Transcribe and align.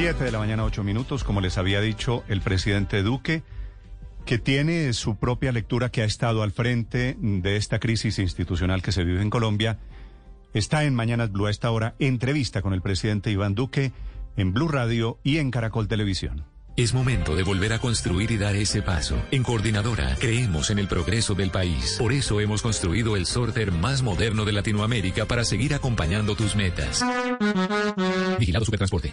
Siete 0.00 0.24
de 0.24 0.32
la 0.32 0.38
mañana, 0.38 0.64
ocho 0.64 0.82
minutos. 0.82 1.24
Como 1.24 1.42
les 1.42 1.58
había 1.58 1.82
dicho 1.82 2.24
el 2.26 2.40
presidente 2.40 3.02
Duque, 3.02 3.42
que 4.24 4.38
tiene 4.38 4.94
su 4.94 5.16
propia 5.16 5.52
lectura, 5.52 5.90
que 5.90 6.00
ha 6.00 6.06
estado 6.06 6.42
al 6.42 6.52
frente 6.52 7.18
de 7.20 7.56
esta 7.56 7.80
crisis 7.80 8.18
institucional 8.18 8.80
que 8.80 8.92
se 8.92 9.04
vive 9.04 9.20
en 9.20 9.28
Colombia, 9.28 9.78
está 10.54 10.84
en 10.84 10.94
Mañanas 10.94 11.30
Blue 11.30 11.48
a 11.48 11.50
esta 11.50 11.70
hora, 11.70 11.96
entrevista 11.98 12.62
con 12.62 12.72
el 12.72 12.80
presidente 12.80 13.30
Iván 13.30 13.54
Duque 13.54 13.92
en 14.38 14.54
Blue 14.54 14.68
Radio 14.68 15.18
y 15.22 15.36
en 15.36 15.50
Caracol 15.50 15.86
Televisión. 15.86 16.46
Es 16.78 16.94
momento 16.94 17.36
de 17.36 17.42
volver 17.42 17.74
a 17.74 17.78
construir 17.78 18.30
y 18.30 18.38
dar 18.38 18.56
ese 18.56 18.80
paso. 18.80 19.20
En 19.30 19.42
Coordinadora 19.42 20.16
creemos 20.18 20.70
en 20.70 20.78
el 20.78 20.88
progreso 20.88 21.34
del 21.34 21.50
país. 21.50 21.96
Por 21.98 22.14
eso 22.14 22.40
hemos 22.40 22.62
construido 22.62 23.16
el 23.16 23.26
sorter 23.26 23.70
más 23.70 24.00
moderno 24.00 24.46
de 24.46 24.52
Latinoamérica 24.52 25.26
para 25.26 25.44
seguir 25.44 25.74
acompañando 25.74 26.36
tus 26.36 26.56
metas. 26.56 27.04
Vigilado 28.38 28.64
Supertransporte. 28.64 29.12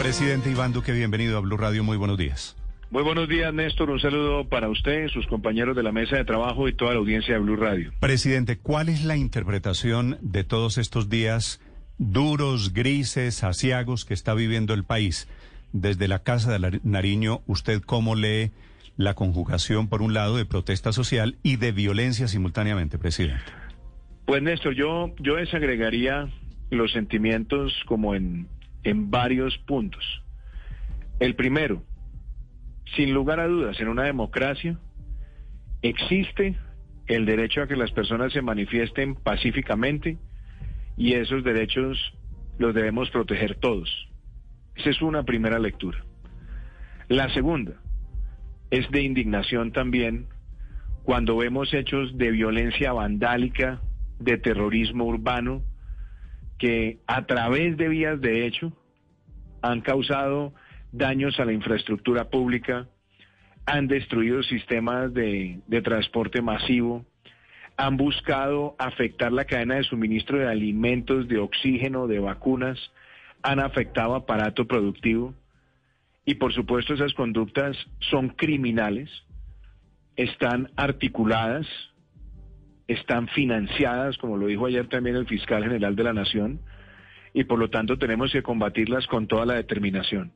Presidente 0.00 0.50
Iván 0.50 0.72
Duque, 0.72 0.92
bienvenido 0.92 1.36
a 1.36 1.40
Blue 1.40 1.58
Radio. 1.58 1.84
Muy 1.84 1.98
buenos 1.98 2.16
días. 2.16 2.56
Muy 2.90 3.02
buenos 3.02 3.28
días, 3.28 3.52
Néstor. 3.52 3.90
Un 3.90 4.00
saludo 4.00 4.48
para 4.48 4.70
usted, 4.70 5.08
sus 5.08 5.26
compañeros 5.26 5.76
de 5.76 5.82
la 5.82 5.92
mesa 5.92 6.16
de 6.16 6.24
trabajo 6.24 6.68
y 6.68 6.72
toda 6.72 6.94
la 6.94 7.00
audiencia 7.00 7.34
de 7.34 7.40
Blue 7.40 7.56
Radio. 7.56 7.92
Presidente, 8.00 8.56
¿cuál 8.56 8.88
es 8.88 9.04
la 9.04 9.18
interpretación 9.18 10.16
de 10.22 10.42
todos 10.42 10.78
estos 10.78 11.10
días 11.10 11.60
duros, 11.98 12.72
grises, 12.72 13.44
asiagos 13.44 14.06
que 14.06 14.14
está 14.14 14.32
viviendo 14.32 14.72
el 14.72 14.84
país? 14.84 15.28
Desde 15.74 16.08
la 16.08 16.20
Casa 16.22 16.58
de 16.58 16.80
Nariño, 16.82 17.42
¿usted 17.46 17.82
cómo 17.82 18.14
lee 18.14 18.52
la 18.96 19.12
conjugación, 19.12 19.88
por 19.88 20.00
un 20.00 20.14
lado, 20.14 20.38
de 20.38 20.46
protesta 20.46 20.92
social 20.92 21.36
y 21.42 21.56
de 21.56 21.72
violencia 21.72 22.26
simultáneamente, 22.26 22.96
presidente? 22.96 23.44
Pues, 24.24 24.42
Néstor, 24.42 24.74
yo, 24.74 25.10
yo 25.18 25.36
desagregaría 25.36 26.26
los 26.70 26.90
sentimientos 26.90 27.74
como 27.86 28.14
en, 28.14 28.48
en 28.84 29.10
varios 29.10 29.56
puntos. 29.58 30.04
El 31.18 31.34
primero, 31.34 31.82
sin 32.96 33.12
lugar 33.12 33.40
a 33.40 33.46
dudas, 33.46 33.78
en 33.80 33.88
una 33.88 34.04
democracia 34.04 34.78
existe 35.82 36.56
el 37.06 37.26
derecho 37.26 37.62
a 37.62 37.66
que 37.66 37.76
las 37.76 37.90
personas 37.92 38.32
se 38.32 38.42
manifiesten 38.42 39.14
pacíficamente 39.14 40.18
y 40.96 41.14
esos 41.14 41.42
derechos 41.44 41.98
los 42.58 42.74
debemos 42.74 43.10
proteger 43.10 43.56
todos. 43.56 44.08
Esa 44.76 44.90
es 44.90 45.02
una 45.02 45.24
primera 45.24 45.58
lectura. 45.58 46.04
La 47.08 47.32
segunda 47.34 47.72
es 48.70 48.88
de 48.90 49.02
indignación 49.02 49.72
también 49.72 50.28
cuando 51.02 51.36
vemos 51.36 51.72
hechos 51.74 52.16
de 52.16 52.30
violencia 52.30 52.92
vandálica, 52.92 53.80
de 54.18 54.38
terrorismo 54.38 55.06
urbano, 55.06 55.62
que 56.60 56.98
a 57.06 57.24
través 57.24 57.76
de 57.78 57.88
vías 57.88 58.20
de 58.20 58.46
hecho 58.46 58.70
han 59.62 59.80
causado 59.80 60.52
daños 60.92 61.40
a 61.40 61.46
la 61.46 61.54
infraestructura 61.54 62.28
pública, 62.28 62.86
han 63.66 63.88
destruido 63.88 64.42
sistemas 64.42 65.12
de, 65.14 65.60
transporte 65.82 66.42
masivo, 66.42 67.06
han 67.76 67.96
buscado 67.96 68.76
afectar 68.78 69.32
la 69.32 69.46
cadena 69.46 69.76
de 69.76 69.84
suministro 69.84 70.38
de 70.38 70.48
alimentos, 70.48 71.28
de 71.28 71.38
oxígeno, 71.38 72.06
de 72.06 72.18
vacunas, 72.18 72.78
han 73.42 73.58
afectado 73.58 74.14
aparato 74.14 74.66
productivo. 74.66 75.34
Y 76.26 76.34
por 76.34 76.52
supuesto 76.52 76.92
esas 76.92 77.14
conductas 77.14 77.74
son 78.10 78.28
criminales, 78.28 79.08
están 80.16 80.70
articuladas, 80.76 81.66
están 82.92 83.28
financiadas, 83.28 84.18
como 84.18 84.36
lo 84.36 84.46
dijo 84.46 84.66
ayer 84.66 84.88
también 84.88 85.16
el 85.16 85.26
fiscal 85.26 85.62
general 85.62 85.94
de 85.94 86.04
la 86.04 86.12
Nación, 86.12 86.60
y 87.32 87.44
por 87.44 87.58
lo 87.58 87.70
tanto 87.70 87.96
tenemos 87.98 88.32
que 88.32 88.42
combatirlas 88.42 89.06
con 89.06 89.28
toda 89.28 89.46
la 89.46 89.54
determinación. 89.54 90.32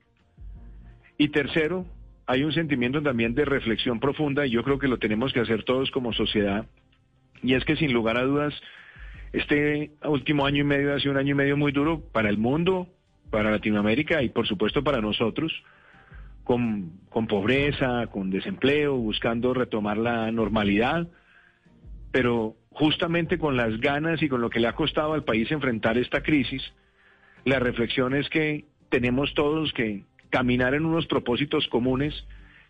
Y 1.19 1.29
tercero, 1.29 1.85
hay 2.27 2.45
un 2.45 2.53
sentimiento 2.53 3.03
también 3.03 3.35
de 3.35 3.45
reflexión 3.45 3.99
profunda 3.99 4.47
y 4.47 4.51
yo 4.51 4.63
creo 4.63 4.79
que 4.79 4.89
lo 4.89 4.99
tenemos 4.99 5.33
que 5.33 5.41
hacer 5.41 5.65
todos 5.65 5.91
como 5.91 6.13
sociedad. 6.13 6.67
Y 7.43 7.55
es 7.55 7.65
que 7.65 7.77
sin 7.77 7.93
lugar 7.93 8.17
a 8.19 8.23
dudas, 8.23 8.55
este 9.33 9.91
último 10.05 10.47
año 10.47 10.61
y 10.61 10.65
medio 10.65 10.95
ha 10.95 11.01
sido 11.01 11.13
un 11.13 11.19
año 11.19 11.33
y 11.33 11.37
medio 11.37 11.57
muy 11.57 11.73
duro 11.73 12.01
para 12.13 12.31
el 12.31 12.39
mundo, 12.39 12.87
para 13.31 13.51
Latinoamérica 13.51 14.23
y 14.23 14.29
por 14.29 14.47
supuesto 14.47 14.85
para 14.85 15.01
nosotros, 15.01 15.53
con, 16.45 17.01
con 17.09 17.27
pobreza, 17.27 18.07
con 18.13 18.31
desempleo, 18.31 18.97
buscando 18.97 19.55
retomar 19.55 19.99
la 19.99 20.31
normalidad, 20.31 21.09
pero 22.15 22.55
justamente 22.71 23.39
con 23.39 23.57
las 23.57 23.81
ganas 23.81 24.23
y 24.23 24.29
con 24.29 24.41
lo 24.41 24.49
que 24.49 24.61
le 24.61 24.69
ha 24.69 24.77
costado 24.77 25.15
al 25.15 25.25
país 25.25 25.51
enfrentar 25.51 25.99
esta 25.99 26.23
crisis, 26.23 26.63
la 27.45 27.59
reflexión 27.59 28.15
es 28.15 28.29
que 28.29 28.67
tenemos 28.89 29.35
todos 29.35 29.73
que 29.73 30.05
caminar 30.31 30.75
en 30.75 30.85
unos 30.85 31.09
propósitos 31.09 31.67
comunes 31.67 32.15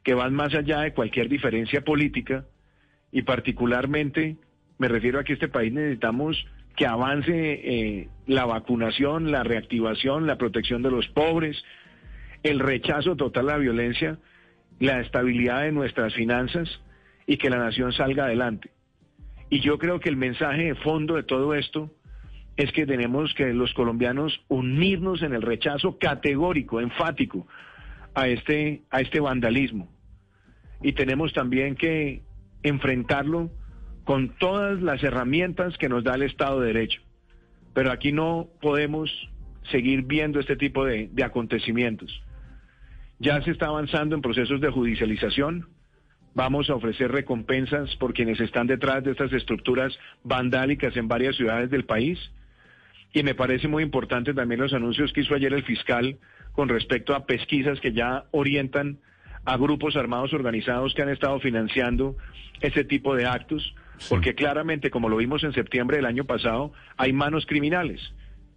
que 0.02 0.14
van 0.14 0.32
más 0.32 0.54
allá 0.54 0.80
de 0.80 0.94
cualquier 0.94 1.28
diferencia 1.28 1.82
política 1.82 2.46
y 3.12 3.20
particularmente 3.20 4.38
me 4.78 4.88
refiero 4.88 5.20
a 5.20 5.24
que 5.24 5.34
este 5.34 5.48
país 5.48 5.74
necesitamos 5.74 6.42
que 6.74 6.86
avance 6.86 7.34
eh, 7.34 8.08
la 8.26 8.46
vacunación, 8.46 9.30
la 9.30 9.42
reactivación, 9.42 10.26
la 10.26 10.38
protección 10.38 10.82
de 10.82 10.90
los 10.90 11.06
pobres, 11.08 11.62
el 12.42 12.60
rechazo 12.60 13.14
total 13.14 13.50
a 13.50 13.52
la 13.52 13.58
violencia, 13.58 14.16
la 14.80 15.00
estabilidad 15.00 15.64
de 15.64 15.72
nuestras 15.72 16.14
finanzas 16.14 16.80
y 17.26 17.36
que 17.36 17.50
la 17.50 17.58
nación 17.58 17.92
salga 17.92 18.24
adelante. 18.24 18.70
Y 19.54 19.60
yo 19.60 19.78
creo 19.78 20.00
que 20.00 20.08
el 20.08 20.16
mensaje 20.16 20.64
de 20.64 20.74
fondo 20.74 21.14
de 21.14 21.22
todo 21.22 21.54
esto 21.54 21.88
es 22.56 22.72
que 22.72 22.86
tenemos 22.86 23.32
que 23.34 23.54
los 23.54 23.72
colombianos 23.72 24.44
unirnos 24.48 25.22
en 25.22 25.32
el 25.32 25.42
rechazo 25.42 25.96
categórico, 25.96 26.80
enfático 26.80 27.46
a 28.14 28.26
este, 28.26 28.82
a 28.90 29.00
este 29.00 29.20
vandalismo. 29.20 29.88
Y 30.82 30.94
tenemos 30.94 31.32
también 31.32 31.76
que 31.76 32.22
enfrentarlo 32.64 33.48
con 34.02 34.30
todas 34.38 34.82
las 34.82 35.04
herramientas 35.04 35.78
que 35.78 35.88
nos 35.88 36.02
da 36.02 36.16
el 36.16 36.24
Estado 36.24 36.58
de 36.58 36.72
Derecho. 36.72 37.02
Pero 37.74 37.92
aquí 37.92 38.10
no 38.10 38.48
podemos 38.60 39.08
seguir 39.70 40.02
viendo 40.02 40.40
este 40.40 40.56
tipo 40.56 40.84
de, 40.84 41.10
de 41.12 41.22
acontecimientos. 41.22 42.24
Ya 43.20 43.40
se 43.42 43.52
está 43.52 43.66
avanzando 43.66 44.16
en 44.16 44.20
procesos 44.20 44.60
de 44.60 44.70
judicialización. 44.70 45.68
Vamos 46.34 46.68
a 46.68 46.74
ofrecer 46.74 47.12
recompensas 47.12 47.94
por 47.96 48.12
quienes 48.12 48.40
están 48.40 48.66
detrás 48.66 49.04
de 49.04 49.12
estas 49.12 49.32
estructuras 49.32 49.96
vandálicas 50.24 50.96
en 50.96 51.06
varias 51.06 51.36
ciudades 51.36 51.70
del 51.70 51.84
país. 51.84 52.18
Y 53.12 53.22
me 53.22 53.36
parece 53.36 53.68
muy 53.68 53.84
importante 53.84 54.34
también 54.34 54.60
los 54.60 54.74
anuncios 54.74 55.12
que 55.12 55.20
hizo 55.20 55.34
ayer 55.34 55.52
el 55.52 55.62
fiscal 55.62 56.18
con 56.52 56.68
respecto 56.68 57.14
a 57.14 57.24
pesquisas 57.26 57.78
que 57.78 57.92
ya 57.92 58.24
orientan 58.32 58.98
a 59.44 59.56
grupos 59.56 59.94
armados 59.94 60.32
organizados 60.32 60.92
que 60.94 61.02
han 61.02 61.08
estado 61.08 61.38
financiando 61.38 62.16
ese 62.60 62.82
tipo 62.82 63.14
de 63.14 63.26
actos, 63.26 63.74
porque 64.08 64.34
claramente, 64.34 64.90
como 64.90 65.08
lo 65.08 65.18
vimos 65.18 65.44
en 65.44 65.52
septiembre 65.52 65.98
del 65.98 66.06
año 66.06 66.24
pasado, 66.24 66.72
hay 66.96 67.12
manos 67.12 67.46
criminales. 67.46 68.00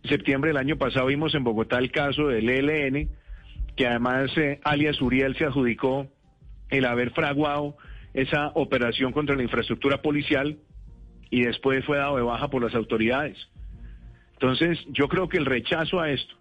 En 0.04 0.10
septiembre 0.10 0.50
del 0.50 0.58
año 0.58 0.78
pasado 0.78 1.08
vimos 1.08 1.36
en 1.36 1.44
Bogotá 1.44 1.78
el 1.78 1.92
caso 1.92 2.28
del 2.28 2.50
ELN, 2.50 3.10
que 3.76 3.86
además 3.86 4.36
eh, 4.38 4.60
alias 4.64 5.00
Uriel 5.02 5.36
se 5.36 5.46
adjudicó 5.46 6.08
el 6.70 6.86
haber 6.86 7.12
fraguado 7.12 7.78
esa 8.14 8.52
operación 8.56 9.12
contra 9.12 9.36
la 9.36 9.44
infraestructura 9.44 10.02
policial 10.02 10.58
y 11.30 11.42
después 11.42 11.86
fue 11.86 11.98
dado 11.98 12.18
de 12.18 12.24
baja 12.24 12.50
por 12.50 12.64
las 12.64 12.74
autoridades. 12.76 13.38
Entonces, 14.34 14.80
yo 14.90 15.08
creo 15.08 15.30
que 15.30 15.38
el 15.38 15.46
rechazo 15.46 16.00
a 16.00 16.12
esto 16.12 16.36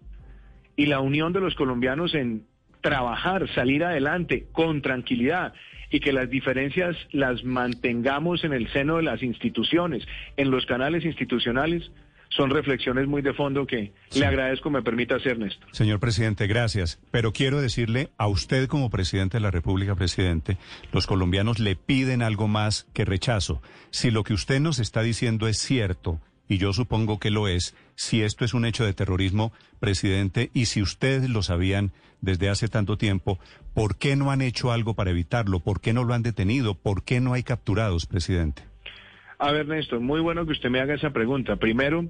y 0.75 0.85
la 0.85 0.99
unión 0.99 1.33
de 1.33 1.39
los 1.39 1.55
colombianos 1.55 2.13
en 2.13 2.45
trabajar, 2.81 3.47
salir 3.53 3.83
adelante 3.83 4.47
con 4.51 4.81
tranquilidad 4.81 5.53
y 5.89 5.99
que 5.99 6.13
las 6.13 6.29
diferencias 6.29 6.95
las 7.11 7.43
mantengamos 7.43 8.43
en 8.43 8.53
el 8.53 8.71
seno 8.71 8.97
de 8.97 9.03
las 9.03 9.23
instituciones, 9.23 10.05
en 10.35 10.51
los 10.51 10.65
canales 10.65 11.05
institucionales, 11.05 11.91
son 12.29 12.49
reflexiones 12.49 13.07
muy 13.07 13.21
de 13.21 13.33
fondo 13.33 13.65
que 13.65 13.93
le 14.15 14.25
agradezco 14.25 14.69
me 14.69 14.81
permita 14.81 15.15
hacer, 15.15 15.39
Néstor. 15.39 15.67
Señor 15.71 15.99
presidente, 15.99 16.47
gracias. 16.47 16.99
Pero 17.11 17.33
quiero 17.33 17.61
decirle 17.61 18.09
a 18.17 18.27
usted 18.27 18.67
como 18.67 18.89
presidente 18.89 19.37
de 19.37 19.41
la 19.41 19.51
República, 19.51 19.95
presidente, 19.95 20.57
los 20.91 21.07
colombianos 21.07 21.59
le 21.59 21.75
piden 21.75 22.21
algo 22.21 22.47
más 22.47 22.87
que 22.93 23.05
rechazo. 23.05 23.61
Si 23.89 24.11
lo 24.11 24.23
que 24.23 24.33
usted 24.33 24.59
nos 24.59 24.79
está 24.79 25.01
diciendo 25.01 25.47
es 25.47 25.57
cierto, 25.57 26.21
y 26.47 26.57
yo 26.57 26.73
supongo 26.73 27.19
que 27.19 27.31
lo 27.31 27.47
es, 27.47 27.75
si 27.95 28.21
esto 28.21 28.45
es 28.45 28.53
un 28.53 28.65
hecho 28.65 28.85
de 28.85 28.93
terrorismo, 28.93 29.51
presidente, 29.79 30.49
y 30.53 30.65
si 30.65 30.81
ustedes 30.81 31.29
lo 31.29 31.43
sabían 31.43 31.91
desde 32.21 32.49
hace 32.49 32.67
tanto 32.67 32.97
tiempo, 32.97 33.39
¿por 33.73 33.97
qué 33.97 34.15
no 34.15 34.31
han 34.31 34.41
hecho 34.41 34.71
algo 34.71 34.93
para 34.93 35.11
evitarlo? 35.11 35.59
¿Por 35.59 35.81
qué 35.81 35.93
no 35.93 36.03
lo 36.03 36.13
han 36.13 36.23
detenido? 36.23 36.75
¿Por 36.75 37.03
qué 37.03 37.19
no 37.19 37.33
hay 37.33 37.43
capturados, 37.43 38.05
presidente? 38.05 38.63
A 39.39 39.51
ver, 39.51 39.67
Néstor, 39.67 39.99
muy 39.99 40.19
bueno 40.19 40.45
que 40.45 40.53
usted 40.53 40.69
me 40.69 40.79
haga 40.79 40.95
esa 40.95 41.11
pregunta. 41.11 41.57
Primero, 41.57 42.05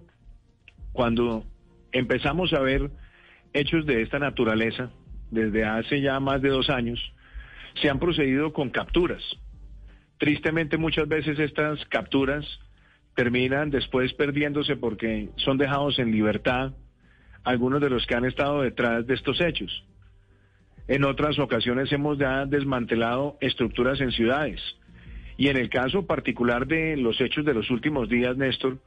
cuando 0.94 1.44
empezamos 1.92 2.54
a 2.54 2.62
ver 2.62 2.90
hechos 3.54 3.86
de 3.86 4.02
esta 4.02 4.18
naturaleza, 4.18 4.92
desde 5.30 5.66
hace 5.66 6.02
ya 6.02 6.22
más 6.22 6.42
de 6.42 6.50
dos 6.50 6.70
años, 6.70 7.00
se 7.82 7.90
han 7.90 8.00
procedido 8.00 8.54
con 8.54 8.70
capturas. 8.70 9.22
Tristemente 10.18 10.78
muchas 10.78 11.08
veces 11.10 11.38
estas 11.38 11.84
capturas 11.88 12.46
terminan 13.14 13.72
después 13.72 14.14
perdiéndose 14.14 14.78
porque 14.78 15.30
son 15.36 15.58
dejados 15.58 16.00
en 16.00 16.12
libertad 16.12 16.74
algunos 17.44 17.82
de 17.82 17.90
los 17.90 18.06
que 18.08 18.16
han 18.16 18.26
estado 18.26 18.62
detrás 18.62 19.06
de 19.06 19.16
estos 19.16 19.42
hechos. 19.42 19.84
En 20.88 21.04
otras 21.04 21.38
ocasiones 21.40 21.92
hemos 21.92 22.18
ya 22.18 22.46
desmantelado 22.46 23.38
estructuras 23.42 24.00
en 24.00 24.12
ciudades 24.12 24.62
y 25.38 25.50
en 25.50 25.58
el 25.58 25.70
caso 25.70 26.06
particular 26.06 26.66
de 26.66 26.98
los 26.98 27.22
hechos 27.22 27.46
de 27.46 27.54
los 27.54 27.70
últimos 27.70 28.10
días, 28.10 28.36
Néstor, 28.36 28.80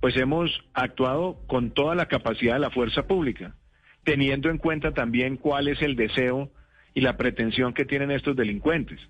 pues 0.00 0.16
hemos 0.16 0.50
actuado 0.74 1.38
con 1.46 1.70
toda 1.70 1.94
la 1.94 2.06
capacidad 2.06 2.54
de 2.54 2.60
la 2.60 2.70
fuerza 2.70 3.06
pública, 3.06 3.54
teniendo 4.02 4.50
en 4.50 4.58
cuenta 4.58 4.92
también 4.92 5.36
cuál 5.36 5.68
es 5.68 5.80
el 5.80 5.94
deseo 5.96 6.50
y 6.94 7.00
la 7.00 7.16
pretensión 7.16 7.72
que 7.72 7.84
tienen 7.84 8.10
estos 8.10 8.36
delincuentes. 8.36 9.00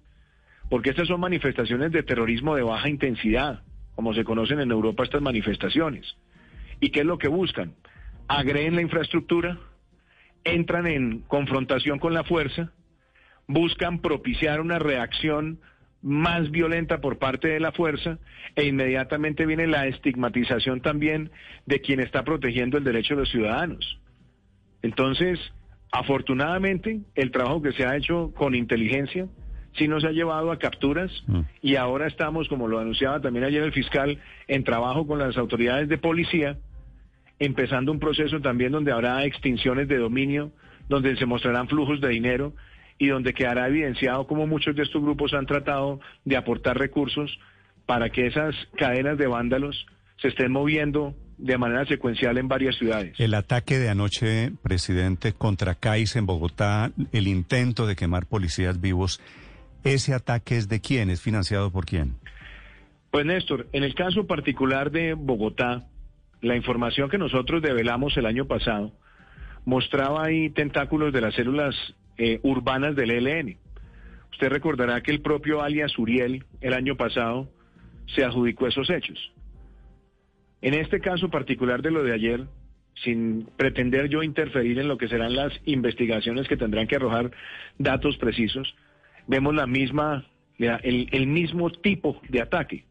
Porque 0.68 0.90
estas 0.90 1.08
son 1.08 1.20
manifestaciones 1.20 1.90
de 1.90 2.02
terrorismo 2.02 2.54
de 2.54 2.62
baja 2.62 2.88
intensidad, 2.88 3.62
como 3.94 4.14
se 4.14 4.24
conocen 4.24 4.60
en 4.60 4.70
Europa 4.70 5.04
estas 5.04 5.22
manifestaciones. 5.22 6.16
¿Y 6.80 6.90
qué 6.90 7.00
es 7.00 7.06
lo 7.06 7.18
que 7.18 7.28
buscan? 7.28 7.74
Agreden 8.28 8.74
la 8.74 8.82
infraestructura, 8.82 9.58
entran 10.44 10.86
en 10.86 11.20
confrontación 11.20 11.98
con 11.98 12.12
la 12.12 12.24
fuerza, 12.24 12.72
buscan 13.46 14.00
propiciar 14.00 14.60
una 14.60 14.78
reacción 14.78 15.60
más 16.04 16.50
violenta 16.50 17.00
por 17.00 17.18
parte 17.18 17.48
de 17.48 17.60
la 17.60 17.72
fuerza 17.72 18.18
e 18.54 18.66
inmediatamente 18.66 19.46
viene 19.46 19.66
la 19.66 19.86
estigmatización 19.86 20.82
también 20.82 21.30
de 21.64 21.80
quien 21.80 21.98
está 21.98 22.24
protegiendo 22.24 22.76
el 22.76 22.84
derecho 22.84 23.14
de 23.14 23.20
los 23.20 23.30
ciudadanos. 23.30 23.98
Entonces, 24.82 25.40
afortunadamente, 25.90 27.00
el 27.14 27.30
trabajo 27.30 27.62
que 27.62 27.72
se 27.72 27.86
ha 27.86 27.96
hecho 27.96 28.32
con 28.36 28.54
inteligencia 28.54 29.26
sí 29.78 29.88
nos 29.88 30.04
ha 30.04 30.10
llevado 30.10 30.52
a 30.52 30.58
capturas 30.58 31.10
mm. 31.26 31.40
y 31.62 31.76
ahora 31.76 32.06
estamos, 32.06 32.48
como 32.48 32.68
lo 32.68 32.78
anunciaba 32.78 33.22
también 33.22 33.46
ayer 33.46 33.62
el 33.62 33.72
fiscal, 33.72 34.18
en 34.46 34.62
trabajo 34.62 35.06
con 35.06 35.18
las 35.18 35.38
autoridades 35.38 35.88
de 35.88 35.96
policía, 35.96 36.58
empezando 37.38 37.90
un 37.90 37.98
proceso 37.98 38.40
también 38.42 38.72
donde 38.72 38.92
habrá 38.92 39.24
extinciones 39.24 39.88
de 39.88 39.96
dominio, 39.96 40.52
donde 40.86 41.16
se 41.16 41.24
mostrarán 41.24 41.66
flujos 41.66 42.02
de 42.02 42.10
dinero 42.10 42.52
y 42.98 43.08
donde 43.08 43.32
quedará 43.32 43.68
evidenciado 43.68 44.26
cómo 44.26 44.46
muchos 44.46 44.76
de 44.76 44.82
estos 44.82 45.02
grupos 45.02 45.34
han 45.34 45.46
tratado 45.46 46.00
de 46.24 46.36
aportar 46.36 46.78
recursos 46.78 47.38
para 47.86 48.10
que 48.10 48.26
esas 48.26 48.54
cadenas 48.76 49.18
de 49.18 49.26
vándalos 49.26 49.86
se 50.20 50.28
estén 50.28 50.52
moviendo 50.52 51.14
de 51.38 51.58
manera 51.58 51.84
secuencial 51.86 52.38
en 52.38 52.48
varias 52.48 52.76
ciudades. 52.76 53.18
El 53.18 53.34
ataque 53.34 53.78
de 53.78 53.88
anoche, 53.88 54.52
presidente, 54.62 55.32
contra 55.32 55.74
CAIS 55.74 56.16
en 56.16 56.26
Bogotá, 56.26 56.92
el 57.12 57.26
intento 57.26 57.86
de 57.86 57.96
quemar 57.96 58.26
policías 58.26 58.80
vivos, 58.80 59.20
¿ese 59.82 60.14
ataque 60.14 60.56
es 60.56 60.68
de 60.68 60.80
quién? 60.80 61.10
¿Es 61.10 61.20
financiado 61.20 61.70
por 61.70 61.86
quién? 61.86 62.14
Pues 63.10 63.26
Néstor, 63.26 63.68
en 63.72 63.84
el 63.84 63.94
caso 63.94 64.26
particular 64.26 64.90
de 64.90 65.14
Bogotá, 65.14 65.84
la 66.40 66.56
información 66.56 67.08
que 67.10 67.18
nosotros 67.18 67.62
develamos 67.62 68.16
el 68.16 68.26
año 68.26 68.46
pasado 68.46 68.92
mostraba 69.64 70.24
ahí 70.24 70.50
tentáculos 70.50 71.12
de 71.12 71.20
las 71.20 71.34
células 71.34 71.74
eh, 72.18 72.40
urbanas 72.42 72.96
del 72.96 73.10
ELN. 73.10 73.56
Usted 74.32 74.48
recordará 74.48 75.00
que 75.00 75.10
el 75.12 75.20
propio 75.20 75.62
alias 75.62 75.98
Uriel 75.98 76.44
el 76.60 76.74
año 76.74 76.96
pasado 76.96 77.48
se 78.14 78.24
adjudicó 78.24 78.66
esos 78.66 78.90
hechos. 78.90 79.32
En 80.60 80.74
este 80.74 81.00
caso 81.00 81.30
particular 81.30 81.82
de 81.82 81.90
lo 81.90 82.02
de 82.02 82.12
ayer, 82.12 82.44
sin 83.02 83.46
pretender 83.56 84.08
yo 84.08 84.22
interferir 84.22 84.78
en 84.78 84.88
lo 84.88 84.98
que 84.98 85.08
serán 85.08 85.34
las 85.34 85.52
investigaciones 85.64 86.48
que 86.48 86.56
tendrán 86.56 86.86
que 86.86 86.96
arrojar 86.96 87.30
datos 87.78 88.16
precisos, 88.16 88.74
vemos 89.26 89.54
la 89.54 89.66
misma, 89.66 90.26
el, 90.58 91.08
el 91.10 91.26
mismo 91.26 91.70
tipo 91.70 92.20
de 92.28 92.40
ataque. 92.40 92.84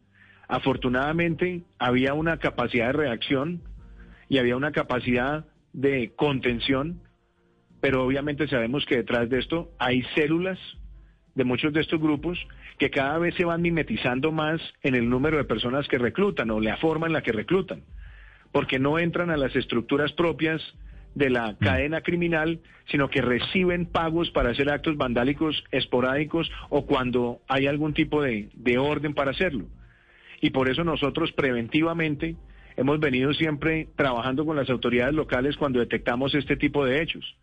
Afortunadamente 0.47 1.63
había 1.79 2.13
una 2.13 2.37
capacidad 2.37 2.87
de 2.87 2.93
reacción 2.93 3.61
y 4.29 4.37
había 4.37 4.57
una 4.57 4.71
capacidad 4.71 5.45
de 5.73 6.11
contención 6.15 7.01
pero 7.83 8.05
obviamente 8.05 8.47
sabemos 8.47 8.85
que 8.85 8.95
detrás 8.95 9.29
de 9.29 9.39
esto 9.39 9.69
hay 9.77 10.03
células 10.15 10.57
de 11.35 11.43
muchos 11.43 11.73
de 11.73 11.81
estos 11.81 11.99
grupos 11.99 12.39
que 12.77 12.89
cada 12.89 13.17
vez 13.17 13.35
se 13.35 13.43
van 13.43 13.61
mimetizando 13.61 14.31
más 14.31 14.61
en 14.83 14.95
el 14.95 15.09
número 15.09 15.35
de 15.35 15.43
personas 15.43 15.85
que 15.89 15.97
reclutan 15.97 16.49
o 16.51 16.61
la 16.61 16.77
forma 16.77 17.07
en 17.07 17.11
la 17.11 17.23
que 17.23 17.33
reclutan, 17.33 17.83
porque 18.53 18.79
no 18.79 18.99
entran 18.99 19.31
a 19.31 19.35
las 19.35 19.53
estructuras 19.57 20.13
propias 20.13 20.61
de 21.13 21.29
la 21.29 21.51
mm. 21.51 21.55
cadena 21.57 21.99
criminal, 21.99 22.61
sino 22.89 23.09
que 23.09 23.21
reciben 23.21 23.85
pagos 23.85 24.31
para 24.31 24.51
hacer 24.51 24.69
actos 24.69 24.95
vandálicos 24.95 25.61
esporádicos 25.71 26.49
o 26.69 26.85
cuando 26.85 27.41
hay 27.49 27.67
algún 27.67 27.93
tipo 27.93 28.21
de, 28.21 28.47
de 28.53 28.77
orden 28.77 29.13
para 29.13 29.31
hacerlo. 29.31 29.65
Y 30.39 30.51
por 30.51 30.69
eso 30.69 30.85
nosotros 30.85 31.33
preventivamente 31.33 32.37
hemos 32.77 33.01
venido 33.01 33.33
siempre 33.33 33.89
trabajando 33.97 34.45
con 34.45 34.55
las 34.55 34.69
autoridades 34.69 35.15
locales 35.15 35.57
cuando 35.57 35.81
detectamos 35.81 36.33
este 36.33 36.55
tipo 36.55 36.85
de 36.85 37.01
hechos. 37.01 37.35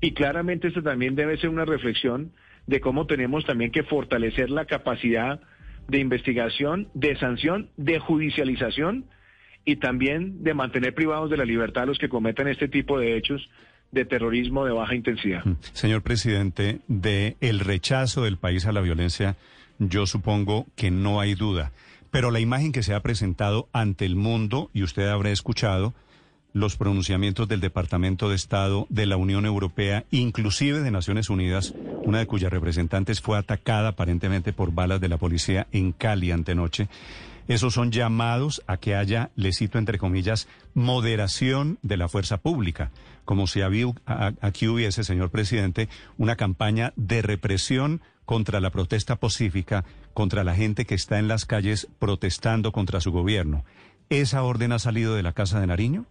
Y 0.00 0.12
claramente 0.12 0.68
esto 0.68 0.82
también 0.82 1.14
debe 1.14 1.38
ser 1.38 1.50
una 1.50 1.64
reflexión 1.64 2.32
de 2.66 2.80
cómo 2.80 3.06
tenemos 3.06 3.44
también 3.44 3.70
que 3.70 3.82
fortalecer 3.82 4.50
la 4.50 4.64
capacidad 4.64 5.40
de 5.88 5.98
investigación, 5.98 6.88
de 6.94 7.16
sanción, 7.16 7.70
de 7.76 7.98
judicialización 7.98 9.04
y 9.64 9.76
también 9.76 10.42
de 10.42 10.54
mantener 10.54 10.94
privados 10.94 11.30
de 11.30 11.36
la 11.36 11.44
libertad 11.44 11.84
a 11.84 11.86
los 11.86 11.98
que 11.98 12.08
cometan 12.08 12.48
este 12.48 12.68
tipo 12.68 12.98
de 12.98 13.16
hechos 13.16 13.48
de 13.92 14.04
terrorismo 14.04 14.64
de 14.64 14.72
baja 14.72 14.94
intensidad. 14.94 15.44
Mm. 15.44 15.56
Señor 15.72 16.02
presidente, 16.02 16.80
de 16.88 17.36
el 17.40 17.60
rechazo 17.60 18.24
del 18.24 18.36
país 18.36 18.66
a 18.66 18.72
la 18.72 18.80
violencia, 18.80 19.36
yo 19.78 20.06
supongo 20.06 20.66
que 20.74 20.90
no 20.90 21.20
hay 21.20 21.34
duda, 21.34 21.72
pero 22.10 22.30
la 22.30 22.40
imagen 22.40 22.72
que 22.72 22.82
se 22.82 22.94
ha 22.94 23.00
presentado 23.00 23.68
ante 23.72 24.04
el 24.04 24.16
mundo 24.16 24.70
y 24.72 24.82
usted 24.82 25.08
habrá 25.08 25.30
escuchado 25.30 25.94
los 26.54 26.76
pronunciamientos 26.76 27.48
del 27.48 27.60
Departamento 27.60 28.28
de 28.28 28.36
Estado 28.36 28.86
de 28.88 29.06
la 29.06 29.16
Unión 29.16 29.44
Europea, 29.44 30.04
inclusive 30.12 30.80
de 30.80 30.92
Naciones 30.92 31.28
Unidas, 31.28 31.74
una 32.04 32.20
de 32.20 32.26
cuyas 32.26 32.52
representantes 32.52 33.20
fue 33.20 33.36
atacada 33.36 33.88
aparentemente 33.88 34.52
por 34.52 34.72
balas 34.72 35.00
de 35.00 35.08
la 35.08 35.18
policía 35.18 35.66
en 35.72 35.90
Cali 35.90 36.30
antenoche. 36.30 36.88
Esos 37.48 37.74
son 37.74 37.90
llamados 37.90 38.62
a 38.68 38.76
que 38.76 38.94
haya, 38.94 39.30
le 39.34 39.52
cito 39.52 39.78
entre 39.78 39.98
comillas, 39.98 40.46
moderación 40.74 41.78
de 41.82 41.96
la 41.96 42.08
fuerza 42.08 42.38
pública, 42.38 42.92
como 43.24 43.48
si 43.48 43.60
aquí 43.60 44.68
hubiese, 44.68 45.02
señor 45.02 45.30
presidente, 45.30 45.88
una 46.18 46.36
campaña 46.36 46.92
de 46.94 47.20
represión 47.20 48.00
contra 48.24 48.60
la 48.60 48.70
protesta 48.70 49.16
pacífica, 49.16 49.84
contra 50.14 50.44
la 50.44 50.54
gente 50.54 50.84
que 50.86 50.94
está 50.94 51.18
en 51.18 51.26
las 51.26 51.46
calles 51.46 51.88
protestando 51.98 52.70
contra 52.70 53.00
su 53.00 53.10
gobierno. 53.10 53.64
¿Esa 54.08 54.44
orden 54.44 54.70
ha 54.70 54.78
salido 54.78 55.16
de 55.16 55.24
la 55.24 55.32
Casa 55.32 55.58
de 55.58 55.66
Nariño? 55.66 56.06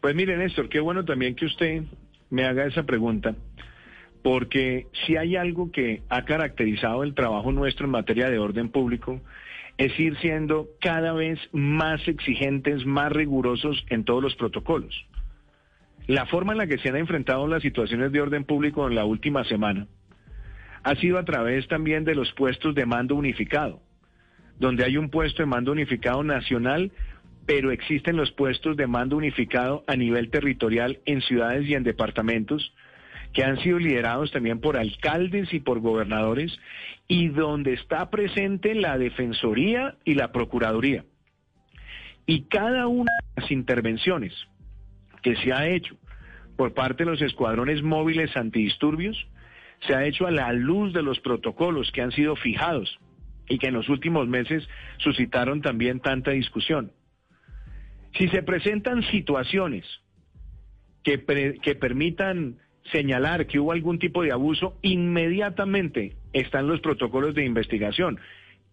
Pues 0.00 0.14
mire, 0.14 0.36
Néstor, 0.36 0.68
qué 0.68 0.80
bueno 0.80 1.04
también 1.04 1.34
que 1.34 1.46
usted 1.46 1.82
me 2.30 2.44
haga 2.44 2.66
esa 2.66 2.84
pregunta, 2.84 3.34
porque 4.22 4.86
si 5.06 5.16
hay 5.16 5.36
algo 5.36 5.70
que 5.70 6.02
ha 6.08 6.24
caracterizado 6.24 7.02
el 7.02 7.14
trabajo 7.14 7.52
nuestro 7.52 7.86
en 7.86 7.92
materia 7.92 8.28
de 8.28 8.38
orden 8.38 8.68
público, 8.68 9.20
es 9.78 9.98
ir 10.00 10.16
siendo 10.18 10.68
cada 10.80 11.12
vez 11.12 11.38
más 11.52 12.06
exigentes, 12.08 12.86
más 12.86 13.12
rigurosos 13.12 13.84
en 13.90 14.04
todos 14.04 14.22
los 14.22 14.34
protocolos. 14.36 15.06
La 16.06 16.26
forma 16.26 16.52
en 16.52 16.58
la 16.58 16.66
que 16.66 16.78
se 16.78 16.88
han 16.88 16.96
enfrentado 16.96 17.46
las 17.46 17.62
situaciones 17.62 18.12
de 18.12 18.20
orden 18.20 18.44
público 18.44 18.86
en 18.86 18.94
la 18.94 19.04
última 19.04 19.44
semana 19.44 19.86
ha 20.82 20.94
sido 20.94 21.18
a 21.18 21.24
través 21.24 21.66
también 21.66 22.04
de 22.04 22.14
los 22.14 22.32
puestos 22.34 22.74
de 22.76 22.86
mando 22.86 23.16
unificado, 23.16 23.80
donde 24.58 24.84
hay 24.84 24.96
un 24.96 25.10
puesto 25.10 25.42
de 25.42 25.46
mando 25.46 25.72
unificado 25.72 26.22
nacional 26.22 26.92
pero 27.46 27.70
existen 27.70 28.16
los 28.16 28.32
puestos 28.32 28.76
de 28.76 28.86
mando 28.86 29.16
unificado 29.16 29.84
a 29.86 29.96
nivel 29.96 30.30
territorial 30.30 30.98
en 31.06 31.22
ciudades 31.22 31.66
y 31.68 31.74
en 31.74 31.84
departamentos 31.84 32.74
que 33.32 33.44
han 33.44 33.58
sido 33.60 33.78
liderados 33.78 34.32
también 34.32 34.60
por 34.60 34.76
alcaldes 34.76 35.52
y 35.52 35.60
por 35.60 35.80
gobernadores 35.80 36.58
y 37.06 37.28
donde 37.28 37.74
está 37.74 38.10
presente 38.10 38.74
la 38.74 38.98
Defensoría 38.98 39.96
y 40.04 40.14
la 40.14 40.32
Procuraduría. 40.32 41.04
Y 42.26 42.42
cada 42.44 42.88
una 42.88 43.12
de 43.34 43.42
las 43.42 43.50
intervenciones 43.50 44.32
que 45.22 45.36
se 45.36 45.52
ha 45.52 45.68
hecho 45.68 45.96
por 46.56 46.74
parte 46.74 47.04
de 47.04 47.10
los 47.10 47.22
escuadrones 47.22 47.82
móviles 47.82 48.36
antidisturbios 48.36 49.28
se 49.86 49.94
ha 49.94 50.04
hecho 50.06 50.26
a 50.26 50.30
la 50.30 50.52
luz 50.52 50.92
de 50.92 51.02
los 51.02 51.20
protocolos 51.20 51.92
que 51.92 52.02
han 52.02 52.12
sido 52.12 52.34
fijados 52.34 52.98
y 53.48 53.58
que 53.58 53.68
en 53.68 53.74
los 53.74 53.88
últimos 53.88 54.26
meses 54.26 54.66
suscitaron 54.96 55.60
también 55.60 56.00
tanta 56.00 56.32
discusión. 56.32 56.90
Si 58.18 58.28
se 58.28 58.42
presentan 58.42 59.02
situaciones 59.10 59.84
que, 61.02 61.18
permitan 61.18 62.58
señalar 62.90 63.46
que 63.46 63.58
hubo 63.60 63.72
algún 63.72 63.98
tipo 63.98 64.22
de 64.22 64.32
abuso, 64.32 64.78
inmediatamente 64.82 66.16
están 66.32 66.66
los 66.66 66.80
protocolos 66.80 67.34
de 67.34 67.44
investigación 67.44 68.18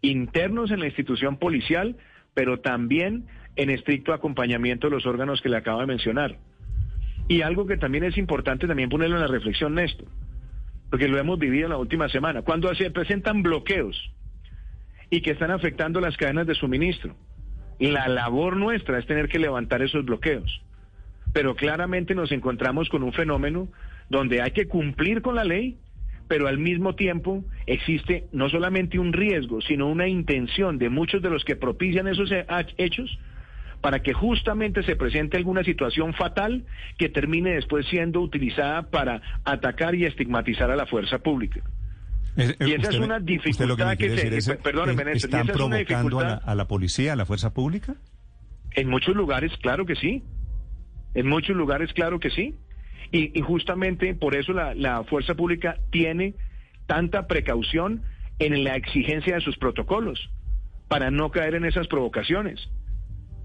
internos 0.02 0.70
en 0.72 0.82
la 0.82 0.88
institución 0.88 1.38
policial, 1.38 1.96
pero 2.34 2.60
también 2.60 3.26
en 3.56 3.70
estricto 3.70 4.14
acompañamiento 4.14 4.88
de 4.88 4.96
los 4.96 5.06
órganos 5.06 5.42
que 5.42 5.50
le 5.50 5.58
acabo 5.58 5.80
de 5.80 5.88
mencionar. 5.88 6.38
Y 7.30 7.42
algo 7.42 7.66
que 7.66 7.78
también 7.78 8.04
es 8.04 8.18
importante 8.18 8.68
también 8.68 8.90
ponerlo 8.90 9.16
en 9.16 9.22
la 9.22 9.28
reflexión, 9.28 9.76
Néstor, 9.76 10.08
porque 10.90 11.08
lo 11.08 11.18
hemos 11.18 11.40
vivido 11.40 11.66
en 11.66 11.72
la 11.72 11.78
última 11.78 12.10
semana. 12.10 12.42
Cuando 12.42 12.74
se 12.76 12.92
presentan 12.92 13.44
bloqueos 13.44 14.12
y 15.10 15.22
que 15.22 15.32
están 15.32 15.52
afectando 15.52 16.02
las 16.02 16.18
cadenas 16.18 16.48
de 16.48 16.56
suministro, 16.56 17.16
la 17.80 18.08
labor 18.08 18.56
nuestra 18.58 19.00
es 19.00 19.06
tener 19.06 19.30
que 19.30 19.40
levantar 19.40 19.82
esos 19.82 20.06
bloqueos. 20.06 20.62
Pero 21.34 21.56
claramente 21.56 22.16
nos 22.16 22.32
encontramos 22.32 22.90
con 22.90 23.04
un 23.04 23.14
fenómeno 23.14 23.68
donde 24.10 24.42
hay 24.42 24.52
que 24.52 24.68
cumplir 24.68 25.22
con 25.22 25.36
la 25.36 25.44
ley, 25.44 25.78
pero 26.28 26.48
al 26.48 26.58
mismo 26.58 26.96
tiempo 26.96 27.44
existe 27.66 28.26
no 28.32 28.50
solamente 28.50 29.00
un 29.00 29.14
riesgo, 29.14 29.62
sino 29.62 29.88
una 29.88 30.08
intención 30.08 30.78
de 30.78 30.90
muchos 30.90 31.22
de 31.22 31.30
los 31.30 31.44
que 31.44 31.56
propician 31.56 32.08
esos 32.08 32.30
hechos 32.78 33.18
para 33.82 34.02
que 34.02 34.14
justamente 34.14 34.82
se 34.84 34.96
presente 34.96 35.36
alguna 35.36 35.64
situación 35.64 36.14
fatal 36.14 36.64
que 36.98 37.10
termine 37.10 37.56
después 37.56 37.86
siendo 37.88 38.22
utilizada 38.22 38.84
para 38.84 39.22
atacar 39.44 39.94
y 39.96 40.06
estigmatizar 40.06 40.72
a 40.72 40.78
la 40.78 40.86
fuerza 40.86 41.20
pública. 41.20 41.62
Y 42.38 42.72
esa 42.74 42.90
es 42.90 43.00
una 43.00 43.20
dificultad 43.20 43.98
que, 43.98 44.42
se... 44.42 44.56
perdóneme, 44.56 45.12
¿Están 45.14 45.48
provocando 45.48 46.20
a, 46.20 46.24
la, 46.24 46.34
a 46.36 46.56
la 46.56 46.68
policía, 46.68 47.14
a 47.14 47.16
la 47.16 47.26
fuerza 47.26 47.54
pública? 47.54 47.96
En 48.72 48.90
muchos 48.90 49.16
lugares, 49.16 49.52
claro 49.62 49.86
que 49.86 49.96
sí. 49.96 50.24
En 51.14 51.28
muchos 51.28 51.56
lugares, 51.56 51.94
claro 51.94 52.20
que 52.20 52.30
sí. 52.30 52.56
Y, 53.12 53.40
justamente 53.42 54.16
por 54.16 54.36
eso 54.36 54.54
la, 54.54 54.74
la, 54.74 55.04
fuerza 55.04 55.36
pública 55.36 55.78
tiene 55.92 56.34
tanta 56.88 57.28
precaución 57.28 58.02
en 58.40 58.64
la 58.64 58.76
exigencia 58.76 59.36
de 59.36 59.42
sus 59.42 59.58
protocolos, 59.58 60.32
para 60.88 61.12
no 61.12 61.30
caer 61.30 61.54
en 61.54 61.66
esas 61.66 61.88
provocaciones 61.88 62.70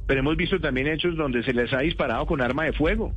pero 0.09 0.21
hemos 0.21 0.39
visto 0.39 0.59
también 0.59 0.87
hechos 0.87 1.17
donde 1.17 1.43
se 1.43 1.53
les 1.53 1.71
ha 1.75 1.81
disparado 1.81 2.25
con 2.25 2.41
arma 2.41 2.65
de 2.65 2.73
fuego. 2.73 3.13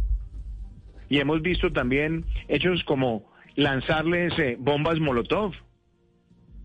Y 1.07 1.19
hemos 1.19 1.41
visto 1.41 1.71
también 1.71 2.25
hechos 2.49 2.83
como 2.83 3.30
lanzarles 3.55 4.37
eh, 4.39 4.57
bombas 4.59 4.99
Molotov. 4.99 5.53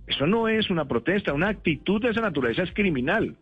Eso 0.07 0.27
no 0.27 0.49
es 0.49 0.71
una 0.71 0.87
protesta, 0.87 1.33
una 1.33 1.49
actitud 1.49 2.01
de 2.01 2.11
esa 2.11 2.21
naturaleza 2.21 2.63
es 2.63 2.73
criminal. 2.73 3.37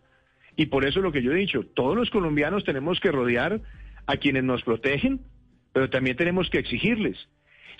Y 0.56 0.66
por 0.66 0.84
eso 0.84 1.00
lo 1.00 1.12
que 1.12 1.22
yo 1.22 1.32
he 1.32 1.36
dicho, 1.36 1.64
todos 1.74 1.96
los 1.96 2.10
colombianos 2.10 2.64
tenemos 2.64 3.00
que 3.00 3.10
rodear 3.10 3.60
a 4.06 4.16
quienes 4.16 4.44
nos 4.44 4.62
protegen, 4.62 5.20
pero 5.72 5.90
también 5.90 6.16
tenemos 6.16 6.48
que 6.48 6.58
exigirles. 6.58 7.28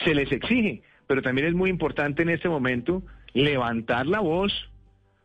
Se 0.05 0.15
les 0.15 0.31
exige, 0.33 0.83
pero 1.07 1.23
también 1.23 1.47
es 1.47 1.55
muy 1.55 1.71
importante 1.71 2.23
en 2.23 2.31
este 2.31 2.49
momento 2.49 3.03
levantar 3.33 4.07
la 4.07 4.21
voz 4.21 4.53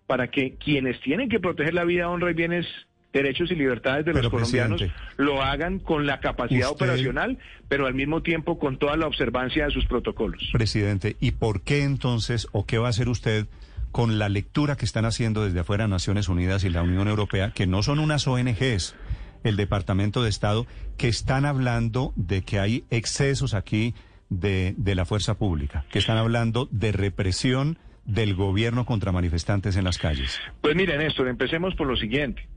para 0.08 0.30
que 0.30 0.56
quienes 0.56 1.00
tienen 1.02 1.30
que 1.30 1.40
proteger 1.40 1.74
la 1.74 1.86
vida, 1.86 2.10
honra 2.10 2.32
y 2.32 2.36
bienes 2.36 2.68
derechos 3.14 3.52
y 3.52 3.56
libertades 3.56 4.06
de 4.06 4.14
los 4.14 4.30
colombianos 4.30 4.84
lo 5.18 5.42
hagan 5.42 5.80
con 5.80 6.06
la 6.06 6.20
capacidad 6.20 6.70
operacional, 6.70 7.38
pero 7.68 7.88
al 7.88 7.94
mismo 7.94 8.22
tiempo 8.22 8.60
con 8.60 8.78
toda 8.78 8.98
la 8.98 9.08
observancia 9.08 9.66
de 9.66 9.72
sus 9.72 9.86
protocolos. 9.86 10.50
Presidente, 10.54 11.16
¿y 11.20 11.32
por 11.32 11.62
qué 11.62 11.84
entonces 11.84 12.48
o 12.52 12.66
qué 12.66 12.78
va 12.78 12.88
a 12.88 12.90
hacer 12.92 13.10
usted 13.10 13.48
con 13.92 14.20
la 14.20 14.30
lectura 14.30 14.76
que 14.78 14.86
están 14.86 15.06
haciendo 15.06 15.44
desde 15.44 15.62
afuera 15.62 15.88
Naciones 15.88 16.30
Unidas 16.30 16.64
y 16.64 16.70
la 16.70 16.84
Unión 16.84 17.08
Europea, 17.08 17.52
que 17.54 17.66
no 17.66 17.82
son 17.82 18.00
unas 18.00 18.28
ONGs, 18.28 18.96
el 19.44 19.56
Departamento 19.56 20.22
de 20.22 20.30
Estado, 20.30 20.68
que 20.98 21.08
están 21.08 21.46
hablando 21.46 22.14
de 22.16 22.44
que 22.44 22.60
hay 22.60 22.84
excesos 22.92 23.56
aquí 23.56 23.96
de, 24.30 24.76
de 24.78 24.94
la 24.94 25.06
fuerza 25.06 25.38
pública, 25.38 25.86
que 25.90 25.98
están 25.98 26.18
hablando 26.18 26.68
de 26.72 26.92
represión 26.92 27.80
del 28.06 28.36
gobierno 28.36 28.86
contra 28.86 29.12
manifestantes 29.12 29.76
en 29.76 29.84
las 29.84 29.98
calles? 29.98 30.40
Pues 30.62 30.76
mire, 30.76 30.98
Néstor, 30.98 31.28
empecemos 31.28 31.76
por 31.76 31.88
lo 31.88 31.96
siguiente. 31.96 32.48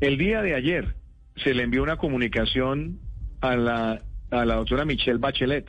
El 0.00 0.18
día 0.18 0.42
de 0.42 0.54
ayer 0.54 0.94
se 1.36 1.54
le 1.54 1.62
envió 1.62 1.82
una 1.82 1.96
comunicación 1.96 2.98
a 3.40 3.56
la, 3.56 4.02
a 4.30 4.44
la 4.44 4.56
doctora 4.56 4.84
Michelle 4.84 5.18
Bachelet. 5.18 5.66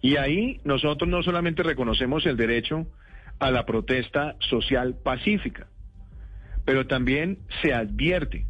Y 0.00 0.16
ahí 0.16 0.60
nosotros 0.64 1.08
no 1.08 1.22
solamente 1.22 1.62
reconocemos 1.62 2.26
el 2.26 2.36
derecho 2.36 2.86
a 3.38 3.50
la 3.50 3.66
protesta 3.66 4.36
social 4.40 4.96
pacífica, 5.02 5.68
pero 6.64 6.86
también 6.86 7.38
se 7.62 7.72
advierte 7.72 8.46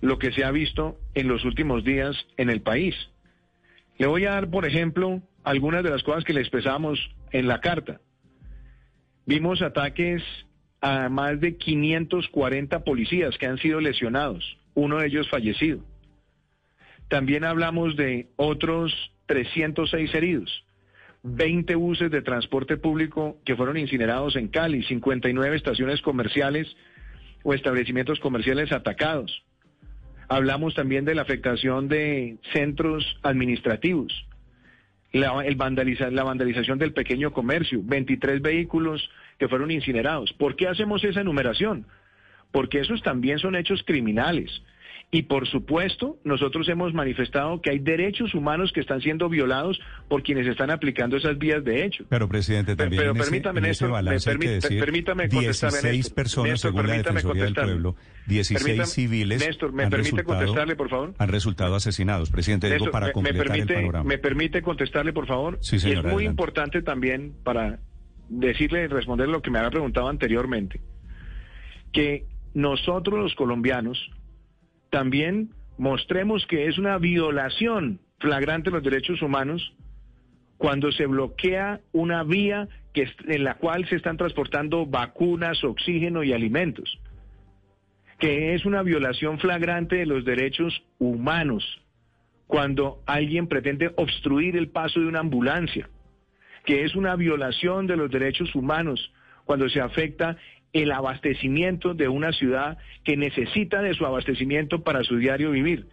lo 0.00 0.18
que 0.18 0.32
se 0.32 0.44
ha 0.44 0.50
visto 0.50 0.98
en 1.14 1.28
los 1.28 1.44
últimos 1.44 1.84
días 1.84 2.16
en 2.36 2.50
el 2.50 2.62
país. 2.62 2.94
Le 3.98 4.06
voy 4.06 4.24
a 4.24 4.32
dar, 4.32 4.50
por 4.50 4.66
ejemplo, 4.66 5.22
algunas 5.44 5.82
de 5.82 5.90
las 5.90 6.02
cosas 6.02 6.24
que 6.24 6.32
le 6.32 6.40
expresamos 6.40 6.98
en 7.30 7.46
la 7.46 7.60
carta. 7.60 8.00
Vimos 9.26 9.62
ataques 9.62 10.22
a 10.82 11.08
más 11.08 11.40
de 11.40 11.56
540 11.56 12.84
policías 12.84 13.38
que 13.38 13.46
han 13.46 13.56
sido 13.58 13.80
lesionados, 13.80 14.58
uno 14.74 14.98
de 14.98 15.06
ellos 15.06 15.30
fallecido. 15.30 15.80
También 17.08 17.44
hablamos 17.44 17.96
de 17.96 18.26
otros 18.36 18.92
306 19.26 20.12
heridos, 20.14 20.64
20 21.22 21.76
buses 21.76 22.10
de 22.10 22.20
transporte 22.20 22.76
público 22.76 23.38
que 23.44 23.54
fueron 23.54 23.78
incinerados 23.78 24.34
en 24.34 24.48
Cali, 24.48 24.82
59 24.82 25.56
estaciones 25.56 26.02
comerciales 26.02 26.76
o 27.44 27.54
establecimientos 27.54 28.18
comerciales 28.18 28.72
atacados. 28.72 29.44
Hablamos 30.28 30.74
también 30.74 31.04
de 31.04 31.14
la 31.14 31.22
afectación 31.22 31.86
de 31.88 32.38
centros 32.52 33.04
administrativos, 33.22 34.26
la, 35.12 35.44
el 35.44 35.58
la 36.14 36.24
vandalización 36.24 36.78
del 36.78 36.92
pequeño 36.92 37.32
comercio, 37.32 37.80
23 37.84 38.40
vehículos 38.40 39.10
que 39.42 39.48
fueron 39.48 39.72
incinerados. 39.72 40.32
¿Por 40.34 40.54
qué 40.54 40.68
hacemos 40.68 41.02
esa 41.02 41.20
enumeración? 41.20 41.84
Porque 42.52 42.78
esos 42.78 43.02
también 43.02 43.40
son 43.40 43.56
hechos 43.56 43.82
criminales. 43.84 44.62
Y 45.10 45.22
por 45.22 45.48
supuesto, 45.48 46.16
nosotros 46.22 46.68
hemos 46.68 46.94
manifestado 46.94 47.60
que 47.60 47.70
hay 47.70 47.80
derechos 47.80 48.36
humanos 48.36 48.70
que 48.72 48.78
están 48.78 49.00
siendo 49.00 49.28
violados 49.28 49.80
por 50.08 50.22
quienes 50.22 50.46
están 50.46 50.70
aplicando 50.70 51.16
esas 51.16 51.38
vías 51.38 51.64
de 51.64 51.84
hecho. 51.84 52.04
Pero, 52.08 52.28
presidente, 52.28 52.76
también 52.76 53.02
pero, 53.02 53.14
permítame, 53.14 53.60
Néstor, 53.60 53.90
permítame 54.78 55.26
16 55.26 56.10
personas, 56.10 56.60
según 56.60 56.86
la 56.86 56.94
Defensoría 56.94 57.42
del 57.42 57.54
Pueblo, 57.54 57.96
16 58.28 58.88
civiles 58.88 59.44
Néstor, 59.44 59.72
¿me 59.72 59.90
permite 59.90 60.22
contestarle, 60.22 60.76
por 60.76 60.88
favor? 60.88 61.14
Han 61.18 61.28
resultado 61.28 61.74
asesinados. 61.74 62.30
Presidente, 62.30 62.68
Néstor, 62.68 62.86
digo 62.86 62.92
para 62.92 63.10
completar 63.10 63.48
me 63.48 63.50
permite, 63.50 63.72
el 63.74 63.80
panorama. 63.80 64.08
¿Me 64.08 64.18
permite 64.18 64.62
contestarle, 64.62 65.12
por 65.12 65.26
favor? 65.26 65.58
Sí, 65.62 65.80
señor, 65.80 65.96
y 65.96 65.98
es 65.98 66.04
muy 66.04 66.12
adelante. 66.12 66.30
importante 66.30 66.82
también 66.82 67.34
para 67.42 67.80
decirle 68.32 68.84
y 68.84 68.86
responder 68.86 69.28
lo 69.28 69.42
que 69.42 69.50
me 69.50 69.58
había 69.58 69.70
preguntado 69.70 70.08
anteriormente, 70.08 70.80
que 71.92 72.26
nosotros 72.54 73.18
los 73.18 73.34
colombianos 73.34 74.10
también 74.90 75.50
mostremos 75.78 76.46
que 76.46 76.66
es 76.66 76.78
una 76.78 76.98
violación 76.98 78.00
flagrante 78.18 78.70
de 78.70 78.76
los 78.76 78.84
derechos 78.84 79.20
humanos 79.22 79.74
cuando 80.56 80.92
se 80.92 81.06
bloquea 81.06 81.80
una 81.92 82.22
vía 82.22 82.68
que, 82.94 83.08
en 83.26 83.44
la 83.44 83.56
cual 83.56 83.86
se 83.88 83.96
están 83.96 84.16
transportando 84.16 84.86
vacunas, 84.86 85.62
oxígeno 85.64 86.22
y 86.22 86.32
alimentos, 86.32 87.00
que 88.18 88.54
es 88.54 88.64
una 88.64 88.82
violación 88.82 89.38
flagrante 89.38 89.96
de 89.96 90.06
los 90.06 90.24
derechos 90.24 90.82
humanos 90.98 91.82
cuando 92.46 93.02
alguien 93.06 93.48
pretende 93.48 93.92
obstruir 93.96 94.56
el 94.56 94.68
paso 94.68 95.00
de 95.00 95.06
una 95.06 95.20
ambulancia, 95.20 95.88
que 96.64 96.84
es 96.84 96.94
una 96.94 97.16
violación 97.16 97.86
de 97.86 97.96
los 97.96 98.10
derechos 98.10 98.54
humanos 98.54 99.12
cuando 99.44 99.68
se 99.68 99.80
afecta 99.80 100.36
el 100.72 100.92
abastecimiento 100.92 101.94
de 101.94 102.08
una 102.08 102.32
ciudad 102.32 102.78
que 103.04 103.16
necesita 103.16 103.82
de 103.82 103.94
su 103.94 104.06
abastecimiento 104.06 104.82
para 104.82 105.04
su 105.04 105.16
diario 105.16 105.50
vivir. 105.50 105.86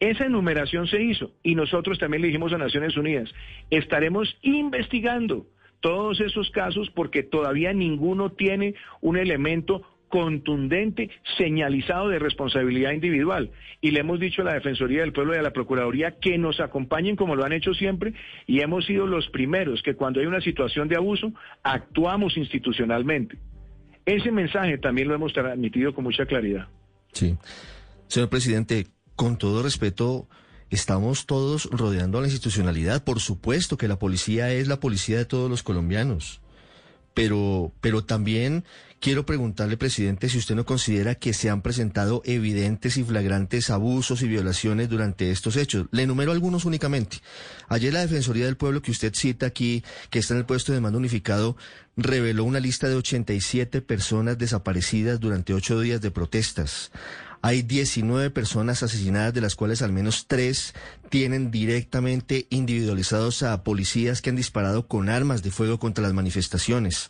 Esa 0.00 0.26
enumeración 0.26 0.86
se 0.86 1.02
hizo 1.02 1.32
y 1.42 1.54
nosotros 1.54 1.98
también 1.98 2.22
le 2.22 2.28
dijimos 2.28 2.52
a 2.52 2.58
Naciones 2.58 2.96
Unidas, 2.96 3.32
estaremos 3.70 4.36
investigando 4.42 5.46
todos 5.80 6.20
esos 6.20 6.50
casos 6.50 6.90
porque 6.90 7.22
todavía 7.22 7.72
ninguno 7.72 8.30
tiene 8.30 8.74
un 9.00 9.16
elemento 9.16 9.82
contundente, 10.12 11.08
señalizado 11.38 12.10
de 12.10 12.18
responsabilidad 12.18 12.92
individual. 12.92 13.50
Y 13.80 13.92
le 13.92 14.00
hemos 14.00 14.20
dicho 14.20 14.42
a 14.42 14.44
la 14.44 14.52
Defensoría 14.52 15.00
del 15.00 15.14
Pueblo 15.14 15.34
y 15.34 15.38
a 15.38 15.42
la 15.42 15.54
Procuraduría 15.54 16.18
que 16.20 16.36
nos 16.36 16.60
acompañen 16.60 17.16
como 17.16 17.34
lo 17.34 17.46
han 17.46 17.54
hecho 17.54 17.72
siempre 17.72 18.12
y 18.46 18.60
hemos 18.60 18.84
sido 18.84 19.06
los 19.06 19.26
primeros 19.30 19.80
que 19.82 19.94
cuando 19.94 20.20
hay 20.20 20.26
una 20.26 20.42
situación 20.42 20.86
de 20.88 20.96
abuso 20.96 21.32
actuamos 21.62 22.36
institucionalmente. 22.36 23.38
Ese 24.04 24.30
mensaje 24.30 24.76
también 24.76 25.08
lo 25.08 25.14
hemos 25.14 25.32
transmitido 25.32 25.94
con 25.94 26.04
mucha 26.04 26.26
claridad. 26.26 26.68
Sí. 27.12 27.34
Señor 28.06 28.28
presidente, 28.28 28.88
con 29.16 29.38
todo 29.38 29.62
respeto, 29.62 30.28
estamos 30.68 31.24
todos 31.24 31.70
rodeando 31.70 32.18
a 32.18 32.20
la 32.20 32.26
institucionalidad. 32.26 33.02
Por 33.02 33.18
supuesto 33.18 33.78
que 33.78 33.88
la 33.88 33.98
policía 33.98 34.52
es 34.52 34.68
la 34.68 34.78
policía 34.78 35.16
de 35.16 35.24
todos 35.24 35.48
los 35.48 35.62
colombianos. 35.62 36.41
Pero, 37.14 37.72
pero 37.80 38.04
también 38.04 38.64
quiero 39.02 39.26
preguntarle, 39.26 39.76
presidente, 39.76 40.28
si 40.28 40.38
usted 40.38 40.54
no 40.54 40.64
considera 40.64 41.16
que 41.16 41.34
se 41.34 41.50
han 41.50 41.60
presentado 41.60 42.22
evidentes 42.24 42.96
y 42.96 43.02
flagrantes 43.02 43.68
abusos 43.68 44.22
y 44.22 44.28
violaciones 44.28 44.88
durante 44.88 45.32
estos 45.32 45.56
hechos. 45.56 45.86
Le 45.90 46.04
enumero 46.04 46.30
algunos 46.30 46.64
únicamente. 46.64 47.18
Ayer 47.68 47.92
la 47.92 48.00
Defensoría 48.00 48.46
del 48.46 48.56
Pueblo 48.56 48.80
que 48.80 48.92
usted 48.92 49.12
cita 49.14 49.46
aquí, 49.46 49.82
que 50.08 50.20
está 50.20 50.34
en 50.34 50.38
el 50.38 50.46
puesto 50.46 50.72
de 50.72 50.80
mando 50.80 50.98
unificado, 50.98 51.56
reveló 51.96 52.44
una 52.44 52.60
lista 52.60 52.88
de 52.88 52.94
87 52.94 53.82
personas 53.82 54.38
desaparecidas 54.38 55.18
durante 55.18 55.52
ocho 55.52 55.80
días 55.80 56.00
de 56.00 56.12
protestas. 56.12 56.92
Hay 57.44 57.62
19 57.62 58.30
personas 58.30 58.84
asesinadas, 58.84 59.34
de 59.34 59.40
las 59.40 59.56
cuales 59.56 59.82
al 59.82 59.92
menos 59.92 60.26
tres 60.28 60.74
tienen 61.10 61.50
directamente 61.50 62.46
individualizados 62.50 63.42
a 63.42 63.64
policías 63.64 64.22
que 64.22 64.30
han 64.30 64.36
disparado 64.36 64.86
con 64.86 65.08
armas 65.08 65.42
de 65.42 65.50
fuego 65.50 65.80
contra 65.80 66.02
las 66.02 66.12
manifestaciones. 66.12 67.08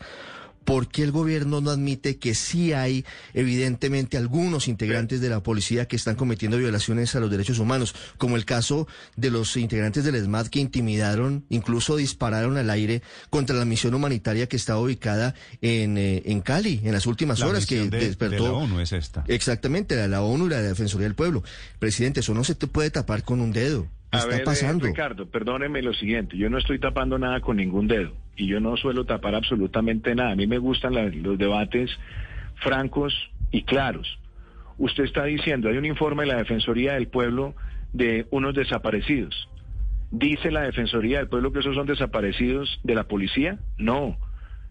¿Por 0.65 0.89
qué 0.89 1.03
el 1.03 1.11
gobierno 1.13 1.61
no 1.61 1.71
admite 1.71 2.19
que 2.19 2.35
sí 2.35 2.73
hay 2.73 3.05
evidentemente 3.35 4.17
algunos 4.17 4.69
integrantes 4.69 5.21
de 5.21 5.29
la 5.29 5.43
policía 5.43 5.87
que 5.87 5.97
están 5.97 6.15
cometiendo 6.17 6.57
violaciones 6.59 7.15
a 7.15 7.21
los 7.21 7.31
derechos 7.31 7.59
humanos, 7.59 7.95
como 8.19 8.37
el 8.37 8.45
caso 8.45 8.87
de 9.17 9.31
los 9.31 9.57
integrantes 9.57 10.05
del 10.05 10.15
ESMAD 10.15 10.47
que 10.49 10.61
intimidaron, 10.61 11.45
incluso 11.49 11.97
dispararon 11.97 12.57
al 12.57 12.71
aire 12.71 13.03
contra 13.31 13.57
la 13.57 13.65
misión 13.65 13.95
humanitaria 13.95 14.49
que 14.49 14.57
está 14.57 14.79
ubicada 14.79 15.35
en, 15.61 15.99
eh, 15.99 16.23
en 16.27 16.41
Cali 16.41 16.81
en 16.85 16.93
las 16.93 17.07
últimas 17.07 17.41
La 17.41 17.49
horas 17.49 17.67
que 17.67 17.89
de- 17.89 17.99
despertó 18.07 18.45
de 18.45 18.49
la 18.51 18.53
ONU 18.55 18.81
es 18.81 18.93
esta. 18.93 19.25
Exactamente, 19.29 19.97
la, 19.97 20.09
la 20.09 20.23
ONU 20.23 20.47
y 20.47 20.51
la 20.51 20.63
Defensoría 20.63 21.07
del 21.07 21.15
Pueblo. 21.15 21.43
Presidente, 21.79 22.21
eso 22.21 22.35
no 22.35 22.45
se 22.45 22.55
te 22.55 22.67
puede 22.67 22.91
tapar 22.91 23.25
con 23.25 23.41
un 23.41 23.53
dedo. 23.53 23.89
¿Qué 24.13 24.19
A 24.19 24.21
está 24.21 24.29
ver, 24.29 24.43
eh? 24.43 24.45
Ricardo, 24.89 25.27
perdóneme 25.27 25.81
lo 25.81 25.95
siguiente, 25.95 26.37
yo 26.37 26.51
no 26.51 26.59
estoy 26.59 26.79
tapando 26.79 27.19
nada 27.19 27.41
con 27.41 27.57
ningún 27.57 27.89
dedo 27.89 28.13
y 28.37 28.47
yo 28.47 28.61
no 28.61 28.77
suelo 28.77 29.07
tapar 29.07 29.35
absolutamente 29.35 30.15
nada. 30.15 30.33
A 30.33 30.37
mí 30.37 30.47
me 30.47 30.59
gustan 30.59 30.95
la- 30.95 31.07
los 31.07 31.39
debates 31.39 31.91
francos 32.57 33.15
y 33.51 33.63
claros. 33.63 34.19
Usted 34.77 35.05
está 35.05 35.25
diciendo, 35.25 35.69
hay 35.71 35.79
un 35.79 35.87
informe 35.87 36.25
de 36.25 36.29
la 36.33 36.37
Defensoría 36.39 36.93
del 36.95 37.09
Pueblo 37.09 37.55
de 37.95 38.27
unos 38.31 38.55
desaparecidos. 38.55 39.49
¿Dice 40.11 40.51
la 40.51 40.61
Defensoría 40.63 41.19
del 41.19 41.29
Pueblo 41.29 41.53
que 41.53 41.61
esos 41.61 41.75
son 41.75 41.87
desaparecidos 41.87 42.81
de 42.83 42.95
la 42.95 43.05
policía? 43.05 43.59
No. 43.79 44.19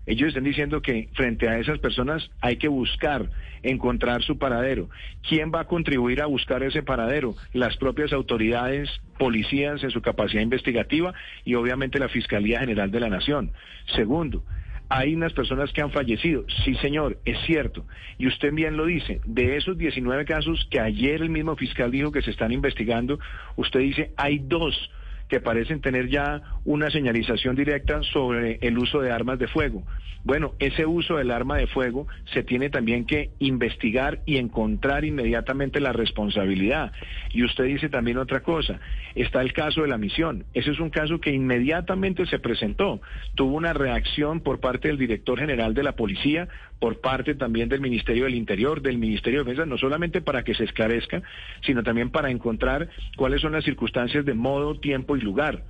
Ellos 0.06 0.30
están 0.30 0.44
diciendo 0.44 0.82
que 0.82 1.10
frente 1.14 1.48
a 1.48 1.60
esas 1.60 1.80
personas 1.80 2.30
hay 2.42 2.58
que 2.58 2.68
buscar, 2.68 3.30
encontrar 3.62 4.24
su 4.24 4.38
paradero. 4.38 4.90
¿Quién 5.28 5.52
va 5.54 5.62
a 5.62 5.68
contribuir 5.68 6.22
a 6.22 6.26
buscar 6.26 6.64
ese 6.64 6.82
paradero? 6.82 7.36
Las 7.54 7.78
propias 7.78 8.12
autoridades, 8.12 8.90
policías 9.20 9.84
en 9.84 9.92
su 9.92 10.02
capacidad 10.02 10.42
investigativa 10.42 11.14
y 11.46 11.54
obviamente 11.54 12.00
la 12.00 12.10
Fiscalía 12.10 12.60
General 12.60 12.90
de 12.90 13.00
la 13.00 13.10
Nación. 13.10 13.52
Segundo, 13.96 14.44
hay 14.90 15.14
unas 15.14 15.34
personas 15.34 15.72
que 15.72 15.82
han 15.82 15.92
fallecido. 15.92 16.46
Sí, 16.66 16.76
señor, 16.76 17.20
es 17.24 17.38
cierto. 17.46 17.86
Y 18.18 18.28
usted 18.28 18.52
bien 18.52 18.76
lo 18.76 18.86
dice. 18.86 19.22
De 19.26 19.56
esos 19.56 19.78
19 19.78 20.26
casos 20.26 20.68
que 20.70 20.80
ayer 20.80 21.22
el 21.22 21.30
mismo 21.30 21.56
fiscal 21.56 21.92
dijo 21.92 22.12
que 22.12 22.22
se 22.22 22.32
están 22.32 22.52
investigando, 22.52 23.20
usted 23.56 23.80
dice, 23.80 24.12
hay 24.18 24.40
dos 24.40 24.92
que 25.32 25.40
parecen 25.40 25.80
tener 25.80 26.10
ya 26.10 26.42
una 26.66 26.92
señalización 26.92 27.56
directa 27.56 28.04
sobre 28.04 28.60
el 28.62 28.78
uso 28.78 29.00
de 29.00 29.14
armas 29.14 29.40
de 29.40 29.48
fuego. 29.48 29.82
Bueno, 30.26 30.56
ese 30.60 30.86
uso 30.86 31.16
del 31.16 31.32
arma 31.32 31.56
de 31.56 31.68
fuego 31.68 32.06
se 32.34 32.44
tiene 32.44 32.70
también 32.70 33.06
que 33.06 33.30
investigar 33.40 34.20
y 34.26 34.38
encontrar 34.38 35.06
inmediatamente 35.06 35.80
la 35.80 35.94
responsabilidad. 35.94 36.92
Y 37.32 37.46
usted 37.46 37.64
dice 37.64 37.88
también 37.88 38.18
otra 38.18 38.42
cosa, 38.42 38.82
está 39.16 39.42
el 39.42 39.54
caso 39.54 39.84
de 39.84 39.88
la 39.88 39.98
misión. 39.98 40.44
Ese 40.54 40.72
es 40.72 40.80
un 40.82 40.90
caso 40.90 41.22
que 41.22 41.32
inmediatamente 41.32 42.26
se 42.26 42.38
presentó. 42.38 43.02
Tuvo 43.34 43.56
una 43.56 43.72
reacción 43.72 44.42
por 44.42 44.60
parte 44.60 44.90
del 44.90 44.98
director 44.98 45.40
general 45.40 45.74
de 45.74 45.84
la 45.84 45.94
policía, 45.94 46.50
por 46.82 47.00
parte 47.00 47.36
también 47.36 47.70
del 47.70 47.80
Ministerio 47.80 48.24
del 48.24 48.34
Interior, 48.34 48.82
del 48.82 48.98
Ministerio 48.98 49.44
de 49.44 49.52
Defensa, 49.52 49.68
no 49.68 49.78
solamente 49.78 50.20
para 50.20 50.44
que 50.44 50.56
se 50.56 50.64
esclarezca, 50.64 51.22
sino 51.64 51.84
también 51.84 52.10
para 52.10 52.32
encontrar 52.32 52.90
cuáles 53.16 53.40
son 53.42 53.52
las 53.52 53.64
circunstancias 53.64 54.26
de 54.26 54.34
modo, 54.34 54.80
tiempo 54.80 55.16
y 55.16 55.22
lugar. 55.22 55.64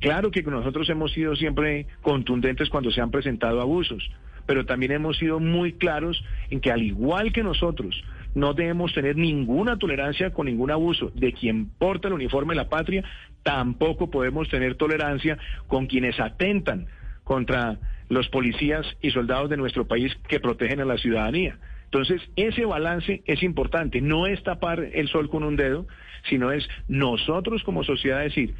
Claro 0.00 0.32
que 0.32 0.42
nosotros 0.42 0.90
hemos 0.90 1.12
sido 1.12 1.36
siempre 1.36 1.86
contundentes 2.00 2.68
cuando 2.70 2.90
se 2.90 3.00
han 3.00 3.12
presentado 3.12 3.60
abusos, 3.60 4.10
pero 4.44 4.66
también 4.66 4.90
hemos 4.90 5.16
sido 5.16 5.38
muy 5.38 5.74
claros 5.74 6.24
en 6.50 6.60
que 6.60 6.72
al 6.72 6.82
igual 6.82 7.32
que 7.32 7.44
nosotros, 7.44 8.02
no 8.34 8.52
debemos 8.52 8.92
tener 8.94 9.14
ninguna 9.16 9.78
tolerancia 9.78 10.32
con 10.32 10.46
ningún 10.46 10.72
abuso 10.72 11.12
de 11.14 11.32
quien 11.34 11.68
porta 11.68 12.08
el 12.08 12.14
uniforme 12.14 12.54
de 12.54 12.62
la 12.62 12.68
patria, 12.68 13.04
tampoco 13.44 14.10
podemos 14.10 14.48
tener 14.48 14.74
tolerancia 14.74 15.38
con 15.68 15.86
quienes 15.86 16.18
atentan 16.18 16.88
contra 17.22 17.78
los 18.12 18.28
policías 18.28 18.86
y 19.00 19.10
soldados 19.10 19.48
de 19.48 19.56
nuestro 19.56 19.88
país 19.88 20.14
que 20.28 20.38
protegen 20.38 20.80
a 20.80 20.84
la 20.84 20.98
ciudadanía. 20.98 21.58
Entonces, 21.84 22.20
ese 22.36 22.66
balance 22.66 23.22
es 23.24 23.42
importante, 23.42 24.02
no 24.02 24.26
es 24.26 24.42
tapar 24.42 24.80
el 24.80 25.08
sol 25.08 25.30
con 25.30 25.42
un 25.42 25.56
dedo, 25.56 25.86
sino 26.28 26.52
es 26.52 26.68
nosotros 26.88 27.62
como 27.64 27.84
sociedad 27.84 28.20
decir, 28.20 28.54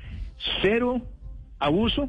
cero 0.63 1.03
abuso, 1.59 2.09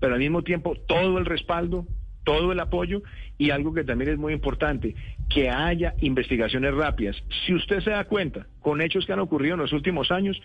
pero 0.00 0.14
al 0.14 0.20
mismo 0.20 0.42
tiempo 0.42 0.74
todo 0.88 1.18
el 1.18 1.26
respaldo, 1.26 1.86
todo 2.24 2.52
el 2.52 2.60
apoyo 2.60 3.02
y 3.36 3.50
algo 3.50 3.74
que 3.74 3.84
también 3.84 4.12
es 4.12 4.18
muy 4.18 4.32
importante, 4.32 4.94
que 5.28 5.50
haya 5.50 5.94
investigaciones 6.00 6.72
rápidas. 6.74 7.22
Si 7.44 7.52
usted 7.52 7.80
se 7.80 7.90
da 7.90 8.04
cuenta, 8.04 8.46
con 8.60 8.80
hechos 8.80 9.04
que 9.04 9.12
han 9.12 9.20
ocurrido 9.20 9.54
en 9.54 9.60
los 9.60 9.74
últimos 9.74 10.10
años, 10.10 10.40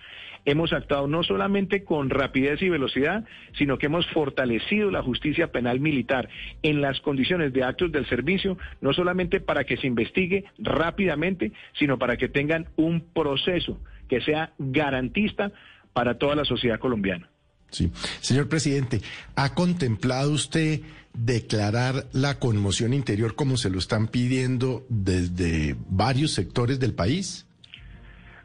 hemos 0.47 0.71
actuado 0.71 1.07
no 1.07 1.23
solamente 1.23 1.83
con 1.83 2.09
rapidez 2.09 2.61
y 2.61 2.69
velocidad, 2.69 3.25
sino 3.57 3.77
que 3.77 3.87
hemos 3.87 4.07
fortalecido 4.07 4.89
la 4.89 5.03
justicia 5.03 5.51
penal 5.51 5.81
militar 5.81 6.29
en 6.63 6.81
las 6.81 7.01
condiciones 7.01 7.51
de 7.51 7.63
actos 7.63 7.91
del 7.91 8.07
servicio, 8.07 8.57
no 8.79 8.93
solamente 8.93 9.41
para 9.41 9.65
que 9.65 9.75
se 9.75 9.87
investigue 9.87 10.45
rápidamente, 10.57 11.51
sino 11.77 11.99
para 11.99 12.15
que 12.15 12.29
tengan 12.29 12.67
un 12.77 13.01
proceso 13.01 13.77
que 14.07 14.21
sea 14.21 14.53
garantista 14.57 15.51
para 15.91 16.17
toda 16.17 16.35
la 16.35 16.45
sociedad 16.45 16.79
colombiana. 16.79 17.29
Sí. 17.69 17.91
Señor 18.21 18.47
presidente, 18.47 19.01
¿ha 19.35 19.53
contemplado 19.53 20.31
usted 20.31 20.79
declarar 21.13 22.05
la 22.13 22.39
conmoción 22.39 22.93
interior 22.93 23.35
como 23.35 23.57
se 23.57 23.69
lo 23.69 23.79
están 23.79 24.07
pidiendo 24.07 24.85
desde 24.87 25.75
varios 25.89 26.31
sectores 26.31 26.79
del 26.79 26.93
país? 26.93 27.46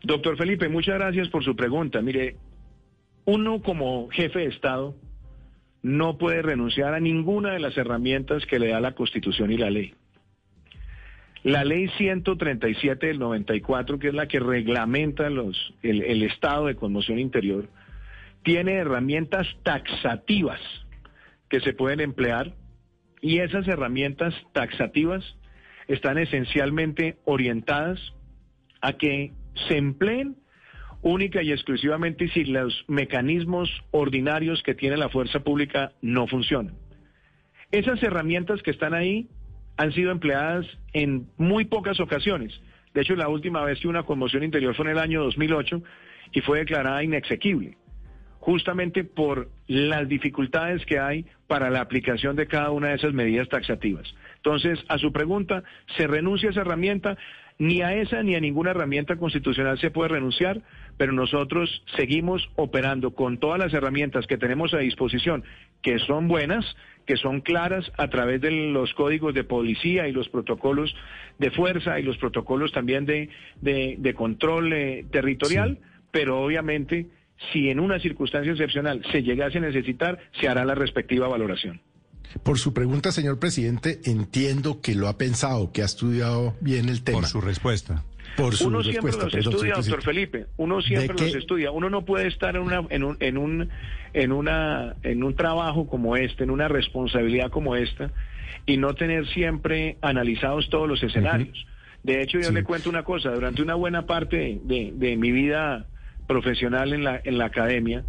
Doctor 0.05 0.37
Felipe, 0.37 0.69
muchas 0.69 0.97
gracias 0.97 1.29
por 1.29 1.45
su 1.45 1.55
pregunta. 1.55 2.03
Mire, 2.03 2.37
uno 3.25 3.63
como 3.63 4.09
jefe 4.11 4.41
de 4.41 4.47
Estado 4.47 4.97
no 5.83 6.19
puede 6.19 6.43
renunciar 6.43 6.95
a 6.95 7.01
ninguna 7.01 7.53
de 7.53 7.61
las 7.61 7.77
herramientas 7.77 8.45
que 8.47 8.59
le 8.59 8.69
da 8.69 8.81
la 8.81 8.95
Constitución 8.95 9.53
y 9.53 9.59
la 9.59 9.71
ley. 9.71 9.95
La 11.45 11.65
ley 11.65 11.89
137 11.99 13.07
del 13.07 13.19
94, 13.19 13.99
que 13.99 14.09
es 14.09 14.15
la 14.15 14.29
que 14.29 14.39
reglamenta 14.39 15.29
los, 15.29 15.75
el, 15.83 16.03
el 16.03 16.23
estado 16.23 16.67
de 16.67 16.77
conmoción 16.77 17.19
interior, 17.19 17.69
tiene 18.45 18.75
herramientas 18.75 19.47
taxativas 19.65 20.61
que 21.49 21.61
se 21.61 21.73
pueden 21.73 22.01
emplear 22.01 22.55
y 23.21 23.39
esas 23.39 23.67
herramientas 23.69 24.35
taxativas 24.53 25.25
están 25.89 26.19
esencialmente 26.19 27.17
orientadas 27.25 28.01
a 28.81 28.95
que 28.95 29.33
se 29.69 29.77
empleen 29.77 30.37
única 31.03 31.43
y 31.43 31.53
exclusivamente 31.53 32.29
si 32.29 32.45
los 32.45 32.85
mecanismos 32.89 33.69
ordinarios 33.91 34.63
que 34.63 34.75
tiene 34.75 34.97
la 34.97 35.09
fuerza 35.09 35.41
pública 35.41 35.93
no 36.01 36.27
funcionan. 36.27 36.75
Esas 37.73 38.03
herramientas 38.03 38.63
que 38.63 38.71
están 38.71 38.95
ahí 38.95 39.29
han 39.77 39.93
sido 39.93 40.13
empleadas 40.13 40.67
en 40.93 41.27
muy 41.37 41.65
pocas 41.65 41.99
ocasiones. 42.01 42.53
De 42.95 43.01
hecho, 43.01 43.17
la 43.17 43.29
última 43.29 43.65
vez 43.65 43.81
que 43.81 43.89
una 43.89 44.05
conmoción 44.05 44.45
interior 44.45 44.75
fue 44.75 44.85
en 44.87 44.93
el 44.93 44.99
año 44.99 45.23
2008 45.25 45.83
y 46.33 46.41
fue 46.43 46.59
declarada 46.59 47.03
inexequible, 47.03 47.77
justamente 48.39 49.05
por 49.05 49.49
las 49.67 50.09
dificultades 50.09 50.85
que 50.85 50.99
hay 50.99 51.27
para 51.47 51.71
la 51.71 51.81
aplicación 51.81 52.37
de 52.37 52.47
cada 52.47 52.71
una 52.71 52.89
de 52.89 52.97
esas 52.97 53.15
medidas 53.15 53.49
taxativas. 53.49 54.15
Entonces, 54.37 54.79
a 54.89 54.99
su 54.99 55.13
pregunta, 55.13 55.63
¿se 55.97 56.07
renuncia 56.07 56.49
a 56.49 56.53
esa 56.53 56.61
herramienta? 56.61 57.17
Ni 57.63 57.81
a 57.81 57.95
esa 57.95 58.25
ni 58.25 58.35
a 58.35 58.41
ninguna 58.41 58.73
herramienta 58.73 59.15
constitucional 59.15 59.79
se 59.79 59.93
puede 59.93 60.09
renunciar, 60.09 60.63
pero 60.97 61.13
nosotros 61.13 61.85
seguimos 61.97 62.51
operando 62.57 63.13
con 63.13 63.39
todas 63.39 63.61
las 63.61 63.73
herramientas 63.73 64.27
que 64.27 64.37
tenemos 64.37 64.75
a 64.75 64.79
disposición, 64.79 65.45
que 65.81 66.01
son 66.01 66.27
buenas, 66.27 66.65
que 67.07 67.17
son 67.17 67.41
claras 67.41 67.89
a 67.99 68.09
través 68.09 68.41
de 68.41 68.51
los 68.51 68.93
códigos 68.95 69.33
de 69.33 69.45
policía 69.45 70.09
y 70.09 70.13
los 70.13 70.29
protocolos 70.29 70.93
de 71.39 71.53
fuerza 71.53 72.01
y 72.01 72.03
los 72.03 72.19
protocolos 72.19 72.73
también 72.73 73.07
de, 73.07 73.29
de, 73.61 73.95
de 73.97 74.15
control 74.15 74.73
eh, 74.73 75.07
territorial, 75.13 75.79
sí. 75.81 75.87
pero 76.11 76.43
obviamente 76.43 77.07
si 77.53 77.71
en 77.71 77.79
una 77.79 78.01
circunstancia 78.01 78.51
excepcional 78.51 79.05
se 79.13 79.23
llegase 79.23 79.59
a 79.59 79.61
necesitar, 79.61 80.19
se 80.33 80.49
hará 80.49 80.65
la 80.65 80.75
respectiva 80.75 81.29
valoración. 81.29 81.81
Por 82.43 82.59
su 82.59 82.73
pregunta, 82.73 83.13
señor 83.13 83.39
presidente, 83.39 84.01
entiendo 84.05 84.81
que 84.81 84.95
lo 84.95 85.09
ha 85.09 85.19
pensado, 85.19 85.73
que 85.73 85.83
ha 85.83 85.87
estudiado 85.87 86.55
bien 86.61 86.89
el 86.89 87.03
tema. 87.03 87.21
Por 87.21 87.29
su 87.29 87.41
respuesta. 87.41 88.05
por 88.37 88.55
su 88.57 88.69
Uno 88.69 88.83
siempre 88.83 89.11
respuesta, 89.11 89.25
los 89.25 89.33
perdón, 89.35 89.53
estudia, 89.55 89.75
señor 89.83 89.87
doctor. 89.99 90.03
Felipe. 90.15 90.47
Uno 90.57 90.81
siempre 90.81 91.17
qué? 91.17 91.27
los 91.27 91.35
estudia. 91.37 91.71
Uno 91.71 91.91
no 91.91 92.05
puede 92.05 92.29
estar 92.29 92.57
en 92.57 92.63
una, 92.63 92.83
en 92.89 93.05
un, 93.05 93.17
en 93.21 93.37
un, 93.39 93.69
en 94.15 94.33
una, 94.33 94.97
en 95.03 95.23
un 95.23 95.35
trabajo 95.37 95.87
como 95.87 96.17
este, 96.17 96.45
en 96.45 96.51
una 96.51 96.69
responsabilidad 96.69 97.51
como 97.51 97.77
esta, 97.77 98.11
y 98.65 98.77
no 98.77 98.95
tener 98.95 99.27
siempre 99.29 99.97
analizados 100.01 100.71
todos 100.71 100.89
los 100.89 101.03
escenarios. 101.03 101.67
De 102.03 102.23
hecho, 102.23 102.39
yo 102.39 102.49
Sí. 102.49 102.55
le 102.55 102.65
cuento 102.65 102.89
una 102.91 103.03
cosa. 103.05 103.31
Durante 103.31 103.61
una 103.63 103.75
buena 103.75 104.07
parte 104.07 104.61
de, 104.65 104.93
de 104.95 105.17
mi 105.17 105.31
vida 105.31 105.87
profesional 106.27 106.93
en 106.95 107.05
la, 107.05 107.21
en 107.23 107.39
la 107.39 107.47
academia, 107.47 108.05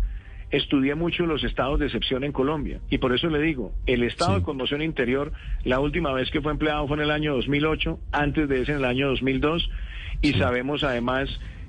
estudié 0.53 0.95
mucho 0.95 1.25
los 1.25 1.43
estados 1.43 1.79
de 1.79 1.87
excepción 1.87 2.23
en 2.23 2.31
Colombia. 2.31 2.79
Y 2.89 2.99
por 2.99 3.13
eso 3.13 3.27
le 3.27 3.41
digo, 3.41 3.73
el 3.87 4.03
estado 4.03 4.33
Sí. 4.35 4.39
de 4.39 4.45
conmoción 4.45 4.81
interior, 4.81 5.33
la 5.65 5.79
última 5.79 6.13
vez 6.13 6.29
que 6.31 6.41
fue 6.41 6.51
empleado 6.51 6.87
fue 6.87 6.95
en 6.97 7.03
el 7.03 7.11
año 7.11 7.33
2008, 7.35 7.99
antes 8.11 8.47
de 8.47 8.61
ese 8.61 8.71
en 8.73 8.77
el 8.77 8.85
año 8.85 9.07
2002, 9.09 9.69
y 10.21 10.33
sabemos 10.33 10.83
además 10.83 11.27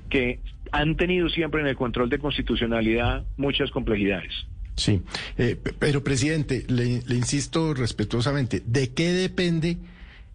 que 0.09 0.39
han 0.71 0.95
tenido 0.97 1.29
siempre 1.29 1.61
en 1.61 1.67
el 1.67 1.75
control 1.75 2.09
de 2.09 2.19
constitucionalidad 2.19 3.25
muchas 3.37 3.71
complejidades. 3.71 4.31
Sí, 4.75 5.01
eh, 5.37 5.57
pero 5.79 6.03
presidente, 6.03 6.63
le, 6.67 7.01
le 7.07 7.15
insisto 7.15 7.73
respetuosamente, 7.73 8.61
¿de 8.65 8.93
qué 8.93 9.09
depende 9.13 9.77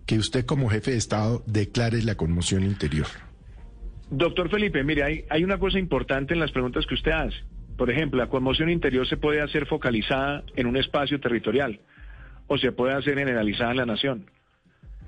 que 0.07 0.19
usted 0.19 0.45
como 0.45 0.69
jefe 0.71 0.91
de 0.93 0.97
Estado 0.97 1.43
declare 1.47 2.03
la 2.03 2.17
conmoción 2.17 2.65
interior? 2.65 3.07
Doctor 4.11 4.51
Felipe, 4.51 4.83
mire, 4.83 5.05
hay, 5.05 5.25
hay 5.31 5.45
una 5.45 5.59
cosa 5.59 5.79
importante 5.79 6.35
en 6.35 6.41
las 6.41 6.51
preguntas 6.51 6.85
que 6.87 6.95
usted 6.95 7.13
hace. 7.13 7.37
Por 7.81 7.91
ejemplo, 7.91 8.19
la 8.19 8.29
conmoción 8.29 8.69
interior 8.69 9.09
se 9.09 9.17
puede 9.17 9.41
hacer 9.41 9.65
focalizada 9.65 10.45
en 10.55 10.67
un 10.67 10.77
espacio 10.77 11.19
territorial 11.19 11.81
o 12.47 12.59
se 12.59 12.73
puede 12.73 12.93
hacer 12.93 13.17
generalizada 13.17 13.71
en 13.71 13.77
la 13.79 13.87
nación. 13.87 14.27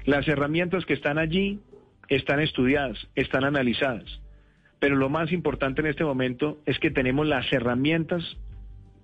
Las 0.06 0.26
herramientas 0.26 0.86
que 0.86 0.94
están 0.94 1.18
allí 1.18 1.60
están 2.08 2.40
estudiadas, 2.40 2.96
están 3.14 3.44
analizadas. 3.44 4.22
Pero 4.78 4.96
lo 4.96 5.10
más 5.10 5.32
importante 5.32 5.82
en 5.82 5.88
este 5.88 6.02
momento 6.02 6.60
es 6.64 6.78
que 6.78 6.90
tenemos 6.90 7.26
las 7.26 7.52
herramientas 7.52 8.38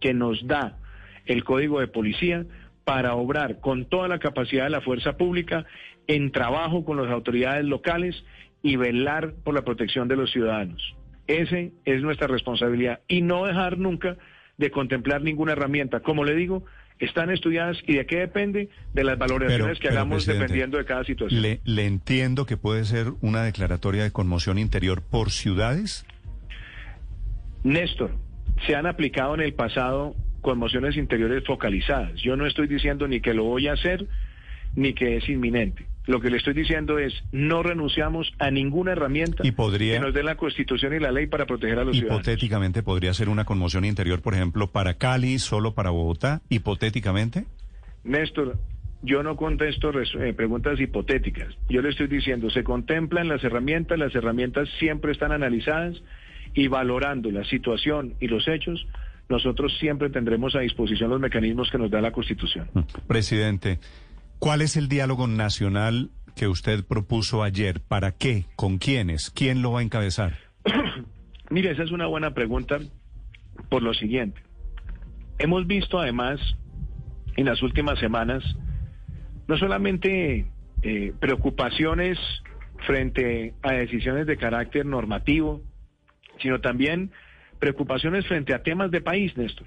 que 0.00 0.14
nos 0.14 0.46
da 0.46 0.78
el 1.26 1.44
Código 1.44 1.81
de 1.81 1.88
Policía 1.88 2.46
para 2.85 3.16
obrar 3.16 3.61
con 3.61 3.85
toda 3.85 4.09
la 4.09 4.18
capacidad 4.18 4.64
de 4.64 4.70
la 4.70 4.81
fuerza 4.81 5.18
pública 5.18 5.66
en 6.07 6.33
trabajo 6.33 6.87
con 6.87 6.96
las 6.96 7.12
autoridades 7.12 7.66
locales 7.66 8.16
y 8.62 8.76
velar 8.76 9.35
por 9.44 9.52
la 9.52 9.61
protección 9.61 10.09
de 10.09 10.16
los 10.16 10.33
ciudadanos. 10.33 10.98
Ese 11.29 11.73
es 11.85 12.03
nuestra 12.03 12.27
responsabilidad 12.27 13.01
y 13.07 13.23
no 13.23 13.47
dejar 13.47 13.79
nunca 13.79 14.17
de 14.57 14.71
contemplar 14.71 15.23
ninguna 15.23 15.53
herramienta. 15.53 16.01
Como 16.01 16.25
le 16.25 16.35
digo, 16.35 16.64
están 16.99 17.31
estudiadas 17.31 17.79
y 17.87 17.95
de 17.95 18.07
qué 18.07 18.19
depende 18.19 18.71
de 18.93 19.05
las 19.05 19.19
valoraciones 19.19 19.79
que 19.79 19.88
pero, 19.88 20.01
hagamos 20.01 20.27
dependiendo 20.27 20.79
de 20.79 20.85
cada 20.85 21.05
situación. 21.05 21.43
Le, 21.43 21.61
le 21.64 21.87
entiendo 21.87 22.47
que 22.47 22.57
puede 22.57 22.85
ser 22.85 23.12
una 23.21 23.43
declaratoria 23.43 24.03
de 24.03 24.11
conmoción 24.11 24.59
interior 24.59 25.03
por 25.03 25.31
ciudades. 25.31 26.05
Néstor, 27.62 28.17
se 28.67 28.75
han 28.75 28.87
aplicado 28.87 29.35
en 29.35 29.43
el 29.43 29.53
pasado 29.53 30.17
conmociones 30.41 30.97
interiores 30.97 31.45
focalizadas. 31.47 32.21
Yo 32.23 32.37
no 32.37 32.47
estoy 32.47 32.67
diciendo 32.67 33.07
ni 33.07 33.21
que 33.21 33.35
lo 33.35 33.45
voy 33.45 33.69
a 33.69 33.75
hacer 33.75 34.07
ni 34.75 34.95
que 34.95 35.17
es 35.17 35.29
inminente. 35.29 35.87
Lo 36.09 36.23
que 36.23 36.31
le 36.31 36.38
estoy 36.38 36.55
diciendo 36.55 36.99
es 36.99 37.12
no 37.33 37.62
renunciamos 37.62 38.33
a 38.38 38.51
ninguna 38.51 38.92
herramienta 38.92 39.47
Y 39.47 39.53
podría- 39.53 39.92
que 39.94 40.01
nos 40.01 40.14
dé 40.14 40.23
la 40.23 40.37
Constitución 40.37 40.94
y 40.94 40.99
la 40.99 41.12
ley 41.12 41.27
para 41.27 41.44
proteger 41.44 41.79
a 41.79 41.85
los 41.85 41.94
ciudadanos. 41.94 42.23
Hipotéticamente 42.27 42.83
podría 42.83 43.12
ser 43.12 43.29
una 43.29 43.44
conmoción 43.44 43.85
interior, 43.85 44.23
por 44.23 44.33
ejemplo, 44.33 44.68
para 44.68 44.94
Cali, 44.94 45.38
solo 45.38 45.75
para 45.75 45.90
Bogotá, 45.90 46.40
hipotéticamente. 46.49 47.44
Néstor, 48.05 48.59
yo 49.03 49.23
no 49.23 49.37
contesto 49.37 49.90
eh, 50.01 50.33
preguntas 50.33 50.81
hipotéticas. 50.81 51.55
Yo 51.68 51.83
le 51.83 51.90
estoy 51.90 52.07
diciendo, 52.07 52.49
se 52.49 52.64
contemplan 52.64 53.29
las 53.29 53.44
herramientas, 53.44 53.99
las 53.99 54.14
herramientas 54.14 54.66
siempre 54.79 55.12
están 55.12 55.33
analizadas 55.33 56.03
y 56.55 56.68
valorando 56.68 57.31
la 57.31 57.44
situación 57.44 58.14
y 58.18 58.29
los 58.29 58.49
hechos, 58.49 58.87
nosotros 59.29 59.77
siempre 59.79 60.09
tendremos 60.09 60.57
a 60.57 60.61
disposición 60.61 61.11
los 61.11 61.21
mecanismos 61.21 61.71
que 61.71 61.77
nos 61.77 61.90
da 61.90 62.01
la 62.01 62.12
Constitución. 62.12 62.66
Mm. 62.73 62.81
Presidente, 63.07 63.79
¿cuál 64.38 64.62
es 64.62 64.77
el 64.77 64.88
diálogo 64.88 65.27
nacional 65.27 66.11
que 66.37 66.48
usted 66.48 66.85
propuso 66.85 67.42
ayer? 67.42 67.81
¿Para 67.81 68.12
qué? 68.12 68.46
¿Con 68.57 68.79
quiénes? 68.79 69.31
¿Quién 69.31 69.62
lo 69.62 69.72
va 69.72 69.81
a 69.81 69.83
encabezar? 69.83 70.38
Mire, 71.51 71.72
esa 71.72 71.83
es 71.83 71.90
una 71.90 72.07
buena 72.07 72.35
pregunta 72.35 72.79
por 73.68 73.83
lo 73.83 73.94
siguiente. 73.94 74.40
Hemos 75.38 75.66
visto 75.66 75.98
además 75.98 76.40
en 77.37 77.46
las 77.46 77.62
últimas 77.62 77.98
semanas 77.98 78.44
no 79.46 79.57
solamente 79.57 80.46
eh, 80.83 81.12
preocupaciones 81.18 82.18
frente 82.87 83.55
a 83.62 83.72
decisiones 83.72 84.27
de 84.27 84.37
carácter 84.37 84.87
normativo, 84.87 85.62
sino 86.40 86.61
también 86.61 87.11
preocupaciones 87.59 88.27
frente 88.27 88.55
a 88.55 88.62
temas 88.62 88.90
de 88.90 89.01
país, 89.01 89.37
Néstor. 89.37 89.66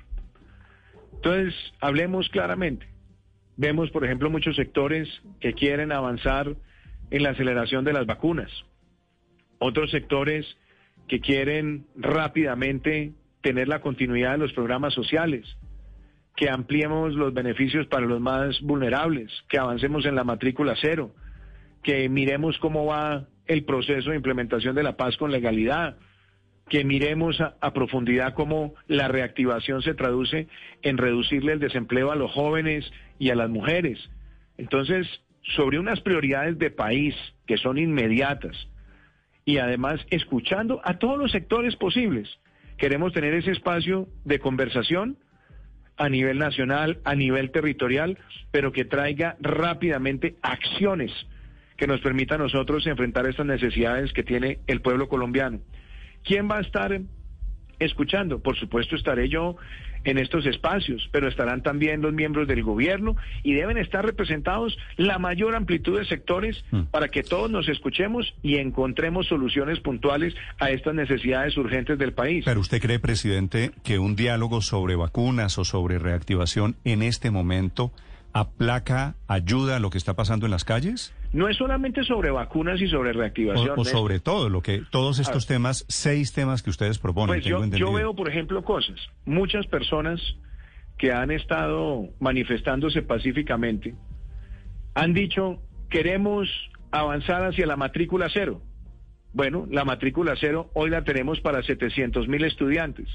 Entonces, 1.15 1.53
hablemos 1.81 2.29
claramente. 2.29 2.90
Vemos, 3.57 3.91
por 3.91 4.05
ejemplo, 4.05 4.29
muchos 4.29 4.55
sectores 4.55 5.07
que 5.39 5.53
quieren 5.53 5.91
avanzar 5.91 6.55
en 7.09 7.23
la 7.23 7.31
aceleración 7.31 7.83
de 7.83 7.93
las 7.93 8.05
vacunas. 8.05 8.49
Otros 9.59 9.91
sectores 9.91 10.45
que 11.07 11.19
quieren 11.19 11.85
rápidamente 11.95 13.13
tener 13.41 13.67
la 13.67 13.81
continuidad 13.81 14.31
de 14.31 14.37
los 14.37 14.53
programas 14.53 14.93
sociales, 14.93 15.45
que 16.35 16.49
ampliemos 16.49 17.13
los 17.13 17.33
beneficios 17.33 17.87
para 17.87 18.05
los 18.05 18.21
más 18.21 18.61
vulnerables, 18.61 19.31
que 19.49 19.57
avancemos 19.59 20.05
en 20.05 20.15
la 20.15 20.23
matrícula 20.23 20.75
cero, 20.79 21.11
que 21.83 22.07
miremos 22.09 22.57
cómo 22.59 22.85
va 22.85 23.27
el 23.45 23.65
proceso 23.65 24.11
de 24.11 24.15
implementación 24.15 24.75
de 24.75 24.83
la 24.83 24.95
paz 24.95 25.17
con 25.17 25.31
legalidad, 25.31 25.97
que 26.69 26.85
miremos 26.85 27.41
a, 27.41 27.73
profundidad 27.73 28.33
cómo 28.33 28.73
la 28.87 29.07
reactivación 29.07 29.81
se 29.81 29.93
traduce 29.93 30.47
en 30.81 30.97
reducirle 30.97 31.53
el 31.53 31.59
desempleo 31.59 32.11
a 32.11 32.15
los 32.15 32.31
jóvenes 32.31 32.89
y 33.19 33.29
a 33.29 33.35
las 33.35 33.49
mujeres. 33.49 33.99
Entonces, 34.57 35.07
sobre 35.55 35.79
unas 35.79 35.99
prioridades 36.01 36.57
de 36.57 36.71
país 36.71 37.15
que 37.45 37.57
son 37.57 37.77
inmediatas 37.77 38.55
y 39.43 39.57
además 39.57 39.99
escuchando 40.11 40.81
a 40.83 40.97
todos 40.97 41.17
los 41.17 41.31
sectores 41.31 41.75
posibles, 41.75 42.29
queremos 42.77 43.11
tener 43.11 43.33
ese 43.33 43.51
espacio 43.51 44.07
de 44.23 44.39
conversación 44.39 45.17
a 45.97 46.09
nivel 46.09 46.39
nacional, 46.39 46.99
a 47.03 47.15
nivel 47.15 47.51
territorial, 47.51 48.17
pero 48.51 48.71
que 48.71 48.85
traiga 48.85 49.35
rápidamente 49.39 50.35
acciones 50.41 51.11
que 51.77 51.87
nos 51.87 52.01
permita 52.01 52.35
a 52.35 52.37
nosotros 52.37 52.85
enfrentar 52.87 53.25
estas 53.25 53.45
necesidades 53.45 54.13
que 54.13 54.23
tiene 54.23 54.59
el 54.67 54.81
pueblo 54.81 55.09
colombiano. 55.09 55.59
¿Quién 56.23 56.49
va 56.49 56.57
a 56.57 56.61
estar 56.61 56.99
escuchando? 57.79 58.39
Por 58.39 58.57
supuesto 58.57 58.95
estaré 58.95 59.27
yo 59.29 59.55
en 60.03 60.17
estos 60.17 60.47
espacios, 60.47 61.07
pero 61.11 61.27
estarán 61.27 61.61
también 61.61 62.01
los 62.01 62.11
miembros 62.11 62.47
del 62.47 62.63
gobierno 62.63 63.15
y 63.43 63.53
deben 63.53 63.77
estar 63.77 64.03
representados 64.03 64.75
la 64.97 65.19
mayor 65.19 65.55
amplitud 65.55 65.99
de 65.99 66.05
sectores 66.05 66.63
Mm. 66.71 66.83
para 66.91 67.09
que 67.09 67.21
todos 67.21 67.51
nos 67.51 67.69
escuchemos 67.69 68.33
y 68.41 68.57
encontremos 68.57 69.27
soluciones 69.27 69.79
puntuales 69.79 70.33
a 70.59 70.71
estas 70.71 70.95
necesidades 70.95 71.55
urgentes 71.55 71.99
del 71.99 72.13
país. 72.13 72.45
Pero 72.45 72.59
usted 72.59 72.81
cree, 72.81 72.97
presidente, 72.97 73.71
que 73.83 73.99
un 73.99 74.15
diálogo 74.15 74.61
sobre 74.61 74.95
vacunas 74.95 75.59
o 75.59 75.65
sobre 75.65 75.99
reactivación 75.99 76.75
en 76.83 77.03
este 77.03 77.29
momento 77.29 77.91
aplaca, 78.33 79.15
ayuda 79.27 79.75
a 79.75 79.79
lo 79.79 79.89
que 79.91 79.97
está 79.99 80.15
pasando 80.15 80.45
en 80.47 80.51
las 80.51 80.63
calles? 80.65 81.13
No 81.33 81.47
es 81.47 81.55
solamente 81.57 82.03
sobre 82.03 82.29
vacunas 82.29 82.81
y 82.81 82.87
sobre 82.87 83.13
reactivación. 83.13 83.69
o 83.71 83.75
Néstor. 83.77 83.85
sobre 83.99 84.19
todo, 84.19 84.49
lo 84.49 84.61
que 84.61 84.81
todos 84.89 85.19
estos 85.19 85.47
temas, 85.47 85.85
seis 85.87 86.33
temas 86.33 86.61
que 86.61 86.69
ustedes 86.69 86.99
proponen, 86.99 87.35
Pues 87.35 87.43
tengo 87.43 87.59
yo, 87.59 87.63
entendido. 87.63 87.87
yo 87.89 87.93
veo, 87.95 88.13
por 88.15 88.27
ejemplo, 88.27 88.63
cosas. 88.63 88.99
Muchas 89.25 89.65
personas 89.67 90.19
que 90.97 91.13
han 91.13 91.31
estado 91.31 92.09
manifestándose 92.19 93.01
pacíficamente 93.01 93.95
han 94.93 95.13
dicho, 95.13 95.61
queremos 95.89 96.49
avanzar 96.91 97.45
hacia 97.45 97.65
la 97.65 97.77
matrícula 97.77 98.27
cero. 98.31 98.61
Bueno, 99.33 99.65
la 99.71 99.85
matrícula 99.85 100.35
cero 100.37 100.69
hoy 100.73 100.89
la 100.89 101.03
tenemos 101.05 101.39
para 101.39 101.63
700 101.63 102.27
mil 102.27 102.43
estudiantes. 102.43 103.07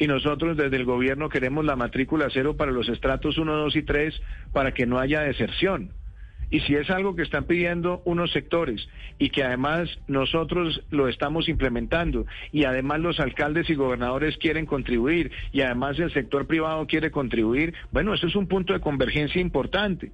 Y 0.00 0.08
nosotros 0.08 0.56
desde 0.56 0.76
el 0.76 0.84
gobierno 0.84 1.28
queremos 1.28 1.64
la 1.64 1.76
matrícula 1.76 2.28
cero 2.32 2.56
para 2.56 2.72
los 2.72 2.88
estratos 2.88 3.38
1, 3.38 3.52
2 3.52 3.76
y 3.76 3.82
3 3.82 4.20
para 4.52 4.74
que 4.74 4.86
no 4.86 4.98
haya 4.98 5.20
deserción. 5.20 5.92
Y 6.50 6.60
si 6.60 6.74
es 6.74 6.88
algo 6.90 7.14
que 7.14 7.22
están 7.22 7.44
pidiendo 7.44 8.00
unos 8.04 8.32
sectores 8.32 8.88
y 9.18 9.30
que 9.30 9.44
además 9.44 9.88
nosotros 10.06 10.82
lo 10.90 11.08
estamos 11.08 11.48
implementando 11.48 12.26
y 12.52 12.64
además 12.64 13.00
los 13.00 13.20
alcaldes 13.20 13.68
y 13.68 13.74
gobernadores 13.74 14.38
quieren 14.38 14.64
contribuir 14.64 15.30
y 15.52 15.60
además 15.60 15.98
el 15.98 16.12
sector 16.12 16.46
privado 16.46 16.86
quiere 16.86 17.10
contribuir, 17.10 17.74
bueno, 17.92 18.14
eso 18.14 18.26
es 18.26 18.34
un 18.34 18.48
punto 18.48 18.72
de 18.72 18.80
convergencia 18.80 19.40
importante. 19.40 20.10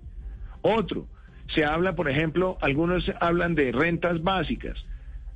Otro, 0.62 1.06
se 1.54 1.64
habla, 1.64 1.94
por 1.94 2.10
ejemplo, 2.10 2.58
algunos 2.60 3.10
hablan 3.20 3.54
de 3.54 3.70
rentas 3.70 4.22
básicas. 4.22 4.84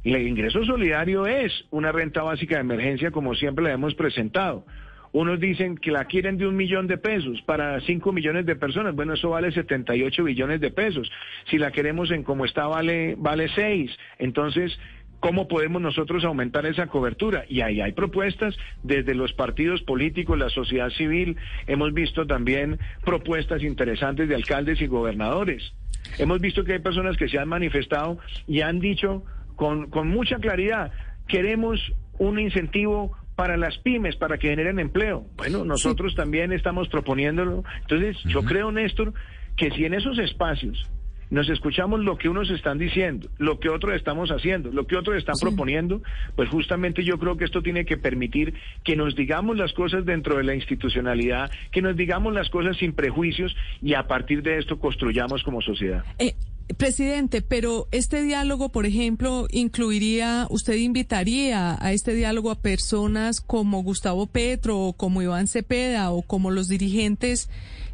El 0.05 0.27
ingreso 0.27 0.65
solidario 0.65 1.27
es 1.27 1.53
una 1.71 1.93
renta 1.93 2.23
básica 2.23 2.57
de 2.57 2.63
emergencia 2.63 3.11
como 3.11 3.35
siempre 3.35 3.65
la 3.65 3.73
hemos 3.73 3.95
presentado. 3.95 4.65
Unos 5.13 5.41
dicen 5.41 5.77
que 5.77 5.91
la 5.91 6.05
quieren 6.05 6.37
de 6.37 6.47
un 6.47 6.57
millón 6.57 6.87
de 6.87 6.99
pesos 6.99 7.41
para 7.43 7.81
cinco 7.81 8.13
millones 8.13 8.47
de 8.47 8.57
personas. 8.57 8.95
Bueno, 8.95 9.15
eso 9.15 9.31
vale 9.31 9.53
78 9.53 10.25
billones 10.25 10.61
de 10.61 10.71
pesos. 10.71 11.11
Si 11.51 11.59
la 11.59 11.71
queremos 11.71 12.11
en 12.11 12.23
como 12.23 12.45
está, 12.45 12.67
vale, 12.67 13.15
vale 13.19 13.49
seis. 13.55 13.91
Entonces, 14.19 14.79
¿Cómo 15.21 15.49
podemos 15.49 15.83
nosotros 15.83 16.25
aumentar 16.25 16.65
esa 16.65 16.87
cobertura? 16.87 17.45
Y 17.49 17.61
ahí 17.63 17.81
hay 17.81 17.91
propuestas 17.91 18.57
desde 18.85 19.17
los 19.17 19.33
partidos 19.33 19.83
políticos, 19.83 20.39
la 20.39 20.49
sociedad 20.49 20.91
civil. 20.91 21.37
Hemos 21.67 21.93
visto 21.93 22.25
también 22.25 22.79
propuestas 23.05 23.65
interesantes 23.65 24.29
de 24.29 24.37
alcaldes 24.37 24.81
y 24.81 24.87
gobernadores. 24.87 25.75
Hemos 26.19 26.41
visto 26.41 26.63
que 26.63 26.75
hay 26.75 26.79
personas 26.79 27.17
que 27.17 27.29
se 27.29 27.37
han 27.37 27.49
manifestado 27.49 28.19
y 28.47 28.61
han 28.61 28.79
dicho 28.79 29.25
con, 29.57 29.91
con 29.91 30.07
mucha 30.07 30.39
claridad, 30.39 30.93
queremos 31.27 31.81
un 32.19 32.39
incentivo 32.39 33.17
para 33.39 33.57
las 33.57 33.79
pymes, 33.79 34.17
para 34.17 34.37
que 34.37 34.49
generen 34.49 34.81
empleo. 34.81 35.25
Bueno, 35.37 35.65
nosotros 35.65 36.17
también 36.17 36.53
estamos 36.53 36.89
proponiéndolo. 36.89 37.63
Entonces, 37.83 38.17
yo 38.25 38.43
creo, 38.43 38.73
Néstor, 38.73 39.13
que 39.57 39.71
si 39.71 39.85
en 39.85 39.95
esos 39.95 40.19
espacios 40.19 40.91
nos 41.31 41.49
escuchamos 41.49 42.01
lo 42.01 42.19
que 42.19 42.29
unos 42.29 42.51
están 42.51 42.79
diciendo, 42.79 43.29
lo 43.39 43.61
que 43.61 43.69
otros 43.69 43.95
estamos 43.95 44.31
haciendo, 44.31 44.73
lo 44.73 44.89
que 44.89 44.97
otros 44.97 45.19
están 45.19 45.37
proponiendo, 45.41 46.03
pues 46.35 46.49
justamente 46.49 47.05
yo 47.05 47.17
creo 47.21 47.37
que 47.37 47.45
esto 47.45 47.63
tiene 47.63 47.85
que 47.85 47.97
permitir 47.97 48.55
que 48.83 48.97
nos 48.97 49.15
digamos 49.15 49.57
las 49.57 49.73
cosas 49.73 50.05
dentro 50.05 50.37
de 50.37 50.43
la 50.43 50.57
institucionalidad, 50.57 51.49
que 51.71 51.81
nos 51.81 51.97
digamos 51.97 52.35
las 52.35 52.51
cosas 52.51 52.77
sin 52.79 52.93
prejuicios 52.93 53.55
y 53.81 53.95
a 53.95 54.09
partir 54.09 54.43
de 54.43 54.59
esto 54.59 54.81
construyamos 54.81 55.45
como 55.45 55.63
sociedad. 55.63 56.03
Eh, 56.19 56.35
Presidente, 56.77 57.41
pero 57.41 57.89
este 57.93 58.23
diálogo, 58.23 58.69
por 58.69 58.85
ejemplo, 58.85 59.47
incluiría, 59.51 60.47
usted 60.51 60.75
invitaría 60.75 61.83
a 61.83 61.93
este 61.93 62.15
diálogo 62.15 62.51
a 62.51 62.61
personas 62.61 63.41
como 63.41 63.83
Gustavo 63.83 64.27
Petro 64.27 64.79
o 64.79 64.93
como 64.93 65.23
Iván 65.23 65.47
Cepeda 65.47 66.11
o 66.11 66.23
como 66.23 66.51
los 66.51 66.69
dirigentes 66.69 67.49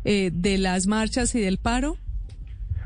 eh, 0.04 0.30
de 0.32 0.58
las 0.58 0.86
marchas 0.86 1.34
y 1.34 1.40
del 1.40 1.58
paro? 1.58 1.96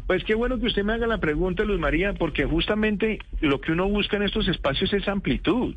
Pues 0.07 0.25
qué 0.25 0.35
bueno 0.35 0.59
que 0.59 0.67
usted 0.67 0.85
me 0.85 0.93
haga 0.93 1.07
la 1.07 1.19
pregunta, 1.19 1.65
Luz 1.65 1.81
María, 1.81 2.15
porque 2.15 2.45
justamente 2.45 3.19
lo 3.41 3.61
que 3.61 3.73
uno 3.73 3.89
busca 3.89 4.17
en 4.17 4.23
estos 4.23 4.47
espacios 4.47 4.93
es 4.93 5.09
amplitud. 5.09 5.75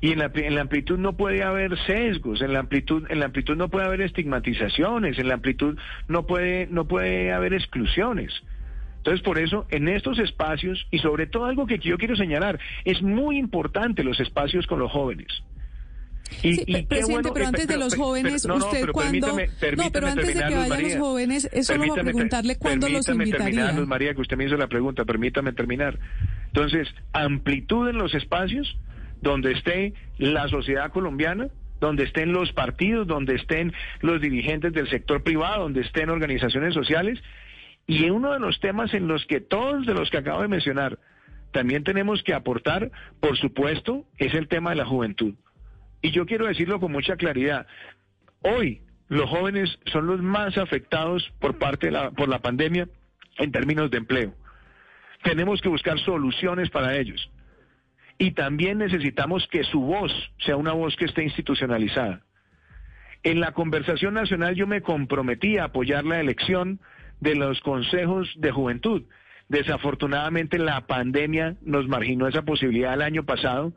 Y 0.00 0.12
en 0.12 0.18
la, 0.18 0.30
en 0.34 0.54
la, 0.54 0.62
amplitud 0.62 0.98
no 0.98 1.16
puede 1.16 1.42
haber 1.42 1.78
sesgos, 1.86 2.42
en 2.42 2.52
la 2.52 2.58
amplitud, 2.58 3.04
en 3.08 3.20
la 3.20 3.26
amplitud 3.26 3.56
no 3.56 3.68
puede 3.68 3.86
haber 3.86 4.02
estigmatizaciones, 4.02 5.18
en 5.18 5.28
la 5.28 5.34
amplitud 5.34 5.78
no 6.08 6.26
puede, 6.26 6.66
no 6.66 6.86
puede 6.86 7.32
haber 7.32 7.54
exclusiones. 7.54 8.32
Entonces, 9.04 9.22
por 9.22 9.38
eso, 9.38 9.66
en 9.68 9.86
estos 9.86 10.18
espacios, 10.18 10.86
y 10.90 10.98
sobre 10.98 11.26
todo 11.26 11.44
algo 11.44 11.66
que 11.66 11.78
yo 11.78 11.98
quiero 11.98 12.16
señalar, 12.16 12.58
es 12.86 13.02
muy 13.02 13.36
importante 13.36 14.02
los 14.02 14.18
espacios 14.18 14.66
con 14.66 14.78
los 14.78 14.90
jóvenes. 14.90 15.28
Y, 16.42 16.54
sí, 16.54 16.86
presidente, 16.88 17.30
pero 17.34 17.46
antes 17.46 17.68
de 17.68 17.76
los 17.76 17.94
jóvenes, 17.94 18.46
usted 18.46 18.88
cuando... 18.92 19.26
no, 19.26 19.90
pero 19.92 20.06
antes 20.06 20.26
de 20.26 20.32
que 20.32 20.54
vayan 20.54 20.82
los 20.82 20.96
jóvenes, 20.96 21.50
es 21.52 21.66
solo 21.66 21.92
preguntarle 21.92 22.56
cuándo 22.56 22.88
los 22.88 23.06
invitaría. 23.06 23.44
Terminar, 23.44 23.74
Luz 23.74 23.86
María, 23.86 24.14
que 24.14 24.22
usted 24.22 24.38
me 24.38 24.46
hizo 24.46 24.56
la 24.56 24.68
pregunta, 24.68 25.04
permítame 25.04 25.52
terminar. 25.52 25.98
Entonces, 26.46 26.88
amplitud 27.12 27.90
en 27.90 27.98
los 27.98 28.14
espacios 28.14 28.74
donde 29.20 29.52
esté 29.52 29.92
la 30.16 30.48
sociedad 30.48 30.90
colombiana, 30.90 31.48
donde 31.78 32.04
estén 32.04 32.32
los 32.32 32.52
partidos, 32.52 33.06
donde 33.06 33.34
estén 33.34 33.74
los 34.00 34.22
dirigentes 34.22 34.72
del 34.72 34.88
sector 34.88 35.22
privado, 35.22 35.64
donde 35.64 35.82
estén 35.82 36.08
organizaciones 36.08 36.72
sociales, 36.72 37.20
y 37.86 38.08
uno 38.10 38.32
de 38.32 38.38
los 38.38 38.60
temas 38.60 38.94
en 38.94 39.08
los 39.08 39.24
que 39.26 39.40
todos 39.40 39.86
de 39.86 39.94
los 39.94 40.10
que 40.10 40.18
acabo 40.18 40.42
de 40.42 40.48
mencionar 40.48 40.98
también 41.52 41.84
tenemos 41.84 42.22
que 42.22 42.34
aportar, 42.34 42.90
por 43.20 43.38
supuesto, 43.38 44.04
es 44.18 44.34
el 44.34 44.48
tema 44.48 44.70
de 44.70 44.76
la 44.76 44.86
juventud. 44.86 45.34
Y 46.02 46.10
yo 46.10 46.26
quiero 46.26 46.46
decirlo 46.46 46.80
con 46.80 46.90
mucha 46.90 47.16
claridad. 47.16 47.66
Hoy 48.42 48.82
los 49.08 49.30
jóvenes 49.30 49.78
son 49.86 50.06
los 50.06 50.20
más 50.20 50.58
afectados 50.58 51.32
por 51.40 51.58
parte 51.58 51.86
de 51.86 51.92
la, 51.92 52.10
por 52.10 52.28
la 52.28 52.40
pandemia 52.40 52.88
en 53.38 53.52
términos 53.52 53.90
de 53.90 53.98
empleo. 53.98 54.34
Tenemos 55.22 55.60
que 55.60 55.68
buscar 55.68 55.98
soluciones 56.00 56.70
para 56.70 56.96
ellos. 56.96 57.30
Y 58.18 58.32
también 58.32 58.78
necesitamos 58.78 59.46
que 59.48 59.64
su 59.64 59.80
voz 59.80 60.12
sea 60.44 60.56
una 60.56 60.72
voz 60.72 60.96
que 60.96 61.04
esté 61.04 61.22
institucionalizada. 61.22 62.22
En 63.22 63.40
la 63.40 63.52
conversación 63.52 64.14
nacional 64.14 64.54
yo 64.54 64.66
me 64.66 64.82
comprometí 64.82 65.56
a 65.56 65.64
apoyar 65.64 66.04
la 66.04 66.20
elección 66.20 66.80
de 67.24 67.34
los 67.34 67.58
consejos 67.62 68.30
de 68.36 68.52
juventud. 68.52 69.02
Desafortunadamente 69.48 70.58
la 70.58 70.86
pandemia 70.86 71.56
nos 71.62 71.88
marginó 71.88 72.28
esa 72.28 72.42
posibilidad 72.42 72.94
el 72.94 73.02
año 73.02 73.24
pasado 73.24 73.72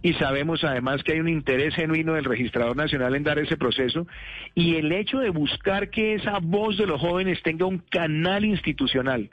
y 0.00 0.12
sabemos 0.14 0.62
además 0.62 1.02
que 1.02 1.12
hay 1.12 1.20
un 1.20 1.28
interés 1.28 1.74
genuino 1.74 2.14
del 2.14 2.24
registrador 2.24 2.76
nacional 2.76 3.16
en 3.16 3.24
dar 3.24 3.38
ese 3.38 3.56
proceso 3.56 4.06
y 4.54 4.76
el 4.76 4.92
hecho 4.92 5.18
de 5.18 5.30
buscar 5.30 5.90
que 5.90 6.14
esa 6.14 6.38
voz 6.40 6.78
de 6.78 6.86
los 6.86 7.00
jóvenes 7.00 7.42
tenga 7.42 7.66
un 7.66 7.78
canal 7.78 8.44
institucional 8.44 9.28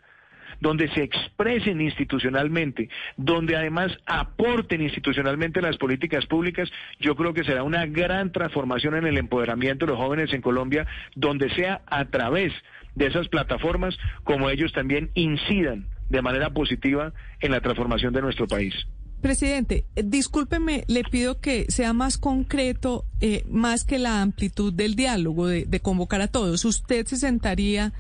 donde 0.62 0.88
se 0.90 1.04
expresen 1.04 1.82
institucionalmente, 1.82 2.88
donde 3.18 3.58
además 3.58 3.92
aporten 4.06 4.82
institucionalmente 4.82 5.62
las 5.62 5.78
políticas 5.78 6.26
públicas, 6.28 6.72
yo 7.00 7.16
creo 7.16 7.34
que 7.34 7.44
será 7.44 7.64
una 7.64 7.86
gran 7.88 8.32
transformación 8.32 8.96
en 8.96 9.08
el 9.08 9.18
empoderamiento 9.18 9.86
de 9.86 9.92
los 9.92 10.00
jóvenes 10.00 10.32
en 10.34 10.42
Colombia, 10.42 10.88
donde 11.16 11.50
sea 11.56 11.82
a 11.88 12.06
través 12.06 12.54
de 12.96 13.08
esas 13.08 13.28
plataformas 13.28 13.98
como 14.24 14.50
ellos 14.50 14.72
también 14.72 15.10
incidan 15.16 15.88
de 16.10 16.22
manera 16.22 16.52
positiva 16.52 17.14
en 17.40 17.52
la 17.52 17.62
transformación 17.62 18.14
de 18.14 18.22
nuestro 18.22 18.48
país. 18.48 18.76
Presidente, 19.22 19.86
eh, 19.96 20.04
discúlpeme, 20.04 20.84
le 20.88 21.04
pido 21.04 21.40
que 21.40 21.66
sea 21.70 21.94
más 21.94 22.18
concreto, 22.18 23.06
eh, 23.20 23.46
más 23.50 23.86
que 23.86 24.00
la 24.00 24.22
amplitud 24.22 24.74
del 24.74 24.96
diálogo, 24.96 25.48
de, 25.48 25.66
de, 25.66 25.80
convocar 25.80 26.22
a 26.22 26.28
todos. 26.28 26.66
¿Usted 26.66 27.06
se 27.06 27.18
sentaría 27.18 27.94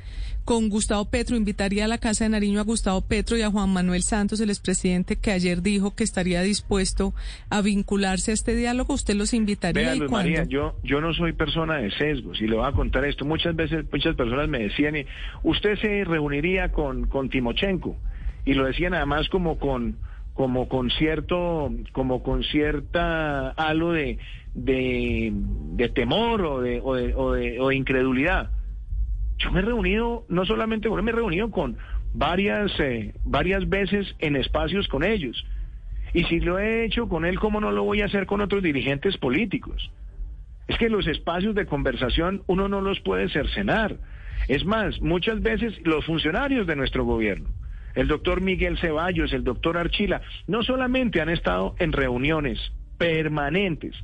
con 0.45 0.69
Gustavo 0.69 1.09
Petro, 1.09 1.35
invitaría 1.35 1.85
a 1.85 1.87
la 1.87 1.97
Casa 1.97 2.25
de 2.25 2.31
Nariño 2.31 2.59
a 2.59 2.63
Gustavo 2.63 3.01
Petro 3.01 3.37
y 3.37 3.41
a 3.41 3.51
Juan 3.51 3.71
Manuel 3.71 4.01
Santos, 4.01 4.39
el 4.39 4.49
expresidente 4.49 5.15
que 5.15 5.31
ayer 5.31 5.61
dijo 5.61 5.95
que 5.95 6.03
estaría 6.03 6.41
dispuesto 6.41 7.13
a 7.49 7.61
vincularse 7.61 8.31
a 8.31 8.33
este 8.33 8.55
diálogo? 8.55 8.93
¿Usted 8.93 9.15
los 9.15 9.33
invitaría? 9.33 9.93
Vea, 9.93 10.07
María, 10.09 10.43
yo, 10.45 10.75
yo 10.83 10.99
no 11.01 11.13
soy 11.13 11.33
persona 11.33 11.77
de 11.77 11.91
sesgos 11.91 12.41
y 12.41 12.47
le 12.47 12.55
voy 12.55 12.67
a 12.67 12.71
contar 12.71 13.05
esto. 13.05 13.25
Muchas 13.25 13.55
veces, 13.55 13.85
muchas 13.91 14.15
personas 14.15 14.49
me 14.49 14.59
decían, 14.59 14.95
usted 15.43 15.77
se 15.79 16.03
reuniría 16.03 16.71
con, 16.71 17.07
con 17.07 17.29
Timochenko 17.29 17.95
y 18.43 18.53
lo 18.53 18.65
decían 18.65 18.93
además 18.93 19.29
como 19.29 19.59
con 19.59 19.97
como 20.33 20.67
con 20.67 20.89
cierto, 20.91 21.71
como 21.91 22.23
con 22.23 22.43
cierta 22.43 23.49
halo 23.51 23.91
de, 23.91 24.17
de, 24.53 25.91
temor 25.93 26.41
o 26.41 26.61
de, 26.61 26.81
o 26.83 26.95
de, 26.95 27.13
o, 27.15 27.33
de, 27.33 27.59
o, 27.59 27.71
incredulidad. 27.71 28.51
Yo 29.37 29.51
me 29.51 29.59
he 29.59 29.63
reunido, 29.63 30.25
no 30.29 30.45
solamente 30.45 30.87
con 30.87 31.03
me 31.03 31.11
he 31.11 31.15
reunido 31.15 31.51
con 31.51 31.77
varias, 32.13 32.71
eh, 32.79 33.13
varias 33.25 33.67
veces 33.67 34.15
en 34.19 34.35
espacios 34.35 34.87
con 34.87 35.03
ellos. 35.03 35.45
Y 36.13 36.23
si 36.25 36.39
lo 36.39 36.59
he 36.59 36.85
hecho 36.85 37.07
con 37.07 37.25
él, 37.25 37.39
¿cómo 37.39 37.61
no 37.61 37.71
lo 37.71 37.83
voy 37.83 38.01
a 38.01 38.05
hacer 38.05 38.25
con 38.25 38.41
otros 38.41 38.61
dirigentes 38.61 39.17
políticos? 39.17 39.91
Es 40.67 40.77
que 40.77 40.89
los 40.89 41.07
espacios 41.07 41.55
de 41.55 41.65
conversación 41.65 42.43
uno 42.47 42.67
no 42.67 42.81
los 42.81 42.99
puede 42.99 43.29
cercenar. 43.29 43.97
Es 44.47 44.65
más, 44.65 45.01
muchas 45.01 45.41
veces 45.41 45.73
los 45.83 46.05
funcionarios 46.05 46.67
de 46.67 46.75
nuestro 46.75 47.05
gobierno 47.05 47.49
el 47.95 48.07
doctor 48.07 48.41
Miguel 48.41 48.77
Ceballos, 48.77 49.33
el 49.33 49.43
doctor 49.43 49.77
Archila, 49.77 50.21
no 50.47 50.63
solamente 50.63 51.21
han 51.21 51.29
estado 51.29 51.75
en 51.79 51.91
reuniones 51.91 52.59
permanentes 52.97 53.95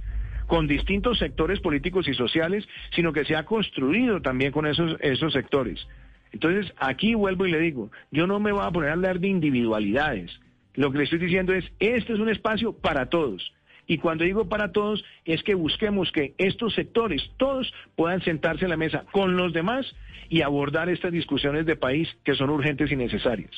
con 0.48 0.66
distintos 0.66 1.20
sectores 1.20 1.60
políticos 1.60 2.08
y 2.08 2.14
sociales, 2.14 2.68
sino 2.96 3.14
que 3.14 3.26
se 3.26 3.36
ha 3.36 3.44
construido 3.44 4.22
también 4.22 4.52
con 4.52 4.66
esos, 4.66 4.98
esos 5.02 5.34
sectores. 5.34 5.86
Entonces, 6.32 6.74
aquí 6.78 7.16
vuelvo 7.16 7.46
y 7.46 7.52
le 7.52 7.60
digo, 7.60 7.92
yo 8.12 8.28
no 8.28 8.40
me 8.40 8.52
voy 8.52 8.66
a 8.66 8.72
poner 8.72 8.90
a 8.90 8.94
hablar 8.94 9.20
de 9.20 9.28
individualidades. 9.28 10.32
Lo 10.74 10.92
que 10.92 11.00
le 11.00 11.04
estoy 11.04 11.20
diciendo 11.20 11.54
es, 11.54 11.66
este 11.80 12.14
es 12.14 12.20
un 12.20 12.30
espacio 12.30 12.74
para 12.74 13.08
todos. 13.08 13.54
Y 13.88 13.98
cuando 14.00 14.26
digo 14.26 14.50
para 14.50 14.72
todos, 14.72 15.04
es 15.26 15.42
que 15.44 15.56
busquemos 15.56 16.12
que 16.12 16.34
estos 16.38 16.74
sectores, 16.76 17.32
todos, 17.38 17.74
puedan 17.96 18.22
sentarse 18.22 18.66
a 18.66 18.68
la 18.68 18.78
mesa 18.78 19.06
con 19.12 19.38
los 19.38 19.54
demás 19.54 19.86
y 20.30 20.42
abordar 20.42 20.90
estas 20.90 21.14
discusiones 21.14 21.66
de 21.66 21.78
país 21.78 22.10
que 22.26 22.36
son 22.36 22.50
urgentes 22.50 22.92
y 22.92 22.98
necesarias. 22.98 23.52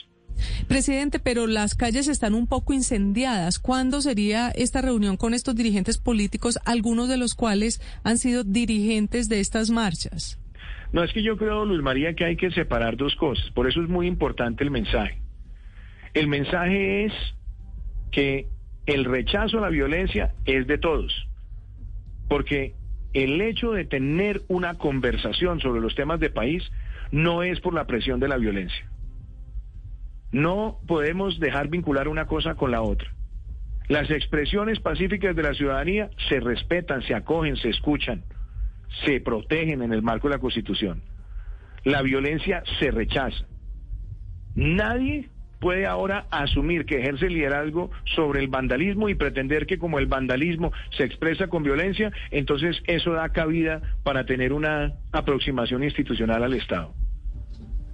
Presidente, 0.68 1.20
pero 1.20 1.48
las 1.48 1.76
calles 1.76 2.08
están 2.08 2.34
un 2.34 2.48
poco 2.48 2.74
incendiadas. 2.74 3.60
¿Cuándo 3.60 4.02
sería 4.02 4.50
esta 4.50 4.82
reunión 4.82 5.18
con 5.18 5.34
estos 5.34 5.56
dirigentes 5.56 5.98
políticos, 5.98 6.60
algunos 6.66 7.10
de 7.10 7.18
los 7.18 7.36
cuales 7.36 7.82
han 8.04 8.18
sido 8.18 8.44
dirigentes 8.44 9.30
de 9.30 9.40
estas 9.40 9.70
marchas? 9.70 10.40
No, 10.92 11.04
es 11.04 11.14
que 11.14 11.22
yo 11.22 11.38
creo, 11.38 11.66
Luz 11.66 11.84
María, 11.84 12.14
que 12.14 12.26
hay 12.26 12.36
que 12.36 12.52
separar 12.52 12.98
dos 12.98 13.16
cosas. 13.16 13.50
Por 13.52 13.68
eso 13.68 13.82
es 13.82 13.90
muy 13.90 14.08
importante 14.08 14.64
el 14.64 14.72
mensaje. 14.72 15.22
El 16.14 16.28
mensaje 16.28 17.06
es 17.06 17.14
que 18.12 18.48
el 18.88 19.06
rechazo 19.06 19.60
a 19.60 19.62
la 19.62 19.70
violencia 19.70 20.34
es 20.46 20.66
de 20.66 20.80
todos. 20.80 21.28
Porque 22.28 22.74
el 23.14 23.42
hecho 23.42 23.72
de 23.72 23.86
tener 23.86 24.42
una 24.48 24.76
conversación 24.76 25.60
sobre 25.60 25.82
los 25.82 25.96
temas 25.96 26.20
de 26.20 26.30
país 26.30 26.64
no 27.12 27.44
es 27.44 27.60
por 27.60 27.74
la 27.74 27.86
presión 27.86 28.20
de 28.20 28.28
la 28.28 28.38
violencia. 28.38 28.90
No 30.32 30.80
podemos 30.88 31.40
dejar 31.40 31.70
vincular 31.70 32.08
una 32.08 32.28
cosa 32.28 32.56
con 32.56 32.72
la 32.72 32.82
otra. 32.82 33.12
Las 33.88 34.12
expresiones 34.12 34.80
pacíficas 34.80 35.36
de 35.36 35.44
la 35.44 35.56
ciudadanía 35.56 36.12
se 36.30 36.40
respetan, 36.40 37.02
se 37.02 37.16
acogen, 37.16 37.58
se 37.58 37.70
escuchan, 37.70 38.24
se 39.06 39.20
protegen 39.20 39.82
en 39.82 39.94
el 39.94 40.04
marco 40.04 40.28
de 40.28 40.36
la 40.36 40.42
Constitución. 40.42 41.02
La 41.84 42.04
violencia 42.04 42.64
se 42.80 42.92
rechaza. 42.92 43.46
Nadie 44.56 45.30
puede 45.60 45.86
ahora 45.86 46.28
asumir 46.32 46.86
que 46.86 47.00
ejerce 47.00 47.30
liderazgo 47.30 47.92
sobre 48.16 48.42
el 48.42 48.48
vandalismo 48.48 49.10
y 49.10 49.16
pretender 49.16 49.66
que 49.66 49.78
como 49.78 50.00
el 50.00 50.06
vandalismo 50.06 50.72
se 50.98 51.04
expresa 51.04 51.48
con 51.48 51.64
violencia, 51.64 52.12
entonces 52.32 52.82
eso 52.86 53.14
da 53.14 53.30
cabida 53.30 53.82
para 54.04 54.26
tener 54.26 54.54
una 54.54 54.94
aproximación 55.12 55.84
institucional 55.84 56.44
al 56.44 56.54
Estado. 56.54 56.94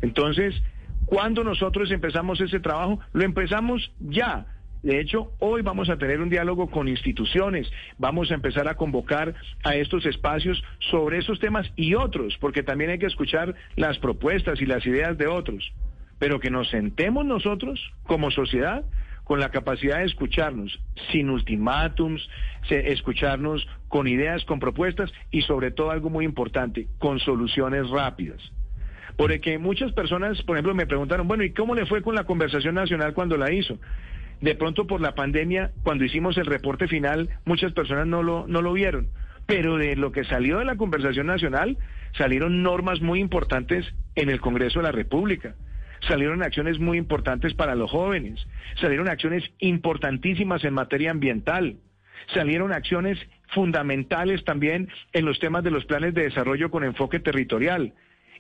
Entonces, 0.02 0.62
cuando 1.06 1.44
nosotros 1.44 1.92
empezamos 1.92 2.40
ese 2.42 2.60
trabajo, 2.60 3.00
lo 3.14 3.24
empezamos 3.24 3.92
ya. 4.00 4.46
De 4.84 5.00
hecho, 5.00 5.32
hoy 5.40 5.64
vamos 5.64 5.90
a 5.90 5.98
tener 5.98 6.22
un 6.22 6.30
diálogo 6.30 6.70
con 6.70 6.88
instituciones, 6.88 7.68
vamos 7.98 8.30
a 8.30 8.36
empezar 8.36 8.68
a 8.68 8.76
convocar 8.76 9.34
a 9.64 9.76
estos 9.76 10.06
espacios 10.06 10.64
sobre 10.92 11.18
esos 11.18 11.40
temas 11.40 11.72
y 11.76 11.96
otros, 11.96 12.38
porque 12.40 12.62
también 12.62 12.92
hay 12.92 13.00
que 13.00 13.08
escuchar 13.08 13.56
las 13.76 13.98
propuestas 13.98 14.62
y 14.62 14.66
las 14.66 14.86
ideas 14.86 15.18
de 15.18 15.28
otros 15.28 15.72
pero 16.20 16.40
que 16.40 16.50
nos 16.50 16.70
sentemos 16.70 17.26
nosotros 17.26 17.80
como 18.04 18.32
sociedad 18.32 18.86
con 19.24 19.40
la 19.40 19.50
capacidad 19.50 20.00
de 20.00 20.06
escucharnos 20.06 20.80
sin 21.12 21.32
ultimátums, 21.32 22.30
escucharnos 22.70 23.68
con 23.88 24.08
ideas, 24.08 24.46
con 24.46 24.60
propuestas 24.60 25.12
y 25.32 25.42
sobre 25.42 25.72
todo 25.72 25.90
algo 25.90 26.12
muy 26.12 26.26
importante, 26.26 26.88
con 27.00 27.20
soluciones 27.20 27.90
rápidas. 27.90 28.40
Porque 29.18 29.58
muchas 29.58 29.92
personas, 29.94 30.42
por 30.44 30.58
ejemplo, 30.58 30.76
me 30.76 30.88
preguntaron, 30.88 31.28
bueno, 31.28 31.44
¿y 31.44 31.52
cómo 31.52 31.76
le 31.76 31.86
fue 31.86 32.02
con 32.02 32.16
la 32.16 32.26
conversación 32.26 32.76
nacional 32.76 33.14
cuando 33.14 33.38
la 33.38 33.52
hizo? 33.52 33.78
De 34.42 34.56
pronto 34.56 34.86
por 34.86 35.00
la 35.00 35.16
pandemia, 35.16 35.72
cuando 35.84 36.04
hicimos 36.04 36.38
el 36.38 36.46
reporte 36.46 36.88
final, 36.88 37.30
muchas 37.46 37.72
personas 37.72 38.08
no 38.08 38.24
lo, 38.24 38.46
no 38.48 38.62
lo 38.62 38.74
vieron. 38.74 39.08
Pero 39.46 39.78
de 39.78 39.96
lo 39.96 40.12
que 40.12 40.26
salió 40.26 40.60
de 40.60 40.66
la 40.66 40.76
conversación 40.76 41.28
nacional, 41.28 41.78
salieron 42.18 42.64
normas 42.64 43.02
muy 43.02 43.20
importantes 43.20 43.86
en 44.16 44.30
el 44.30 44.42
Congreso 44.42 44.80
de 44.80 44.84
la 44.84 44.92
República 44.92 45.56
salieron 46.08 46.44
acciones 46.44 46.80
muy 46.80 46.98
importantes 46.98 47.54
para 47.54 47.76
los 47.76 47.92
jóvenes, 47.92 48.46
salieron 48.80 49.10
acciones 49.10 49.44
importantísimas 49.60 50.64
en 50.64 50.74
materia 50.74 51.12
ambiental, 51.12 51.78
salieron 52.34 52.74
acciones 52.74 53.18
fundamentales 53.54 54.44
también 54.44 54.90
en 55.14 55.26
los 55.26 55.40
temas 55.40 55.64
de 55.64 55.72
los 55.72 55.86
planes 55.86 56.14
de 56.14 56.24
desarrollo 56.24 56.72
con 56.72 56.84
enfoque 56.84 57.20
territorial. 57.20 57.94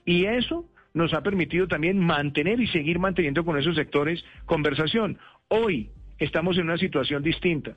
Y 0.05 0.25
eso 0.25 0.69
nos 0.93 1.13
ha 1.13 1.21
permitido 1.21 1.67
también 1.67 1.99
mantener 1.99 2.59
y 2.59 2.67
seguir 2.67 2.99
manteniendo 2.99 3.43
con 3.43 3.57
esos 3.57 3.75
sectores 3.75 4.23
conversación. 4.45 5.17
Hoy 5.49 5.89
estamos 6.19 6.57
en 6.57 6.63
una 6.63 6.77
situación 6.77 7.21
distinta. 7.21 7.75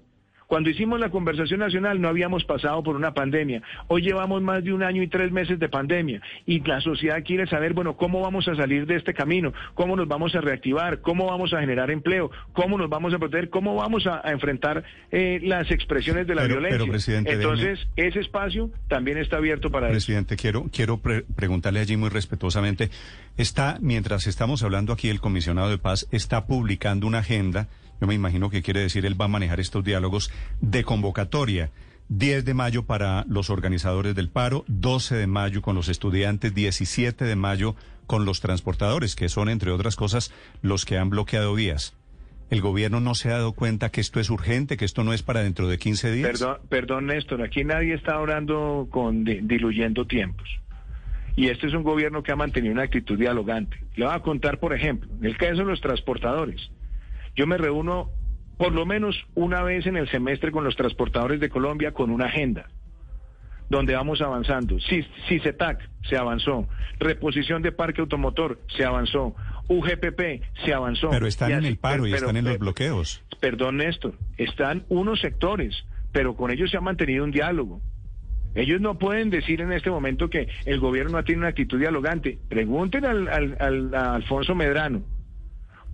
Cuando 0.49 0.71
hicimos 0.71 0.99
la 0.99 1.11
conversación 1.11 1.61
nacional 1.61 2.01
no 2.01 2.09
habíamos 2.09 2.43
pasado 2.45 2.83
por 2.83 2.97
una 2.97 3.13
pandemia. 3.13 3.61
Hoy 3.87 4.01
llevamos 4.01 4.41
más 4.41 4.65
de 4.65 4.73
un 4.73 4.83
año 4.83 5.03
y 5.03 5.07
tres 5.07 5.31
meses 5.31 5.59
de 5.59 5.69
pandemia 5.69 6.23
y 6.47 6.61
la 6.61 6.81
sociedad 6.81 7.23
quiere 7.23 7.47
saber, 7.47 7.75
bueno, 7.75 7.99
cómo 7.99 8.23
vamos 8.23 8.49
a 8.49 8.57
salir 8.57 8.87
de 8.87 8.97
este 8.97 9.13
camino, 9.13 9.53
cómo 9.75 9.95
nos 9.95 10.09
vamos 10.09 10.35
a 10.35 10.41
reactivar, 10.41 11.03
cómo 11.03 11.27
vamos 11.27 11.53
a 11.53 11.61
generar 11.61 11.91
empleo, 11.91 12.31
cómo 12.55 12.79
nos 12.79 12.89
vamos 12.89 13.13
a 13.13 13.19
proteger, 13.19 13.51
cómo 13.51 13.75
vamos 13.75 14.07
a, 14.07 14.23
enfrentar 14.25 14.85
eh, 15.11 15.39
las 15.43 15.71
expresiones 15.71 16.27
de 16.27 16.35
la 16.35 16.45
violencia. 16.47 16.91
presidente, 16.91 17.33
Entonces, 17.33 17.87
ese 17.97 18.21
espacio 18.21 18.71
también 18.89 19.19
está 19.19 19.37
abierto 19.37 19.71
para 19.71 19.91
presidente, 19.91 20.37
quiero 20.37 20.65
quiero 20.73 20.99
preguntarle 21.37 21.81
allí 21.81 21.99
muy 21.99 22.09
respetuosamente, 22.09 22.89
está 23.37 23.77
mientras 23.83 24.27
estamos 24.27 24.63
hablando 24.63 24.95
aquí 24.95 25.11
el 25.11 25.21
comisionado 25.21 25.69
de 25.69 25.77
paz 25.77 26.09
está 26.11 26.47
publicando 26.47 27.07
una 27.07 27.19
agenda 27.19 27.69
yo 28.01 28.07
me 28.07 28.15
imagino 28.15 28.51
que 28.51 28.63
quiere 28.63 28.81
decir 28.81 29.07
él 29.07 29.21
va 29.21 29.27
a 29.27 29.29
manejar 29.29 29.61
estos 29.61 29.85
diálogos 29.85 30.31
de 30.61 30.85
convocatoria. 30.85 31.71
10 32.11 32.45
de 32.45 32.55
mayo 32.55 32.85
para 32.85 33.25
los 33.29 33.51
organizadores 33.51 34.15
del 34.15 34.31
paro, 34.31 34.65
12 34.69 35.15
de 35.15 35.27
mayo 35.27 35.61
con 35.61 35.75
los 35.75 35.91
estudiantes, 35.91 36.55
17 36.55 37.25
de 37.25 37.37
mayo 37.37 37.77
con 38.07 38.25
los 38.25 38.41
transportadores, 38.41 39.15
que 39.15 39.29
son, 39.29 39.51
entre 39.51 39.71
otras 39.73 39.95
cosas, 39.95 40.33
los 40.63 40.87
que 40.87 40.97
han 40.97 41.11
bloqueado 41.11 41.55
vías. 41.55 41.95
¿El 42.49 42.63
gobierno 42.63 43.01
no 43.01 43.15
se 43.15 43.29
ha 43.29 43.35
dado 43.35 43.53
cuenta 43.53 43.91
que 43.91 44.01
esto 44.01 44.21
es 44.21 44.31
urgente, 44.31 44.79
que 44.79 44.87
esto 44.87 45.05
no 45.05 45.13
es 45.13 45.23
para 45.23 45.43
dentro 45.43 45.69
de 45.69 45.77
15 45.77 46.13
días? 46.13 46.31
Perdón, 46.31 46.57
perdón 46.71 47.07
Néstor, 47.07 47.43
aquí 47.43 47.63
nadie 47.63 47.93
está 47.93 48.19
orando 48.19 48.89
con 48.91 49.25
diluyendo 49.25 50.07
tiempos. 50.07 50.49
Y 51.37 51.49
este 51.49 51.67
es 51.67 51.75
un 51.75 51.83
gobierno 51.83 52.23
que 52.23 52.33
ha 52.33 52.37
mantenido 52.37 52.73
una 52.73 52.85
actitud 52.85 53.19
dialogante. 53.19 53.77
Le 53.97 54.07
voy 54.07 54.15
a 54.15 54.21
contar, 54.21 54.59
por 54.59 54.73
ejemplo, 54.75 55.11
en 55.21 55.27
el 55.27 55.37
caso 55.37 55.57
de 55.57 55.67
los 55.67 55.81
transportadores. 55.83 56.71
Yo 57.39 57.47
me 57.47 57.57
reúno 57.57 58.11
por 58.57 58.73
lo 58.73 58.85
menos 58.85 59.15
una 59.37 59.63
vez 59.63 59.87
en 59.87 59.97
el 59.97 60.11
semestre 60.11 60.51
con 60.51 60.65
los 60.65 60.75
transportadores 60.75 61.39
de 61.39 61.49
Colombia 61.49 61.93
con 61.93 62.11
una 62.11 62.27
agenda 62.27 62.67
donde 63.71 63.95
vamos 63.95 64.21
avanzando. 64.21 64.77
CICETAC 65.29 65.89
se 66.09 66.17
avanzó, 66.17 66.67
reposición 66.99 67.63
de 67.63 67.71
parque 67.71 68.01
automotor 68.01 68.59
se 68.77 68.85
avanzó, 68.85 69.37
UGPP 69.69 70.43
se 70.65 70.75
avanzó. 70.75 71.11
Pero 71.11 71.29
están 71.29 71.53
en 71.53 71.65
el 71.65 71.77
paro 71.77 72.09
y 72.09 72.13
están 72.13 72.37
en 72.37 72.45
los 72.45 72.59
bloqueos. 72.59 73.23
Perdón, 73.39 73.77
Néstor, 73.77 74.15
están 74.37 74.85
unos 74.89 75.21
sectores, 75.21 75.85
pero 76.11 76.35
con 76.35 76.51
ellos 76.51 76.73
se 76.73 76.77
ha 76.77 76.81
mantenido 76.81 77.23
un 77.23 77.31
diálogo. 77.31 77.81
Ellos 78.57 78.81
no 78.81 78.99
pueden 78.99 79.31
decir 79.31 79.61
en 79.61 79.73
este 79.73 79.91
momento 79.91 80.29
que 80.29 80.49
el 80.65 80.81
gobierno 80.81 81.19
no 81.19 81.23
tiene 81.23 81.43
una 81.43 81.51
actitud 81.51 81.79
dialogante. 81.79 82.39
Pregunten 82.49 83.05
al, 83.05 83.95
a 83.95 84.15
Alfonso 84.17 84.57
Medrano 84.57 85.18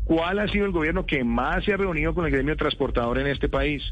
¿Cuál 0.05 0.38
ha 0.38 0.49
sido 0.49 0.67
el 0.67 0.73
gobierno 0.73 1.07
que 1.07 1.25
más 1.25 1.64
se 1.64 1.73
ha 1.73 1.77
reunido 1.77 2.14
con 2.14 2.27
el 2.27 2.33
gremio 2.33 2.57
transportador 2.57 3.19
en 3.19 3.27
este 3.27 3.49
país? 3.49 3.83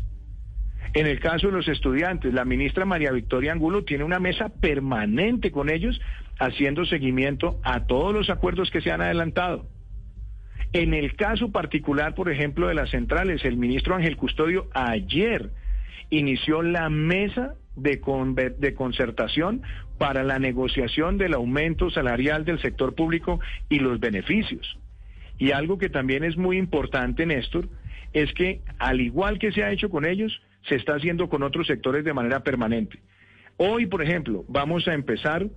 En 0.95 1.07
el 1.07 1.21
caso 1.21 1.47
de 1.47 1.55
los 1.55 1.69
estudiantes, 1.69 2.35
la 2.35 2.45
ministra 2.45 2.85
María 2.85 3.13
Victoria 3.13 3.53
Angulo 3.53 3.85
tiene 3.85 4.05
una 4.05 4.19
mesa 4.19 4.51
permanente 4.51 5.51
con 5.51 5.71
ellos 5.71 5.99
haciendo 6.39 6.85
seguimiento 6.85 7.59
a 7.63 7.87
todos 7.87 8.13
los 8.13 8.29
acuerdos 8.29 8.71
que 8.71 8.83
se 8.83 8.91
han 8.91 9.01
adelantado. 9.01 9.67
En 10.75 10.93
el 10.93 11.17
caso 11.17 11.51
particular, 11.51 12.15
por 12.15 12.31
ejemplo, 12.31 12.69
de 12.69 12.75
las 12.75 12.91
centrales, 12.91 13.45
el 13.45 13.57
ministro 13.57 13.95
Ángel 13.95 14.17
Custodio 14.17 14.69
ayer 14.75 15.51
inició 16.11 16.63
la 16.63 16.91
mesa 16.91 17.55
de, 17.75 18.01
de 18.59 18.75
concertación 18.75 19.63
para 19.97 20.25
la 20.25 20.39
negociación 20.39 21.17
del 21.17 21.35
aumento 21.35 21.91
salarial 21.91 22.45
del 22.45 22.61
sector 22.61 22.95
público 22.95 23.41
y 23.71 23.79
los 23.79 23.99
beneficios. 23.99 24.79
Y 25.43 25.51
algo 25.51 25.77
que 25.77 25.89
también 25.89 26.23
es 26.23 26.37
muy 26.37 26.57
importante, 26.57 27.27
Néstor, 27.27 27.69
es 28.13 28.33
que 28.33 28.61
al 28.79 29.01
igual 29.01 29.41
que 29.41 29.51
se 29.51 29.65
ha 29.65 29.73
hecho 29.73 29.91
con 29.91 30.07
ellos, 30.07 30.41
se 30.69 30.77
está 30.77 30.95
haciendo 30.95 31.29
con 31.29 31.43
otros 31.43 31.67
sectores 31.67 32.05
de 32.05 32.15
manera 32.15 32.45
permanente. 32.45 33.01
Hoy, 33.57 33.87
por 33.87 34.05
ejemplo, 34.05 34.45
vamos 34.47 34.87
a 34.87 34.95
empezar 34.95 35.49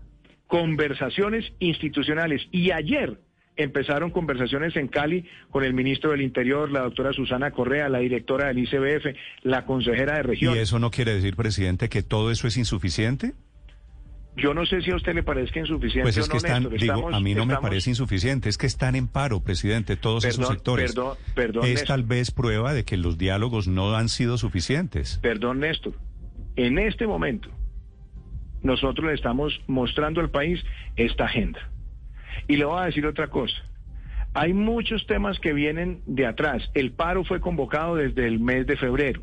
conversaciones 0.48 1.54
institucionales 1.60 2.48
y 2.52 2.71
ayer 2.71 3.19
empezaron 3.58 4.10
conversaciones 4.10 4.76
en 4.76 4.88
Cali 4.88 5.26
con 5.52 5.63
el 5.63 5.76
ministro 5.76 6.10
del 6.10 6.21
Interior, 6.21 6.71
la 6.71 6.82
doctora 6.82 7.13
Susana 7.13 7.52
Correa, 7.52 7.88
la 7.88 8.00
directora 8.00 8.48
del 8.48 8.58
ICBF, 8.58 9.15
la 9.43 9.67
consejera 9.67 10.15
de 10.15 10.24
región. 10.24 10.56
¿Y 10.56 10.62
eso 10.62 10.80
no 10.80 10.89
quiere 10.89 11.13
decir, 11.13 11.36
presidente, 11.36 11.89
que 11.89 12.02
todo 12.02 12.32
eso 12.32 12.48
es 12.48 12.58
insuficiente? 12.58 13.34
Yo 14.38 14.54
no 14.54 14.65
sé 14.65 14.82
si 14.82 14.91
a 14.91 14.95
usted 14.95 15.15
le 15.15 15.24
parezca 15.24 15.60
insuficiente 15.60 16.04
pues 16.04 16.17
es 16.17 16.28
que 16.28 16.34
no, 16.34 16.38
están, 16.38 16.69
digo, 16.78 17.13
a 17.13 17.19
mí 17.21 17.34
no 17.34 17.45
me 17.45 17.56
parece 17.58 17.89
insuficiente, 17.89 18.50
es 18.50 18.58
que 18.58 18.67
están 18.67 18.95
en 18.95 19.08
paro, 19.08 19.39
presidente, 19.41 19.95
todos 19.95 20.26
esos 20.26 20.48
sectores. 20.48 20.93
Perdón, 20.93 21.17
perdón, 21.34 21.65
es 21.65 21.86
tal 21.86 22.04
vez 22.04 22.32
prueba 22.32 22.74
de 22.74 22.84
que 22.84 22.98
los 22.98 23.17
diálogos 23.17 23.67
no 23.67 23.95
han 23.95 24.10
sido 24.10 24.38
suficientes. 24.38 25.19
Perdón, 25.21 25.62
Néstor. 25.62 25.93
En 26.58 26.80
este 26.80 27.08
momento, 27.08 27.50
nosotros 28.62 29.08
le 29.08 29.13
estamos 29.13 29.62
mostrando 29.67 30.19
al 30.19 30.30
país 30.30 30.62
esta 30.98 31.26
agenda. 31.26 31.69
Y 32.48 32.58
le 32.58 32.65
voy 32.65 32.82
a 32.82 32.86
decir 32.86 33.06
otra 33.06 33.28
cosa. 33.28 33.56
Hay 34.34 34.54
muchos 34.54 35.08
temas 35.08 35.39
que 35.39 35.54
vienen 35.54 36.02
de 36.06 36.26
atrás. 36.26 36.69
El 36.74 36.91
paro 36.91 37.24
fue 37.24 37.39
convocado 37.39 37.95
desde 37.95 38.28
el 38.28 38.39
mes 38.39 38.67
de 38.67 38.76
febrero. 38.76 39.21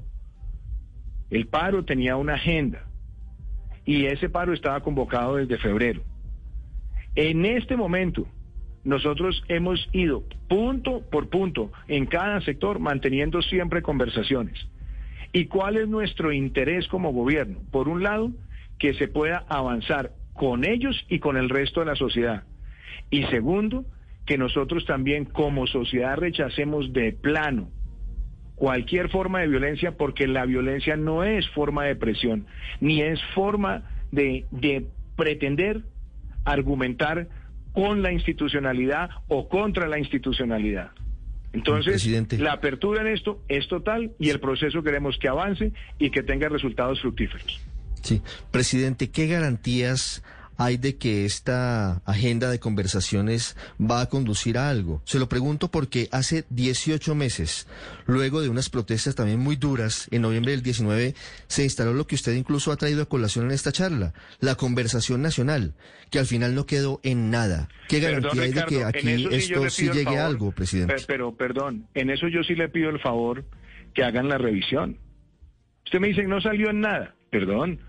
El 1.29 1.49
paro 1.49 1.85
tenía 1.85 2.17
una 2.17 2.35
agenda 2.35 2.87
y 3.85 4.07
ese 4.07 4.29
paro 4.29 4.53
estaba 4.53 4.81
convocado 4.81 5.37
desde 5.37 5.59
febrero. 5.59 6.03
En 7.15 7.45
este 7.45 7.77
momento, 7.77 8.27
nosotros 8.85 9.45
hemos 9.49 9.89
ido 9.93 10.25
punto 10.49 11.03
por 11.11 11.29
punto 11.29 11.71
en 11.89 12.07
cada 12.07 12.41
sector 12.41 12.79
manteniendo 12.79 13.43
siempre 13.43 13.83
conversaciones. 13.83 14.59
¿Y 15.33 15.47
cuál 15.47 15.77
es 15.77 15.89
nuestro 15.89 16.33
interés 16.33 16.89
como 16.89 17.13
gobierno? 17.13 17.61
Por 17.71 17.89
un 17.89 18.03
lado, 18.03 18.33
que 18.79 18.95
se 18.95 19.09
pueda 19.09 19.45
avanzar 19.49 20.13
con 20.35 20.65
ellos 20.65 21.05
y 21.09 21.21
con 21.21 21.37
el 21.37 21.49
resto 21.49 21.81
de 21.81 21.87
la 21.87 21.97
sociedad. 21.97 22.45
Y 23.11 23.25
segundo, 23.25 23.85
que 24.27 24.39
nosotros 24.39 24.85
también 24.87 25.25
como 25.25 25.67
sociedad 25.67 26.17
rechacemos 26.17 26.93
de 26.93 27.13
plano 27.13 27.69
cualquier 28.63 29.09
forma 29.09 29.41
de 29.41 29.49
violencia 29.49 29.97
porque 29.97 30.29
la 30.29 30.47
violencia 30.47 30.97
no 30.97 31.25
es 31.25 31.49
forma 31.49 31.83
de 31.83 31.97
presión, 31.97 32.47
ni 32.81 33.03
es 33.03 33.19
forma 33.35 33.91
de, 34.13 34.47
pretender 35.17 35.83
argumentar 36.45 37.27
con 37.73 38.03
la 38.03 38.13
institucionalidad 38.13 39.11
o 39.27 39.49
contra 39.49 39.89
la 39.89 39.99
institucionalidad. 39.99 40.93
Entonces, 41.53 41.95
Presidente. 41.95 42.39
la 42.39 42.53
apertura 42.53 43.01
en 43.01 43.09
esto 43.09 43.43
es 43.49 43.67
total 43.67 44.13
y 44.21 44.31
el 44.31 44.39
proceso 44.39 44.85
queremos 44.85 45.19
que 45.19 45.27
avance 45.27 45.73
y 45.99 46.11
que 46.11 46.23
tenga 46.23 46.49
resultados 46.49 47.01
fructíferos. 47.01 47.61
Sí, 48.01 48.23
presidente, 48.53 49.11
¿qué 49.11 49.27
garantías 49.27 50.23
hay 50.57 50.77
de 50.77 50.97
que 50.97 51.25
esta 51.25 52.03
agenda 52.05 52.51
de 52.51 52.61
conversaciones 52.61 53.57
va 53.81 54.01
a 54.03 54.09
conducir 54.09 54.59
a 54.59 54.69
algo? 54.71 55.03
Se 55.05 55.19
lo 55.19 55.29
pregunto 55.29 55.71
porque 55.71 56.09
hace 56.13 56.45
18 56.51 57.15
meses, 57.15 57.67
luego 58.07 58.41
de 58.43 58.49
unas 58.49 58.69
protestas 58.71 59.15
también 59.15 59.41
muy 59.41 59.57
duras, 59.57 60.09
en 60.11 60.23
noviembre 60.23 60.53
del 60.53 60.63
19, 60.63 61.15
se 61.49 61.65
instaló 61.65 61.95
lo 61.95 62.07
que 62.07 62.15
usted 62.15 62.35
incluso 62.35 62.73
ha 62.73 62.77
traído 62.77 63.03
a 63.03 63.07
colación 63.09 63.47
en 63.47 63.53
esta 63.53 63.73
charla, 63.73 64.13
la 64.41 64.55
conversación 64.55 65.23
nacional, 65.23 65.75
que 66.11 66.19
al 66.19 66.27
final 66.27 66.55
no 66.55 66.67
quedó 66.67 67.01
en 67.03 67.31
nada. 67.31 67.69
¿Qué 67.89 68.01
Perdón, 68.01 68.23
garantía 68.37 68.43
hay 68.43 68.49
de 68.53 68.55
que 68.65 68.75
Ricardo, 68.77 68.89
aquí 68.89 69.01
sí 69.17 69.29
esto 69.33 69.71
sí 69.71 69.91
llegue 69.91 70.19
a 70.19 70.27
algo, 70.27 70.53
presidente? 70.53 70.95
pe- 70.95 71.03
Pero, 71.07 71.35
perdón, 71.37 71.87
en 71.95 72.11
eso 72.11 72.29
yo 72.29 72.43
sí 72.43 72.55
le 72.55 72.69
pido 72.69 72.91
el 72.91 73.01
favor 73.01 73.45
que 73.95 74.05
hagan 74.05 74.29
la 74.29 74.39
revisión. 74.39 74.99
Usted 75.85 75.99
me 76.01 76.09
dice 76.09 76.23
que 76.23 76.29
no 76.29 76.41
salió 76.41 76.71
en 76.71 76.81
nada. 76.81 77.15
Perdón. 77.31 77.81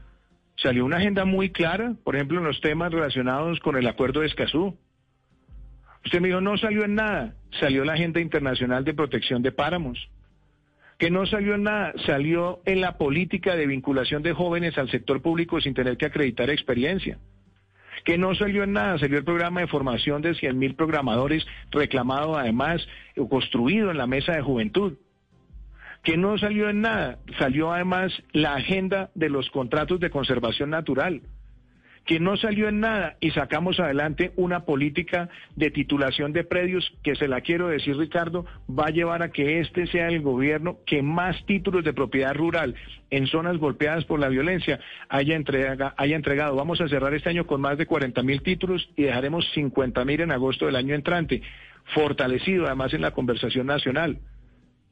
Salió 0.55 0.85
una 0.85 0.97
agenda 0.97 1.25
muy 1.25 1.49
clara, 1.49 1.95
por 2.03 2.15
ejemplo, 2.15 2.39
en 2.39 2.45
los 2.45 2.61
temas 2.61 2.91
relacionados 2.91 3.59
con 3.59 3.75
el 3.75 3.87
acuerdo 3.87 4.21
de 4.21 4.27
Escazú. 4.27 4.77
Usted 6.05 6.21
me 6.21 6.27
dijo, 6.27 6.41
no 6.41 6.57
salió 6.57 6.83
en 6.83 6.95
nada. 6.95 7.33
Salió 7.59 7.85
la 7.85 7.93
Agenda 7.93 8.19
Internacional 8.19 8.83
de 8.83 8.93
Protección 8.93 9.41
de 9.41 9.51
Páramos. 9.51 10.09
Que 10.99 11.09
no 11.09 11.25
salió 11.25 11.55
en 11.55 11.63
nada. 11.63 11.93
Salió 12.05 12.61
en 12.65 12.81
la 12.81 12.97
política 12.97 13.55
de 13.55 13.67
vinculación 13.67 14.21
de 14.21 14.33
jóvenes 14.33 14.77
al 14.77 14.91
sector 14.91 15.21
público 15.21 15.59
sin 15.61 15.73
tener 15.73 15.97
que 15.97 16.05
acreditar 16.05 16.49
experiencia 16.49 17.17
que 18.03 18.17
no 18.17 18.35
salió 18.35 18.63
en 18.63 18.73
nada, 18.73 18.97
salió 18.99 19.17
el 19.17 19.23
programa 19.23 19.61
de 19.61 19.67
formación 19.67 20.21
de 20.21 20.35
100 20.35 20.57
mil 20.57 20.75
programadores, 20.75 21.45
reclamado 21.71 22.37
además, 22.37 22.85
o 23.17 23.29
construido 23.29 23.91
en 23.91 23.97
la 23.97 24.07
mesa 24.07 24.33
de 24.33 24.41
juventud, 24.41 24.93
que 26.03 26.17
no 26.17 26.37
salió 26.37 26.69
en 26.69 26.81
nada, 26.81 27.19
salió 27.39 27.71
además 27.71 28.11
la 28.33 28.55
agenda 28.55 29.09
de 29.15 29.29
los 29.29 29.49
contratos 29.49 29.99
de 30.01 30.09
conservación 30.09 30.69
natural, 30.69 31.21
que 32.05 32.19
no 32.19 32.35
salió 32.35 32.67
en 32.67 32.81
nada 32.81 33.15
y 33.21 33.31
sacamos 33.31 33.79
adelante 33.79 34.33
una 34.35 34.65
política 34.65 35.29
de 35.55 35.71
titulación 35.71 36.33
de 36.33 36.43
predios 36.43 36.91
que 37.01 37.15
se 37.15 37.29
la 37.29 37.39
quiero 37.39 37.69
decir 37.69 37.95
Ricardo, 37.95 38.45
va 38.69 38.87
a 38.87 38.91
llevar 38.91 39.23
a 39.23 39.31
que 39.31 39.61
este 39.61 39.87
sea 39.87 40.09
el 40.09 40.21
gobierno 40.21 40.79
que 40.85 41.01
más 41.01 41.45
títulos 41.45 41.85
de 41.85 41.93
propiedad 41.93 42.33
rural 42.33 42.75
en 43.09 43.27
zonas 43.27 43.57
golpeadas 43.57 44.03
por 44.03 44.19
la 44.19 44.27
violencia 44.27 44.81
haya, 45.07 45.39
haya 45.95 46.15
entregado. 46.17 46.57
Vamos 46.57 46.81
a 46.81 46.89
cerrar 46.89 47.13
este 47.13 47.29
año 47.29 47.47
con 47.47 47.61
más 47.61 47.77
de 47.77 47.85
40 47.85 48.21
mil 48.23 48.41
títulos 48.41 48.89
y 48.97 49.03
dejaremos 49.03 49.49
50 49.53 50.03
mil 50.03 50.19
en 50.19 50.31
agosto 50.31 50.65
del 50.65 50.75
año 50.75 50.95
entrante, 50.95 51.41
fortalecido 51.93 52.65
además 52.65 52.93
en 52.93 53.01
la 53.01 53.11
conversación 53.11 53.67
nacional. 53.67 54.19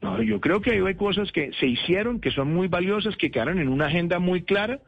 No, 0.02 0.20
yo 0.20 0.40
creo 0.40 0.60
que 0.60 0.72
hay 0.72 0.94
cosas 0.96 1.30
que 1.30 1.52
se 1.60 1.66
hicieron, 1.66 2.20
que 2.20 2.32
son 2.32 2.52
muy 2.52 2.66
valiosas, 2.66 3.16
que 3.16 3.30
quedaron 3.30 3.60
en 3.60 3.68
una 3.68 3.86
agenda 3.86 4.18
muy 4.18 4.42
clara 4.42 4.80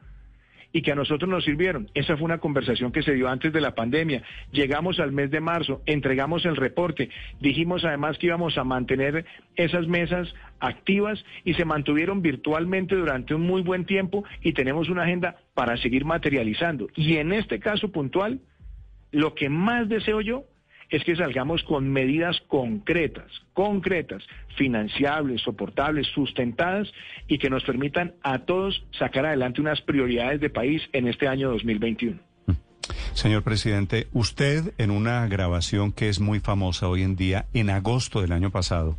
y 0.72 0.82
que 0.82 0.90
a 0.90 0.96
nosotros 0.96 1.30
nos 1.30 1.44
sirvieron. 1.44 1.88
Esa 1.94 2.16
fue 2.16 2.24
una 2.24 2.38
conversación 2.38 2.90
que 2.90 3.04
se 3.04 3.14
dio 3.14 3.28
antes 3.28 3.52
de 3.52 3.60
la 3.60 3.76
pandemia. 3.76 4.24
Llegamos 4.50 4.98
al 4.98 5.12
mes 5.12 5.30
de 5.30 5.38
marzo, 5.38 5.82
entregamos 5.86 6.44
el 6.46 6.56
reporte, 6.56 7.10
dijimos 7.40 7.84
además 7.84 8.18
que 8.18 8.26
íbamos 8.26 8.58
a 8.58 8.64
mantener 8.64 9.24
esas 9.54 9.86
mesas 9.86 10.34
activas 10.58 11.24
y 11.44 11.54
se 11.54 11.64
mantuvieron 11.64 12.20
virtualmente 12.20 12.96
durante 12.96 13.36
un 13.36 13.42
muy 13.42 13.62
buen 13.62 13.84
tiempo 13.84 14.24
y 14.42 14.52
tenemos 14.52 14.88
una 14.88 15.04
agenda 15.04 15.36
para 15.54 15.76
seguir 15.76 16.04
materializando. 16.04 16.88
Y 16.96 17.18
en 17.18 17.32
este 17.32 17.60
caso 17.60 17.92
puntual, 17.92 18.40
lo 19.12 19.36
que 19.36 19.48
más 19.48 19.88
deseo 19.88 20.20
yo 20.22 20.44
es 20.90 21.04
que 21.04 21.16
salgamos 21.16 21.62
con 21.64 21.90
medidas 21.90 22.40
concretas, 22.48 23.30
concretas, 23.52 24.22
financiables, 24.56 25.42
soportables, 25.42 26.06
sustentadas 26.08 26.92
y 27.28 27.38
que 27.38 27.50
nos 27.50 27.64
permitan 27.64 28.14
a 28.22 28.40
todos 28.40 28.84
sacar 28.98 29.26
adelante 29.26 29.60
unas 29.60 29.80
prioridades 29.80 30.40
de 30.40 30.50
país 30.50 30.82
en 30.92 31.08
este 31.08 31.28
año 31.28 31.50
2021. 31.50 32.18
Señor 33.14 33.42
presidente, 33.42 34.08
usted 34.12 34.74
en 34.76 34.90
una 34.90 35.26
grabación 35.28 35.92
que 35.92 36.08
es 36.08 36.20
muy 36.20 36.40
famosa 36.40 36.88
hoy 36.88 37.02
en 37.02 37.16
día, 37.16 37.46
en 37.54 37.70
agosto 37.70 38.20
del 38.20 38.32
año 38.32 38.50
pasado, 38.50 38.98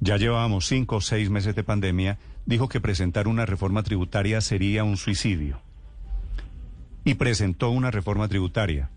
ya 0.00 0.16
llevábamos 0.16 0.66
cinco 0.66 0.96
o 0.96 1.00
seis 1.00 1.30
meses 1.30 1.54
de 1.54 1.62
pandemia, 1.62 2.18
dijo 2.44 2.68
que 2.68 2.80
presentar 2.80 3.28
una 3.28 3.46
reforma 3.46 3.84
tributaria 3.84 4.40
sería 4.40 4.82
un 4.82 4.96
suicidio. 4.96 5.60
Y 7.04 7.14
presentó 7.14 7.70
una 7.70 7.92
reforma 7.92 8.26
tributaria. 8.26 8.90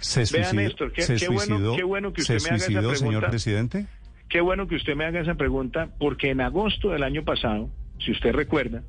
¿Se 0.00 0.26
suicidó, 0.26 0.52
Néstor, 0.62 0.92
qué- 0.92 1.02
se 1.02 1.16
qué 1.16 1.26
bueno- 1.28 1.40
suicidó, 1.56 1.76
qué 1.76 1.82
bueno 1.84 2.12
que 2.12 2.22
¿se 2.22 2.36
usted 2.36 2.44
me 2.50 2.54
haga 2.54 2.56
esa 2.56 2.66
suicidó, 2.66 2.94
señor 2.94 3.10
pregunta. 3.12 3.30
presidente? 3.30 3.86
Qué 4.28 4.40
bueno 4.40 4.68
que 4.68 4.76
usted 4.76 4.94
me 4.94 5.04
haga 5.04 5.20
esa 5.20 5.34
pregunta 5.34 5.88
porque 5.98 6.30
en 6.30 6.40
agosto 6.40 6.90
del 6.90 7.02
año 7.02 7.24
pasado, 7.24 7.70
si 7.98 8.12
usted 8.12 8.32
recuerda, 8.32 8.82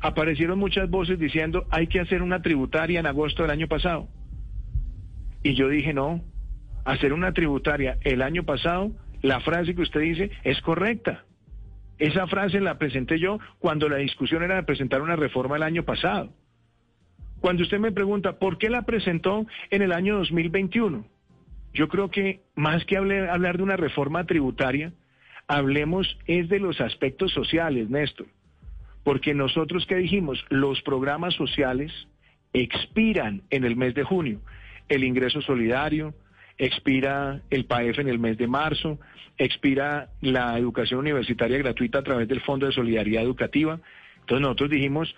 aparecieron 0.00 0.58
muchas 0.58 0.90
voces 0.90 1.18
diciendo 1.18 1.66
hay 1.70 1.86
que 1.86 2.00
hacer 2.00 2.22
una 2.22 2.42
tributaria 2.42 3.00
en 3.00 3.06
agosto 3.06 3.42
del 3.42 3.50
año 3.52 3.68
pasado. 3.68 4.08
Y 5.42 5.54
yo 5.54 5.68
dije 5.68 5.94
no, 5.94 6.22
hacer 6.84 7.12
una 7.12 7.32
tributaria 7.32 7.98
el 8.02 8.20
año 8.22 8.44
pasado, 8.44 8.92
la 9.22 9.40
frase 9.40 9.74
que 9.74 9.82
usted 9.82 10.00
dice 10.00 10.30
es 10.44 10.60
correcta. 10.60 11.24
Esa 11.98 12.26
frase 12.26 12.60
la 12.60 12.76
presenté 12.78 13.18
yo 13.18 13.38
cuando 13.58 13.88
la 13.88 13.96
discusión 13.96 14.42
era 14.42 14.56
de 14.56 14.62
presentar 14.64 15.00
una 15.00 15.16
reforma 15.16 15.56
el 15.56 15.62
año 15.62 15.82
pasado. 15.84 16.30
Cuando 17.40 17.62
usted 17.62 17.78
me 17.78 17.92
pregunta, 17.92 18.38
¿por 18.38 18.58
qué 18.58 18.70
la 18.70 18.82
presentó 18.82 19.46
en 19.70 19.82
el 19.82 19.92
año 19.92 20.16
2021? 20.18 21.06
Yo 21.74 21.88
creo 21.88 22.10
que 22.10 22.40
más 22.54 22.84
que 22.86 22.96
hable- 22.96 23.28
hablar 23.28 23.58
de 23.58 23.62
una 23.62 23.76
reforma 23.76 24.24
tributaria, 24.24 24.92
hablemos 25.46 26.18
es 26.26 26.48
de 26.48 26.58
los 26.58 26.80
aspectos 26.80 27.32
sociales, 27.32 27.90
Néstor. 27.90 28.26
Porque 29.04 29.34
nosotros 29.34 29.86
que 29.86 29.96
dijimos, 29.96 30.44
los 30.48 30.80
programas 30.82 31.34
sociales 31.34 31.92
expiran 32.52 33.42
en 33.50 33.64
el 33.64 33.76
mes 33.76 33.94
de 33.94 34.02
junio. 34.02 34.40
El 34.88 35.04
ingreso 35.04 35.40
solidario, 35.42 36.14
expira 36.58 37.42
el 37.50 37.66
PAEF 37.66 37.98
en 37.98 38.08
el 38.08 38.18
mes 38.18 38.38
de 38.38 38.46
marzo, 38.48 38.98
expira 39.38 40.08
la 40.22 40.58
educación 40.58 41.00
universitaria 41.00 41.58
gratuita 41.58 41.98
a 41.98 42.02
través 42.02 42.26
del 42.26 42.40
Fondo 42.40 42.66
de 42.66 42.72
Solidaridad 42.72 43.22
Educativa. 43.22 43.78
Entonces 44.20 44.40
nosotros 44.42 44.70
dijimos, 44.70 45.14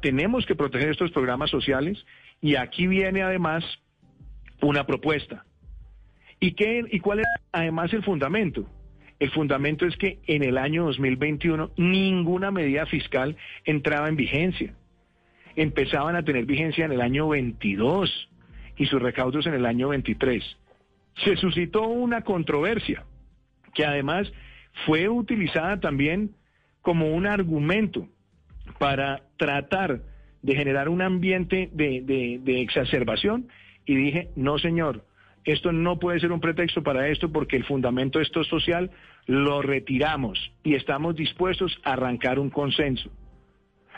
tenemos 0.00 0.46
que 0.46 0.54
proteger 0.54 0.90
estos 0.90 1.10
programas 1.12 1.50
sociales 1.50 2.04
y 2.40 2.56
aquí 2.56 2.86
viene 2.86 3.22
además 3.22 3.64
una 4.60 4.86
propuesta. 4.86 5.44
¿Y, 6.40 6.52
qué, 6.52 6.84
¿Y 6.90 7.00
cuál 7.00 7.20
es 7.20 7.26
además 7.52 7.92
el 7.92 8.02
fundamento? 8.02 8.66
El 9.18 9.30
fundamento 9.30 9.86
es 9.86 9.96
que 9.96 10.18
en 10.26 10.42
el 10.42 10.56
año 10.56 10.86
2021 10.86 11.72
ninguna 11.76 12.50
medida 12.50 12.86
fiscal 12.86 13.36
entraba 13.64 14.08
en 14.08 14.16
vigencia. 14.16 14.74
Empezaban 15.56 16.16
a 16.16 16.22
tener 16.22 16.46
vigencia 16.46 16.86
en 16.86 16.92
el 16.92 17.02
año 17.02 17.28
22 17.28 18.30
y 18.76 18.86
sus 18.86 19.02
recaudos 19.02 19.46
en 19.46 19.54
el 19.54 19.66
año 19.66 19.88
23. 19.88 20.42
Se 21.24 21.36
suscitó 21.36 21.86
una 21.86 22.22
controversia 22.22 23.04
que 23.74 23.84
además 23.84 24.32
fue 24.86 25.08
utilizada 25.08 25.78
también 25.80 26.34
como 26.80 27.14
un 27.14 27.26
argumento 27.26 28.08
para 28.78 29.22
tratar 29.36 30.02
de 30.42 30.54
generar 30.54 30.88
un 30.88 31.02
ambiente 31.02 31.68
de, 31.72 32.00
de- 32.02 32.60
exacerbación 32.62 33.48
y 33.84 33.94
dije, 33.94 34.28
no 34.36 34.58
señor, 34.58 35.04
esto 35.44 35.72
no 35.72 35.98
puede 35.98 36.20
ser 36.20 36.32
un 36.32 36.40
pretexto 36.40 36.82
para 36.82 37.08
esto 37.08 37.30
porque 37.32 37.56
el 37.56 37.64
fundamento 37.64 38.18
de 38.18 38.24
esto 38.24 38.44
social 38.44 38.90
lo 39.26 39.62
retiramos 39.62 40.52
y 40.62 40.74
estamos 40.74 41.16
dispuestos 41.16 41.78
a 41.84 41.92
arrancar 41.94 42.38
un 42.38 42.50
consenso. 42.50 43.10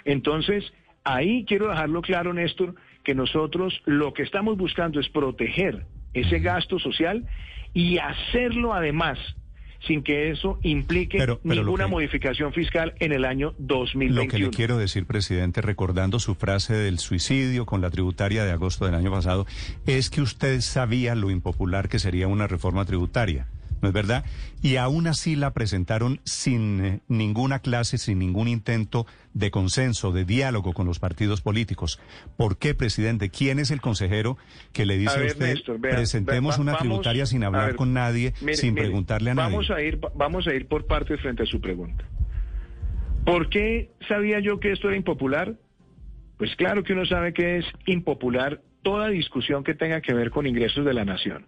Entonces, 0.05 0.73
ahí 1.05 1.45
quiero 1.45 1.69
dejarlo 1.69 2.03
claro, 2.03 2.33
Néstor, 2.33 2.75
que 3.05 3.15
nosotros 3.15 3.81
lo 3.87 4.13
que 4.13 4.23
estamos 4.23 4.57
buscando 4.57 5.01
es 5.01 5.09
proteger 5.09 5.87
ese 6.15 6.39
gasto 6.41 6.79
social 6.79 7.27
y 7.75 7.99
hacerlo 7.99 8.75
además 8.75 9.19
sin 9.87 10.03
que 10.03 10.31
eso 10.31 10.59
implique 10.63 11.19
Pero- 11.19 11.41
pero 11.43 11.57
lo 11.57 11.63
ninguna 11.65 11.85
que- 11.87 11.91
modificación 11.91 12.53
fiscal 12.53 12.95
en 13.01 13.13
el 13.13 13.25
año 13.25 13.49
Lo 13.49 13.57
que 13.57 13.63
2021. 13.67 14.45
le 14.51 14.51
quiero 14.57 14.79
decir, 14.79 15.07
presidente, 15.07 15.61
recordando 15.61 16.19
su 16.21 16.35
frase 16.35 16.75
del 16.75 16.99
suicidio 16.99 17.67
con 17.67 17.81
la 17.81 17.91
tributaria 17.91 18.45
de 18.45 18.53
agosto 18.53 18.85
del 18.87 18.95
año 18.95 19.11
pasado, 19.11 19.47
es 19.87 20.11
que 20.11 20.21
usted 20.23 20.61
sabía 20.61 21.15
lo 21.15 21.31
impopular 21.31 21.89
que 21.89 21.99
sería 21.99 22.29
una 22.29 22.47
reforma 22.47 22.85
tributaria, 22.85 23.47
¿no 23.83 23.89
es 23.89 23.95
verdad? 23.95 24.25
Y 24.63 24.77
aún 24.77 25.07
así 25.09 25.37
la 25.37 25.53
presentaron 25.53 26.21
sin 26.25 26.85
eh, 26.85 27.01
ninguna 27.09 27.59
clase, 27.59 27.99
sin 27.99 28.19
ningún 28.21 28.49
intento 28.49 29.07
de 29.35 29.51
consenso, 29.51 30.13
de 30.13 30.25
diálogo 30.25 30.73
con 30.73 30.87
los 30.87 30.99
partidos 31.01 31.41
políticos. 31.43 32.01
¿Por 32.37 32.57
qué, 32.57 32.75
presidente? 32.75 33.29
¿Quién 33.29 33.59
es 33.59 33.71
el 33.71 33.81
consejero 33.81 34.39
que 34.73 34.87
le 34.87 34.97
dice 34.97 35.19
A 35.19 35.27
usted, 35.27 35.55
Néstor, 35.55 35.81
vea, 35.81 35.97
presentemos 35.97 36.57
va- 36.59 36.63
una 36.63 36.73
vamos- 36.73 36.83
tributaria 36.87 37.27
sin 37.27 37.45
hablar 37.45 37.67
ver, 37.67 37.77
con 37.77 37.93
nadie, 37.93 38.33
mire, 38.41 38.57
sin 38.57 38.73
mire, 38.75 38.87
preguntarle 38.87 39.33
a 39.33 39.35
nadie? 39.35 39.51
vamos 39.53 39.71
A 39.71 39.83
ir, 39.83 39.99
vamos 40.15 40.47
a 40.47 40.55
ir 40.55 40.67
por 40.69 40.87
partes 40.87 41.21
frente 41.21 41.43
a 41.43 41.47
su 41.47 41.61
pregunta. 41.61 42.05
¿Por 43.27 43.49
qué 43.51 43.91
sabía 44.09 44.41
yo 44.41 44.59
que 44.61 44.73
esto 44.73 44.89
era 44.89 44.97
impopular? 44.97 45.55
Pues 46.39 46.55
claro 46.57 46.83
que 46.83 46.93
uno 46.93 47.05
sabe 47.07 47.33
que 47.33 47.59
es 47.59 47.65
impopular 47.87 48.61
toda 48.83 49.09
discusión 49.09 49.63
que 49.63 49.75
tenga 49.75 50.01
que 50.01 50.13
ver 50.13 50.31
con 50.31 50.47
ingresos 50.47 50.85
de 50.85 50.93
la 50.95 51.05
nación. 51.05 51.47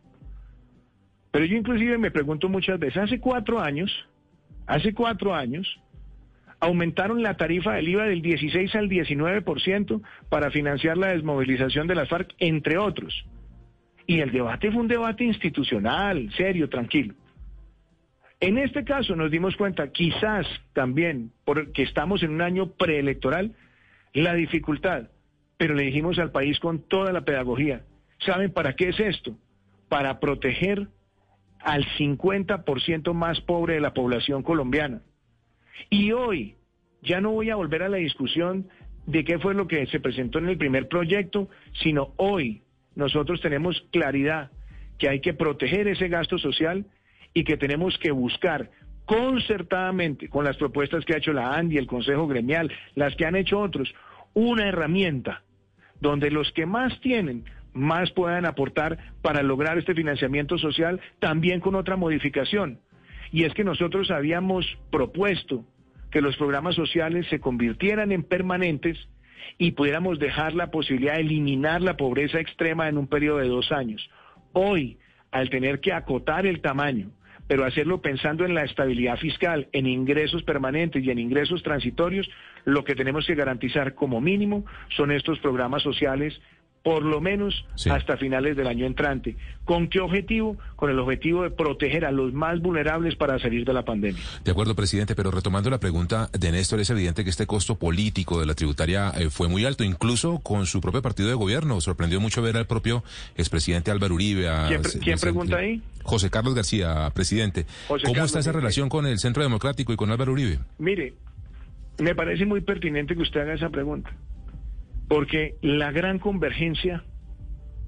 Pero 1.34 1.46
yo 1.46 1.56
inclusive 1.56 1.98
me 1.98 2.12
pregunto 2.12 2.48
muchas 2.48 2.78
veces, 2.78 2.96
hace 2.96 3.18
cuatro 3.18 3.58
años, 3.58 3.90
hace 4.68 4.94
cuatro 4.94 5.34
años, 5.34 5.80
aumentaron 6.60 7.24
la 7.24 7.36
tarifa 7.36 7.72
del 7.72 7.88
IVA 7.88 8.04
del 8.04 8.22
16 8.22 8.72
al 8.76 8.88
19% 8.88 10.00
para 10.28 10.52
financiar 10.52 10.96
la 10.96 11.08
desmovilización 11.08 11.88
de 11.88 11.96
las 11.96 12.08
FARC, 12.08 12.32
entre 12.38 12.78
otros. 12.78 13.26
Y 14.06 14.20
el 14.20 14.30
debate 14.30 14.70
fue 14.70 14.82
un 14.82 14.86
debate 14.86 15.24
institucional, 15.24 16.30
serio, 16.36 16.68
tranquilo. 16.68 17.14
En 18.38 18.56
este 18.56 18.84
caso 18.84 19.16
nos 19.16 19.32
dimos 19.32 19.56
cuenta, 19.56 19.90
quizás 19.90 20.46
también 20.72 21.32
porque 21.44 21.82
estamos 21.82 22.22
en 22.22 22.30
un 22.30 22.42
año 22.42 22.70
preelectoral, 22.74 23.56
la 24.12 24.34
dificultad, 24.34 25.08
pero 25.56 25.74
le 25.74 25.82
dijimos 25.82 26.16
al 26.20 26.30
país 26.30 26.60
con 26.60 26.86
toda 26.86 27.10
la 27.10 27.24
pedagogía, 27.24 27.82
¿saben 28.24 28.52
para 28.52 28.74
qué 28.76 28.90
es 28.90 29.00
esto? 29.00 29.36
Para 29.88 30.20
proteger 30.20 30.86
al 31.64 31.84
50% 31.98 33.14
más 33.14 33.40
pobre 33.40 33.74
de 33.74 33.80
la 33.80 33.94
población 33.94 34.42
colombiana. 34.42 35.00
Y 35.90 36.12
hoy 36.12 36.56
ya 37.02 37.20
no 37.20 37.32
voy 37.32 37.50
a 37.50 37.56
volver 37.56 37.82
a 37.82 37.88
la 37.88 37.96
discusión 37.96 38.68
de 39.06 39.24
qué 39.24 39.38
fue 39.38 39.54
lo 39.54 39.66
que 39.66 39.86
se 39.86 40.00
presentó 40.00 40.38
en 40.38 40.48
el 40.48 40.58
primer 40.58 40.88
proyecto, 40.88 41.48
sino 41.82 42.12
hoy 42.16 42.62
nosotros 42.94 43.40
tenemos 43.40 43.82
claridad 43.90 44.50
que 44.98 45.08
hay 45.08 45.20
que 45.20 45.34
proteger 45.34 45.88
ese 45.88 46.08
gasto 46.08 46.38
social 46.38 46.86
y 47.32 47.44
que 47.44 47.56
tenemos 47.56 47.98
que 47.98 48.12
buscar 48.12 48.70
concertadamente 49.06 50.28
con 50.28 50.44
las 50.44 50.56
propuestas 50.56 51.04
que 51.04 51.14
ha 51.14 51.18
hecho 51.18 51.32
la 51.32 51.54
ANDI, 51.54 51.78
el 51.78 51.86
Consejo 51.86 52.26
Gremial, 52.26 52.72
las 52.94 53.16
que 53.16 53.26
han 53.26 53.36
hecho 53.36 53.58
otros, 53.58 53.92
una 54.34 54.68
herramienta 54.68 55.42
donde 56.00 56.30
los 56.30 56.52
que 56.52 56.66
más 56.66 56.98
tienen 57.00 57.44
más 57.74 58.10
puedan 58.12 58.46
aportar 58.46 58.98
para 59.20 59.42
lograr 59.42 59.76
este 59.78 59.94
financiamiento 59.94 60.56
social, 60.58 61.00
también 61.18 61.60
con 61.60 61.74
otra 61.74 61.96
modificación. 61.96 62.78
Y 63.30 63.44
es 63.44 63.52
que 63.52 63.64
nosotros 63.64 64.10
habíamos 64.10 64.64
propuesto 64.90 65.64
que 66.10 66.20
los 66.20 66.36
programas 66.36 66.76
sociales 66.76 67.26
se 67.28 67.40
convirtieran 67.40 68.12
en 68.12 68.22
permanentes 68.22 68.96
y 69.58 69.72
pudiéramos 69.72 70.18
dejar 70.18 70.54
la 70.54 70.70
posibilidad 70.70 71.14
de 71.14 71.22
eliminar 71.22 71.82
la 71.82 71.96
pobreza 71.96 72.38
extrema 72.38 72.88
en 72.88 72.98
un 72.98 73.08
periodo 73.08 73.38
de 73.38 73.48
dos 73.48 73.72
años. 73.72 74.08
Hoy, 74.52 74.98
al 75.32 75.50
tener 75.50 75.80
que 75.80 75.92
acotar 75.92 76.46
el 76.46 76.60
tamaño, 76.60 77.10
pero 77.46 77.64
hacerlo 77.64 78.00
pensando 78.00 78.44
en 78.44 78.54
la 78.54 78.62
estabilidad 78.62 79.18
fiscal, 79.18 79.68
en 79.72 79.86
ingresos 79.86 80.42
permanentes 80.44 81.04
y 81.04 81.10
en 81.10 81.18
ingresos 81.18 81.62
transitorios, 81.62 82.28
lo 82.64 82.84
que 82.84 82.94
tenemos 82.94 83.26
que 83.26 83.34
garantizar 83.34 83.94
como 83.94 84.20
mínimo 84.20 84.64
son 84.96 85.10
estos 85.10 85.38
programas 85.40 85.82
sociales 85.82 86.40
por 86.84 87.02
lo 87.02 87.22
menos 87.22 87.64
hasta 87.90 88.18
finales 88.18 88.56
del 88.58 88.66
año 88.66 88.84
entrante. 88.84 89.36
¿Con 89.64 89.88
qué 89.88 90.00
objetivo? 90.00 90.58
Con 90.76 90.90
el 90.90 90.98
objetivo 90.98 91.42
de 91.42 91.50
proteger 91.50 92.04
a 92.04 92.12
los 92.12 92.34
más 92.34 92.60
vulnerables 92.60 93.16
para 93.16 93.38
salir 93.38 93.64
de 93.64 93.72
la 93.72 93.86
pandemia. 93.86 94.22
De 94.44 94.50
acuerdo, 94.50 94.76
presidente, 94.76 95.14
pero 95.14 95.30
retomando 95.30 95.70
la 95.70 95.80
pregunta 95.80 96.28
de 96.38 96.52
Néstor, 96.52 96.80
es 96.80 96.90
evidente 96.90 97.24
que 97.24 97.30
este 97.30 97.46
costo 97.46 97.76
político 97.76 98.38
de 98.38 98.44
la 98.44 98.54
tributaria 98.54 99.10
eh, 99.16 99.30
fue 99.30 99.48
muy 99.48 99.64
alto, 99.64 99.82
incluso 99.82 100.40
con 100.40 100.66
su 100.66 100.82
propio 100.82 101.00
partido 101.00 101.30
de 101.30 101.34
gobierno. 101.34 101.80
Sorprendió 101.80 102.20
mucho 102.20 102.42
ver 102.42 102.58
al 102.58 102.66
propio 102.66 103.02
expresidente 103.34 103.90
Álvaro 103.90 104.14
Uribe. 104.14 104.46
¿Quién, 105.02 105.18
pregunta 105.18 105.56
ahí? 105.56 105.80
José 106.02 106.28
Carlos 106.28 106.54
García, 106.54 107.10
presidente. 107.14 107.64
¿Cómo 107.88 108.24
está 108.26 108.40
esa 108.40 108.52
relación 108.52 108.90
con 108.90 109.06
el 109.06 109.18
Centro 109.18 109.42
Democrático 109.42 109.94
y 109.94 109.96
con 109.96 110.10
Álvaro 110.10 110.32
Uribe? 110.32 110.58
Mire, 110.78 111.14
me 111.98 112.14
parece 112.14 112.44
muy 112.44 112.60
pertinente 112.60 113.14
que 113.14 113.22
usted 113.22 113.40
haga 113.40 113.54
esa 113.54 113.70
pregunta 113.70 114.12
porque 115.08 115.56
la 115.62 115.92
gran 115.92 116.18
convergencia 116.18 117.04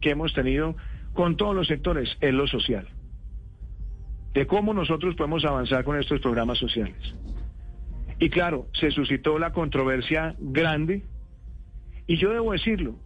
que 0.01 0.11
hemos 0.11 0.33
tenido 0.35 0.77
con 1.15 1.37
todos 1.37 1.55
los 1.55 1.67
sectores 1.67 2.17
es 2.21 2.35
lo 2.35 2.47
social, 2.47 2.89
de 4.35 4.47
cómo 4.47 4.75
nosotros 4.75 5.15
podemos 5.15 5.45
avanzar 5.45 5.85
con 5.85 5.99
estos 5.99 6.21
programas 6.21 6.59
sociales. 6.59 6.97
Y 8.19 8.31
claro, 8.31 8.67
se 8.75 8.91
suscitó 8.91 9.39
la 9.39 9.53
controversia 9.53 10.35
grande, 10.39 11.03
y 12.07 12.17
yo 12.17 12.31
debo 12.31 12.53
decirlo, 12.53 12.97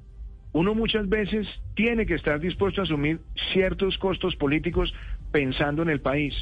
uno 0.53 0.75
muchas 0.75 1.09
veces 1.09 1.47
tiene 1.75 2.07
que 2.07 2.15
estar 2.15 2.41
dispuesto 2.41 2.81
a 2.81 2.85
asumir 2.85 3.21
ciertos 3.53 3.97
costos 3.99 4.35
políticos 4.37 4.93
pensando 5.31 5.83
en 5.83 5.91
el 5.91 6.01
país. 6.01 6.35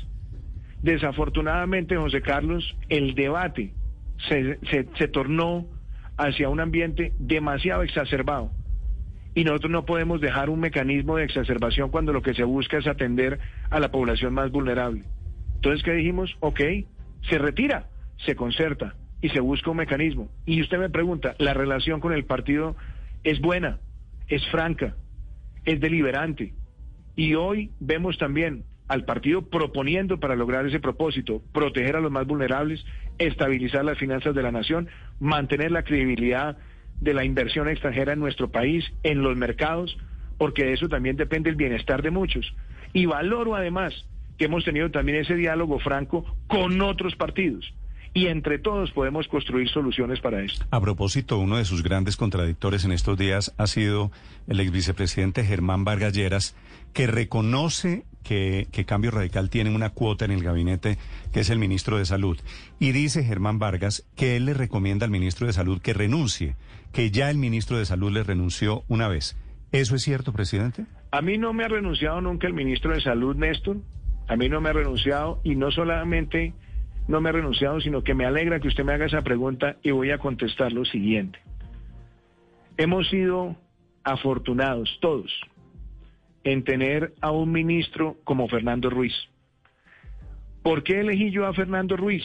Desafortunadamente, 0.83 1.97
José 1.97 2.23
Carlos, 2.23 2.77
el 2.89 3.15
debate 3.15 3.75
se, 4.29 4.59
se, 4.71 4.89
se 4.97 5.09
tornó 5.09 5.67
hacia 6.19 6.49
un 6.49 6.61
ambiente 6.61 7.13
demasiado 7.19 7.83
exacerbado. 7.83 8.51
Y 9.35 9.45
nosotros 9.45 9.71
no 9.71 9.87
podemos 9.87 10.21
dejar 10.21 10.51
un 10.51 10.61
mecanismo 10.61 11.17
de 11.17 11.25
exacerbación 11.25 11.91
cuando 11.91 12.13
lo 12.13 12.23
que 12.23 12.35
se 12.35 12.45
busca 12.45 12.79
es 12.79 12.87
atender 12.87 13.39
a 13.71 13.79
la 13.79 13.91
población 13.91 14.35
más 14.35 14.51
vulnerable. 14.51 15.05
Entonces, 15.55 15.83
¿qué 15.85 15.93
dijimos? 15.93 16.37
Ok, 16.41 16.61
se 17.29 17.39
retira, 17.39 17.89
se 18.25 18.35
concerta 18.35 18.97
y 19.21 19.29
se 19.29 19.41
busca 19.41 19.71
un 19.71 19.77
mecanismo. 19.77 20.29
Y 20.45 20.61
usted 20.61 20.79
me 20.79 20.91
pregunta, 20.91 21.35
¿la 21.39 21.55
relación 21.55 22.01
con 22.01 22.13
el 22.13 22.25
partido 22.25 22.77
es 23.23 23.41
buena, 23.41 23.79
es 24.27 24.45
franca, 24.49 24.97
es 25.65 25.81
deliberante? 25.81 26.53
Y 27.15 27.35
hoy 27.35 27.71
vemos 27.81 28.19
también 28.19 28.65
al 28.89 29.05
partido 29.05 29.43
proponiendo 29.43 30.19
para 30.19 30.35
lograr 30.35 30.67
ese 30.67 30.81
propósito, 30.81 31.43
proteger 31.53 31.97
a 31.97 32.01
los 32.01 32.11
más 32.11 32.27
vulnerables, 32.27 32.85
estabilizar 33.19 33.85
las 33.85 33.99
finanzas 33.99 34.35
de 34.35 34.43
la 34.43 34.53
nación, 34.53 34.89
mantener 35.21 35.71
la 35.71 35.83
credibilidad 35.83 36.57
de 37.01 37.15
la 37.15 37.25
inversión 37.25 37.69
extranjera 37.69 38.13
en 38.13 38.21
nuestro 38.21 38.51
país, 38.51 38.85
en 39.03 39.23
los 39.23 39.37
mercados, 39.37 39.97
porque 40.37 40.65
de 40.65 40.73
eso 40.75 40.89
también 40.89 41.17
depende 41.17 41.51
el 41.51 41.57
bienestar 41.57 42.03
de 42.03 42.11
muchos. 42.11 42.55
Y 42.93 43.07
valoro 43.07 43.55
además 43.55 43.93
que 44.37 44.47
hemos 44.47 44.65
tenido 44.65 44.91
también 44.91 45.19
ese 45.19 45.35
diálogo 45.35 45.79
franco 45.81 46.25
con 46.47 46.81
otros 46.81 47.17
partidos 47.17 47.73
y 48.19 48.27
entre 48.27 48.59
todos 48.59 48.91
podemos 48.91 49.29
construir 49.29 49.69
soluciones 49.69 50.19
para 50.21 50.43
esto. 50.43 50.65
A 50.73 50.81
propósito, 50.81 51.39
uno 51.39 51.57
de 51.57 51.65
sus 51.65 51.85
grandes 51.85 52.17
contradictores 52.17 52.85
en 52.85 52.91
estos 52.91 53.17
días 53.17 53.55
ha 53.59 53.69
sido 53.69 54.11
el 54.49 54.59
ex 54.59 54.73
vicepresidente 54.73 55.45
Germán 55.45 55.85
Vargas 55.85 56.15
Lleras, 56.15 56.57
que 56.93 57.07
reconoce 57.07 58.05
que, 58.25 58.67
que, 58.73 58.85
Cambio 58.85 59.13
Radical 59.13 59.51
tiene 59.51 59.73
una 59.73 59.91
cuota 59.91 60.25
en 60.25 60.33
el 60.33 60.43
gabinete, 60.43 60.99
que 61.33 61.41
es 61.41 61.51
el 61.51 61.61
ministro 61.61 61.97
de 61.97 62.07
Salud. 62.07 62.37
Y 62.81 62.91
dice 62.91 63.23
Germán 63.23 63.61
Vargas 63.61 64.05
que 64.17 64.35
él 64.35 64.47
le 64.47 64.55
recomienda 64.55 65.05
al 65.05 65.13
ministro 65.13 65.47
de 65.47 65.53
Salud 65.53 65.81
que 65.81 65.95
renuncie, 65.95 66.57
que 66.93 67.13
ya 67.13 67.31
el 67.31 67.39
ministro 67.39 67.79
de 67.79 67.87
Salud 67.87 68.11
le 68.11 68.25
renunció 68.25 68.83
una 68.89 69.07
vez. 69.07 69.37
¿Eso 69.71 69.95
es 69.95 70.03
cierto, 70.03 70.33
presidente? 70.33 70.87
A 71.13 71.23
mí 71.23 71.39
no 71.39 71.53
me 71.53 71.63
ha 71.63 71.69
renunciado 71.69 72.21
nunca 72.21 72.49
el 72.49 72.53
ministro 72.53 72.93
de 72.95 73.01
Salud, 73.01 73.37
Néstor. 73.37 73.77
A 74.27 74.35
mí 74.35 74.49
no 74.49 74.61
me 74.61 74.71
ha 74.71 74.73
renunciado 74.73 75.41
y 75.45 75.55
no 75.55 75.71
solamente 75.71 76.53
no 77.09 77.21
me 77.21 77.31
ha 77.31 77.33
renunciado, 77.33 77.81
sino 77.81 78.05
que 78.05 78.15
me 78.15 78.27
alegra 78.27 78.61
que 78.61 78.69
usted 78.69 78.85
me 78.85 78.93
haga 78.93 79.07
esa 79.07 79.23
pregunta 79.23 79.77
y 79.83 79.91
voy 79.91 80.11
a 80.11 80.19
contestar 80.19 80.73
lo 80.73 80.85
siguiente. 80.85 81.41
Hemos 82.77 83.09
sido 83.09 83.57
afortunados 84.05 84.99
todos 85.01 85.33
en 86.45 86.63
tener 86.65 87.15
a 87.21 87.31
un 87.31 87.51
ministro 87.51 88.19
como 88.25 88.47
Fernando 88.49 88.91
Ruiz. 88.91 89.15
¿Por 90.63 90.83
qué 90.83 91.01
elegí 91.01 91.31
yo 91.31 91.47
a 91.47 91.55
Fernando 91.55 91.97
Ruiz? 91.97 92.25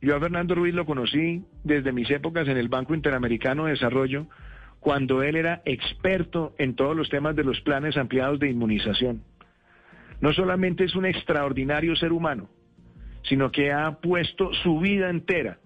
Yo 0.00 0.14
a 0.14 0.20
Fernando 0.20 0.54
Ruiz 0.54 0.74
lo 0.74 0.86
conocí 0.86 1.42
desde 1.64 1.92
mis 1.92 2.10
épocas 2.10 2.46
en 2.48 2.58
el 2.58 2.68
Banco 2.68 2.94
Interamericano 2.94 3.64
de 3.64 3.72
Desarrollo, 3.72 4.26
cuando 4.78 5.22
él 5.22 5.36
era 5.36 5.62
experto 5.64 6.54
en 6.58 6.76
todos 6.76 6.94
los 6.94 7.08
temas 7.08 7.34
de 7.34 7.44
los 7.44 7.60
planes 7.62 7.96
ampliados 7.96 8.38
de 8.38 8.50
inmunización. 8.50 9.22
No 10.20 10.32
solamente 10.32 10.84
es 10.84 10.94
un 10.94 11.06
extraordinario 11.06 11.96
ser 11.96 12.12
humano, 12.12 12.48
sino 13.22 13.50
que 13.50 13.72
ha 13.72 13.92
puesto 14.00 14.52
su 14.54 14.78
vida 14.80 15.10
entera 15.10 15.58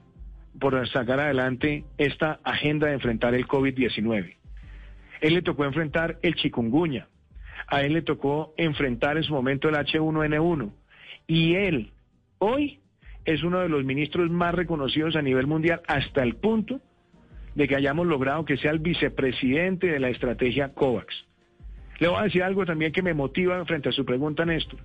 por 0.59 0.89
sacar 0.89 1.21
adelante 1.21 1.85
esta 1.99 2.41
agenda 2.45 2.89
de 2.89 2.95
enfrentar 2.95 3.35
el 3.35 3.47
COVID-19. 3.47 4.37
Él 5.21 5.35
le 5.35 5.43
tocó 5.43 5.65
enfrentar 5.65 6.19
el 6.23 6.35
chikungunya, 6.35 7.09
a 7.67 7.83
él 7.83 7.95
le 7.95 8.03
tocó 8.03 8.55
enfrentar 8.57 9.17
en 9.17 9.23
su 9.23 9.33
momento 9.33 9.69
el 9.69 9.77
H1N1 9.77 10.73
y 11.27 11.55
él 11.55 11.93
hoy 12.39 12.81
es 13.25 13.43
uno 13.43 13.61
de 13.61 13.69
los 13.69 13.85
ministros 13.85 14.31
más 14.31 14.55
reconocidos 14.55 15.15
a 15.17 15.23
nivel 15.23 15.47
mundial 15.47 15.81
hasta 15.87 16.23
el 16.23 16.35
punto 16.37 16.81
de 17.55 17.69
que 17.69 17.77
hayamos 17.77 18.07
logrado 18.07 18.45
que 18.45 18.57
sea 18.57 18.73
el 18.73 18.81
vicepresidente 18.81 19.87
de 19.87 20.01
la 20.01 20.09
estrategia 20.09 20.73
COVAX. 20.75 21.15
Le 21.99 22.09
voy 22.09 22.19
a 22.19 22.25
decir 22.25 22.43
algo 22.43 22.67
también 22.67 22.93
que 22.93 23.03
me 23.03 23.15
motiva 23.15 23.65
frente 23.65 23.91
a 23.91 23.93
su 23.93 24.05
pregunta, 24.05 24.45
Néstor. 24.45 24.81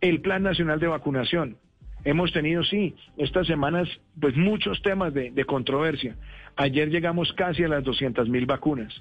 El 0.00 0.20
Plan 0.20 0.42
Nacional 0.42 0.80
de 0.80 0.88
Vacunación 0.88 1.56
Hemos 2.04 2.32
tenido, 2.32 2.64
sí, 2.64 2.94
estas 3.16 3.46
semanas, 3.46 3.88
pues 4.20 4.36
muchos 4.36 4.82
temas 4.82 5.14
de, 5.14 5.44
controversia. 5.44 6.16
Ayer 6.56 6.90
llegamos 6.90 7.32
casi 7.34 7.62
a 7.62 7.68
las 7.68 7.84
200 7.84 8.28
mil 8.28 8.46
vacunas. 8.46 8.92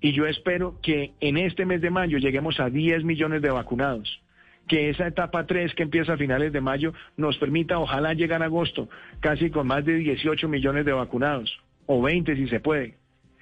Y 0.00 0.12
yo 0.12 0.26
espero 0.26 0.78
que 0.82 1.12
en 1.20 1.36
este 1.36 1.64
mes 1.64 1.80
de 1.80 1.90
mayo 1.90 2.18
lleguemos 2.18 2.60
a 2.60 2.70
10 2.70 3.04
millones 3.04 3.42
de 3.42 3.50
vacunados. 3.50 4.20
Que 4.66 4.90
esa 4.90 5.06
etapa 5.06 5.46
3 5.46 5.74
que 5.74 5.84
empieza 5.84 6.14
a 6.14 6.18
finales 6.18 6.52
de 6.52 6.60
mayo 6.60 6.92
nos 7.16 7.38
permita, 7.38 7.78
ojalá 7.78 8.14
llegar 8.14 8.42
a 8.42 8.46
agosto, 8.46 8.88
casi 9.20 9.50
con 9.50 9.66
más 9.66 9.84
de 9.84 9.94
18 9.94 10.48
millones 10.48 10.84
de 10.84 10.92
vacunados. 10.92 11.58
O 11.86 12.02
20 12.02 12.36
si 12.36 12.48
se 12.48 12.60
puede. 12.60 12.96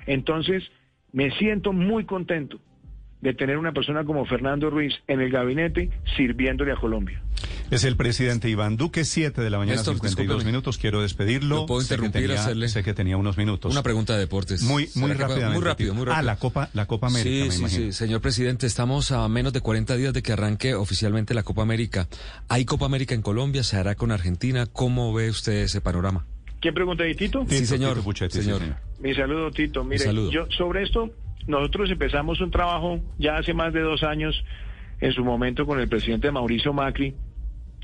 Entonces, 0.06 0.62
me 1.12 1.30
siento 1.32 1.72
muy 1.72 2.04
contento 2.04 2.60
de 3.20 3.34
tener 3.34 3.58
una 3.58 3.72
persona 3.72 4.04
como 4.04 4.24
Fernando 4.26 4.70
Ruiz 4.70 4.94
en 5.08 5.20
el 5.20 5.30
gabinete 5.30 5.90
sirviéndole 6.16 6.72
a 6.72 6.76
Colombia. 6.76 7.22
Es 7.68 7.82
el 7.82 7.96
presidente 7.96 8.48
Iván 8.48 8.76
Duque, 8.76 9.04
7 9.04 9.40
de 9.42 9.50
la 9.50 9.58
mañana, 9.58 9.76
Néstor, 9.76 9.94
52 9.94 10.18
discúlpeme. 10.18 10.50
minutos. 10.52 10.78
Quiero 10.78 11.02
despedirlo. 11.02 11.56
¿Lo 11.56 11.66
puedo 11.66 11.80
Sé 11.80 11.88
que 11.88 11.94
interrumpir, 12.06 12.22
tenía- 12.28 12.40
hacerle 12.40 12.68
Sé 12.68 12.84
que 12.84 12.94
tenía 12.94 13.16
unos 13.16 13.36
minutos. 13.36 13.72
Una 13.72 13.82
pregunta 13.82 14.12
de 14.14 14.20
deportes. 14.20 14.62
Muy, 14.62 14.88
muy 14.94 15.08
¿Será 15.10 15.14
que- 15.14 15.22
rápidamente. 15.22 15.58
Muy 15.58 15.64
rápido, 15.64 15.94
muy 15.94 16.04
rápido. 16.04 16.18
Ah, 16.20 16.22
la 16.22 16.36
Copa, 16.36 16.70
la 16.74 16.86
Copa 16.86 17.08
América, 17.08 17.28
Sí, 17.28 17.42
me 17.48 17.50
sí, 17.50 17.58
imagino. 17.60 17.84
sí. 17.86 17.92
Señor 17.92 18.20
presidente, 18.20 18.66
estamos 18.68 19.10
a 19.10 19.26
menos 19.28 19.52
de 19.52 19.60
40 19.62 19.96
días 19.96 20.12
de 20.14 20.22
que 20.22 20.32
arranque 20.32 20.74
oficialmente 20.74 21.34
la 21.34 21.42
Copa 21.42 21.62
América. 21.62 22.06
¿Hay 22.48 22.64
Copa 22.64 22.86
América 22.86 23.14
en 23.16 23.22
Colombia? 23.22 23.64
¿Se 23.64 23.76
hará 23.76 23.96
con 23.96 24.12
Argentina? 24.12 24.66
¿Cómo 24.66 25.12
ve 25.12 25.28
usted 25.30 25.54
ese 25.64 25.80
panorama? 25.80 26.24
¿Quién 26.60 26.72
pregunta 26.72 27.02
ahí, 27.02 27.16
Tito? 27.16 27.42
Sí, 27.48 27.56
Tito, 27.56 27.66
señor. 27.66 27.92
Tito 27.94 28.04
Puchetti, 28.04 28.38
sí, 28.38 28.42
Señor. 28.44 28.60
señor. 28.60 28.76
Mi 29.00 29.12
saludo, 29.14 29.50
Tito. 29.50 29.82
Mire, 29.82 30.04
saludo. 30.04 30.30
yo 30.30 30.46
sobre 30.56 30.84
esto, 30.84 31.10
nosotros 31.48 31.90
empezamos 31.90 32.40
un 32.40 32.50
trabajo 32.52 33.00
ya 33.18 33.36
hace 33.38 33.52
más 33.54 33.72
de 33.72 33.80
dos 33.80 34.04
años, 34.04 34.36
en 35.00 35.12
su 35.12 35.24
momento 35.24 35.66
con 35.66 35.80
el 35.80 35.88
presidente 35.88 36.30
Mauricio 36.30 36.72
Macri, 36.72 37.14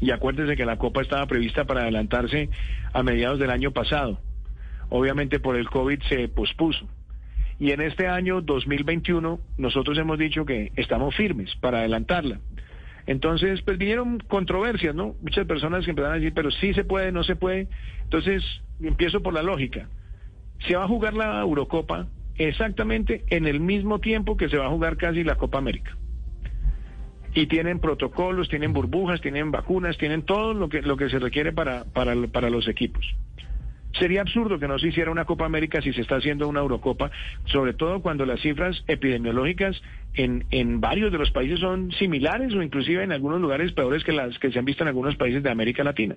y 0.02 0.10
acuérdense 0.10 0.56
que 0.56 0.66
la 0.66 0.78
Copa 0.78 1.00
estaba 1.00 1.24
prevista 1.26 1.64
para 1.64 1.82
adelantarse 1.82 2.50
a 2.92 3.04
mediados 3.04 3.38
del 3.38 3.50
año 3.50 3.70
pasado. 3.70 4.18
Obviamente 4.88 5.38
por 5.38 5.56
el 5.56 5.70
COVID 5.70 6.02
se 6.08 6.26
pospuso. 6.26 6.88
Y 7.60 7.70
en 7.70 7.80
este 7.80 8.08
año 8.08 8.40
2021 8.40 9.38
nosotros 9.58 9.96
hemos 9.96 10.18
dicho 10.18 10.44
que 10.44 10.72
estamos 10.74 11.14
firmes 11.14 11.54
para 11.60 11.78
adelantarla. 11.78 12.40
Entonces, 13.06 13.62
pues 13.62 13.78
vinieron 13.78 14.18
controversias, 14.18 14.92
¿no? 14.92 15.14
Muchas 15.22 15.46
personas 15.46 15.84
que 15.84 15.90
empezaron 15.90 16.16
a 16.16 16.18
decir, 16.18 16.34
pero 16.34 16.50
sí 16.50 16.74
se 16.74 16.82
puede, 16.82 17.12
no 17.12 17.22
se 17.22 17.36
puede. 17.36 17.68
Entonces, 18.02 18.42
empiezo 18.80 19.22
por 19.22 19.32
la 19.32 19.42
lógica. 19.44 19.88
Se 20.66 20.74
va 20.74 20.82
a 20.82 20.88
jugar 20.88 21.14
la 21.14 21.40
Eurocopa 21.40 22.08
exactamente 22.38 23.24
en 23.28 23.46
el 23.46 23.60
mismo 23.60 24.00
tiempo 24.00 24.36
que 24.36 24.48
se 24.48 24.56
va 24.56 24.66
a 24.66 24.70
jugar 24.70 24.96
casi 24.96 25.22
la 25.22 25.36
Copa 25.36 25.58
América. 25.58 25.96
Y 27.34 27.46
tienen 27.46 27.80
protocolos, 27.80 28.48
tienen 28.48 28.72
burbujas, 28.72 29.20
tienen 29.20 29.50
vacunas, 29.50 29.96
tienen 29.96 30.22
todo 30.22 30.52
lo 30.52 30.68
que, 30.68 30.82
lo 30.82 30.96
que 30.96 31.08
se 31.08 31.18
requiere 31.18 31.52
para, 31.52 31.84
para, 31.84 32.50
los 32.50 32.68
equipos. 32.68 33.04
Sería 33.98 34.22
absurdo 34.22 34.58
que 34.58 34.68
no 34.68 34.78
se 34.78 34.88
hiciera 34.88 35.10
una 35.10 35.24
Copa 35.24 35.44
América 35.44 35.80
si 35.80 35.92
se 35.92 36.00
está 36.00 36.16
haciendo 36.16 36.48
una 36.48 36.60
Eurocopa, 36.60 37.10
sobre 37.46 37.74
todo 37.74 38.00
cuando 38.00 38.26
las 38.26 38.40
cifras 38.40 38.82
epidemiológicas 38.86 39.80
en, 40.14 40.44
en 40.50 40.80
varios 40.80 41.12
de 41.12 41.18
los 41.18 41.30
países 41.30 41.60
son 41.60 41.92
similares 41.92 42.54
o 42.54 42.62
inclusive 42.62 43.02
en 43.02 43.12
algunos 43.12 43.40
lugares 43.40 43.72
peores 43.72 44.02
que 44.04 44.12
las 44.12 44.38
que 44.38 44.50
se 44.50 44.58
han 44.58 44.64
visto 44.64 44.84
en 44.84 44.88
algunos 44.88 45.16
países 45.16 45.42
de 45.42 45.50
América 45.50 45.84
Latina. 45.84 46.16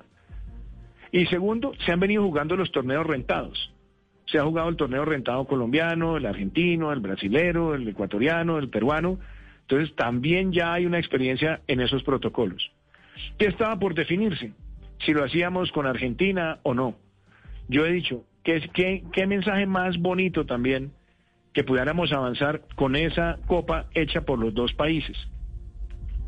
Y 1.16 1.26
segundo, 1.28 1.72
se 1.86 1.94
han 1.94 2.02
venido 2.02 2.24
jugando 2.24 2.58
los 2.58 2.74
torneos 2.74 3.08
rentados. 3.08 3.74
Se 4.26 4.38
ha 4.38 4.44
jugado 4.44 4.68
el 4.68 4.76
torneo 4.76 5.06
rentado 5.06 5.46
colombiano, 5.46 6.18
el 6.18 6.26
argentino, 6.26 6.92
el 6.92 7.00
brasilero, 7.00 7.74
el 7.74 7.88
ecuatoriano, 7.88 8.58
el 8.58 8.70
peruano. 8.70 9.20
Entonces 9.68 9.96
también 9.96 10.52
ya 10.52 10.74
hay 10.74 10.86
una 10.86 11.00
experiencia 11.00 11.62
en 11.68 11.82
esos 11.82 12.04
protocolos. 12.04 12.72
¿Qué 13.38 13.48
estaba 13.48 13.80
por 13.80 13.96
definirse? 13.96 14.52
Si 15.06 15.12
lo 15.14 15.24
hacíamos 15.24 15.72
con 15.72 15.88
Argentina 15.88 16.60
o 16.64 16.74
no. 16.74 16.96
Yo 17.68 17.86
he 17.86 17.92
dicho, 17.92 18.24
¿qué, 18.44 18.70
qué, 19.12 19.26
mensaje 19.28 19.66
más 19.66 19.98
bonito 19.98 20.46
también 20.46 20.92
que 21.54 21.64
pudiéramos 21.64 22.12
avanzar 22.12 22.62
con 22.76 22.96
esa 22.96 23.40
copa 23.48 23.88
hecha 23.96 24.22
por 24.22 24.38
los 24.38 24.54
dos 24.54 24.74
países? 24.74 25.18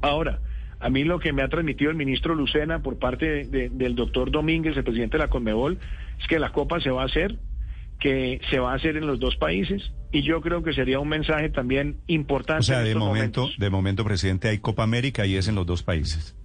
Ahora, 0.01 0.39
a 0.79 0.89
mí 0.89 1.03
lo 1.03 1.19
que 1.19 1.33
me 1.33 1.41
ha 1.43 1.47
transmitido 1.47 1.91
el 1.91 1.97
ministro 1.97 2.33
Lucena 2.33 2.81
por 2.81 2.97
parte 2.97 3.25
de- 3.29 3.45
de- 3.45 3.69
del 3.69 3.95
doctor 3.95 4.31
Domínguez, 4.31 4.75
el 4.77 4.83
presidente 4.83 5.17
de 5.17 5.23
la 5.23 5.29
Conmebol, 5.29 5.77
es 6.19 6.27
que 6.27 6.39
la 6.39 6.51
copa 6.51 6.79
se 6.79 6.89
va 6.89 7.03
a 7.03 7.05
hacer, 7.05 7.35
que 7.99 8.39
se 8.49 8.59
va 8.59 8.73
a 8.73 8.75
hacer 8.75 8.97
en 8.97 9.07
los 9.07 9.19
dos 9.19 9.35
países, 9.37 9.91
y 10.11 10.21
yo 10.21 10.41
creo 10.41 10.63
que 10.63 10.73
sería 10.73 10.99
un 10.99 11.09
mensaje 11.09 11.49
también 11.49 11.97
importante. 12.07 12.61
O 12.61 12.63
sea, 12.63 12.79
en 12.79 12.85
de 12.85 12.95
momento, 12.95 13.41
momentos. 13.41 13.59
de 13.59 13.69
momento, 13.69 14.03
presidente, 14.03 14.49
hay 14.49 14.59
Copa 14.59 14.83
América 14.83 15.25
y 15.25 15.35
es 15.35 15.47
en 15.47 15.55
los 15.55 15.65
dos 15.65 15.83
países. 15.83 16.35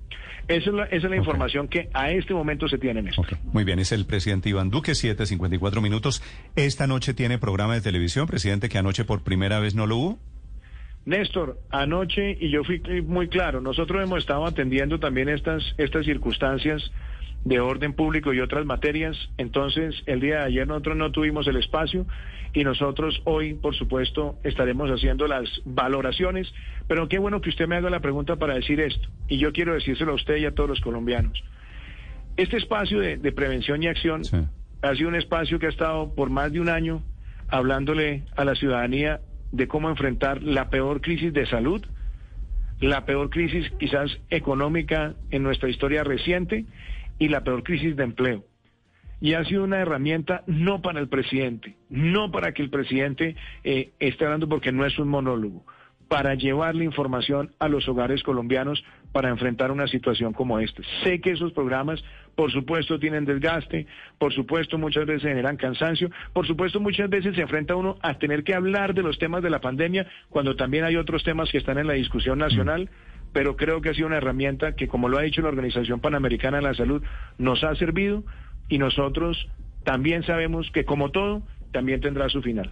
Esa 0.49 0.71
es 0.71 0.75
la, 0.75 0.85
esa 0.85 1.07
es 1.07 1.11
la 1.11 1.17
información 1.17 1.69
que 1.69 1.89
a 1.95 2.11
este 2.11 2.35
momento 2.35 2.69
se 2.69 2.77
tiene, 2.79 3.01
Néstor. 3.01 3.27
Ok, 3.27 3.39
Muy 3.53 3.65
bien, 3.65 3.79
es 3.79 3.93
el 3.93 4.07
presidente 4.07 4.49
Iván 4.49 4.71
Duque, 4.71 4.93
7.54 4.93 5.81
minutos. 5.81 6.23
Esta 6.57 6.87
noche 6.87 7.15
tiene 7.15 7.39
programa 7.39 7.75
de 7.75 7.81
televisión, 7.81 8.27
presidente, 8.27 8.69
que 8.69 8.79
anoche 8.79 9.05
por 9.05 9.23
primera 9.23 9.61
vez 9.61 9.75
no 9.75 9.87
lo 9.87 9.97
hubo. 9.97 10.19
Néstor, 11.05 11.61
anoche, 11.71 12.37
y 12.41 12.51
yo 12.51 12.63
fui 12.65 12.81
muy 13.03 13.29
claro, 13.29 13.61
nosotros 13.61 14.03
hemos 14.03 14.21
estado 14.21 14.47
atendiendo 14.47 15.01
también 15.01 15.29
estas, 15.29 15.75
estas 15.79 16.05
circunstancias 16.05 16.93
de 17.45 17.61
orden 17.61 17.93
público 17.95 18.33
y 18.33 18.41
otras 18.41 18.65
materias, 18.67 19.17
entonces 19.37 19.95
el 20.07 20.21
día 20.21 20.39
de 20.39 20.45
ayer 20.45 20.67
nosotros 20.67 20.97
no 20.97 21.11
tuvimos 21.11 21.47
el 21.49 21.57
espacio 21.57 22.07
y 22.55 22.65
nosotros 22.65 23.21
hoy, 23.25 23.55
por 23.55 23.75
supuesto, 23.75 24.37
estaremos 24.45 24.91
haciendo 24.91 25.27
las 25.27 25.49
valoraciones, 25.65 26.53
pero 26.87 27.09
qué 27.09 27.19
bueno 27.19 27.41
que 27.41 27.49
usted 27.49 27.67
me 27.67 27.77
haga 27.77 27.91
la 27.91 28.01
pregunta 28.01 28.37
para 28.37 28.55
decir 28.55 28.79
esto, 28.81 29.09
y 29.27 29.39
yo 29.39 29.53
quiero 29.53 29.75
decírselo 29.75 30.13
a 30.13 30.17
usted 30.17 30.37
y 30.37 30.45
a 30.45 30.55
todos 30.55 30.69
los 30.69 30.81
colombianos. 30.81 31.43
Este 32.37 32.57
espacio 32.59 33.01
de, 33.01 33.17
de 33.17 33.33
prevención 33.33 33.83
y 33.83 33.89
acción 33.89 34.25
Sí. 34.25 34.37
ha 34.83 34.95
sido 34.95 35.09
un 35.09 35.17
espacio 35.17 35.59
que 35.59 35.67
ha 35.67 35.71
estado 35.71 36.15
por 36.15 36.31
más 36.31 36.53
de 36.53 36.61
un 36.61 36.69
año 36.69 37.03
hablándole 37.49 38.25
a 38.37 38.45
la 38.45 38.55
ciudadanía 38.55 39.21
de 39.51 39.69
cómo 39.69 39.91
enfrentar 39.91 40.43
la 40.43 40.71
peor 40.71 41.01
crisis 41.01 41.33
de 41.33 41.47
salud, 41.47 41.85
la 42.81 43.05
peor 43.05 43.31
crisis 43.31 43.71
quizás 43.79 44.19
económica 44.31 45.15
en 45.31 45.43
nuestra 45.43 45.69
historia 45.69 46.03
reciente 46.05 46.65
y 47.23 47.29
la 47.29 47.45
peor 47.45 47.63
crisis 47.63 47.95
de 47.95 48.03
empleo. 48.03 48.45
Y 49.21 49.35
ha 49.35 49.45
sido 49.45 49.63
una 49.63 49.79
herramienta 49.79 50.43
no 50.49 50.83
para 50.83 50.99
el 50.99 51.09
presidente, 51.09 51.77
no 51.89 52.33
para 52.33 52.51
que 52.51 52.63
el 52.63 52.69
presidente 52.69 53.37
eh, 53.63 53.93
esté 54.01 54.25
hablando 54.25 54.49
porque 54.49 54.73
no 54.73 54.85
es 54.85 54.99
un 54.99 55.07
monólogo, 55.07 55.65
para 56.09 56.35
llevarle 56.35 56.85
información 56.85 57.53
a 57.61 57.69
los 57.69 57.87
hogares 57.87 58.25
colombianos 58.25 58.83
para 59.13 59.29
enfrentar 59.29 59.71
una 59.71 59.87
situación 59.87 60.33
como 60.33 60.59
esta. 60.59 60.83
Sé 61.05 61.21
que 61.21 61.31
esos 61.31 61.53
programas, 61.53 62.03
por 62.35 62.51
supuesto, 62.51 62.99
tienen 62.99 63.25
desgaste, 63.25 63.87
por 64.19 64.33
supuesto, 64.33 64.77
muchas 64.77 65.07
veces 65.07 65.23
generan 65.23 65.57
cansancio, 65.57 66.11
por 66.33 66.45
supuesto, 66.45 66.81
muchas 66.81 67.09
veces 67.09 67.37
se 67.37 67.43
enfrenta 67.43 67.77
uno 67.77 67.99
a 68.03 68.19
tener 68.19 68.43
que 68.43 68.55
hablar 68.55 68.95
de 68.95 69.05
los 69.05 69.17
temas 69.21 69.45
de 69.45 69.51
la 69.51 69.61
pandemia 69.61 70.09
cuando 70.29 70.57
también 70.57 70.83
hay 70.83 70.97
otros 70.97 71.23
temas 71.23 71.53
que 71.53 71.59
están 71.59 71.79
en 71.79 71.87
la 71.87 71.93
discusión 71.93 72.41
nacional. 72.41 72.91
Pero 73.33 73.57
creo 73.57 73.81
que 73.81 73.91
ha 73.91 73.95
sido 73.95 74.07
una 74.07 74.19
herramienta 74.19 74.75
que, 74.75 74.89
como 74.89 75.09
lo 75.09 75.19
ha 75.19 75.23
dicho 75.23 75.43
la 75.43 75.49
Organización 75.49 76.01
Panamericana 76.01 76.59
de 76.59 76.63
la 76.63 76.75
Salud, 76.75 77.03
nos 77.39 77.65
ha 77.65 77.75
servido 77.77 78.25
y 78.69 78.79
nosotros 78.79 79.49
también 79.85 80.23
sabemos 80.25 80.71
que, 80.73 80.85
como 80.85 81.11
todo, 81.11 81.43
también 81.73 82.01
tendrá 82.01 82.29
su 82.29 82.43
final. 82.43 82.71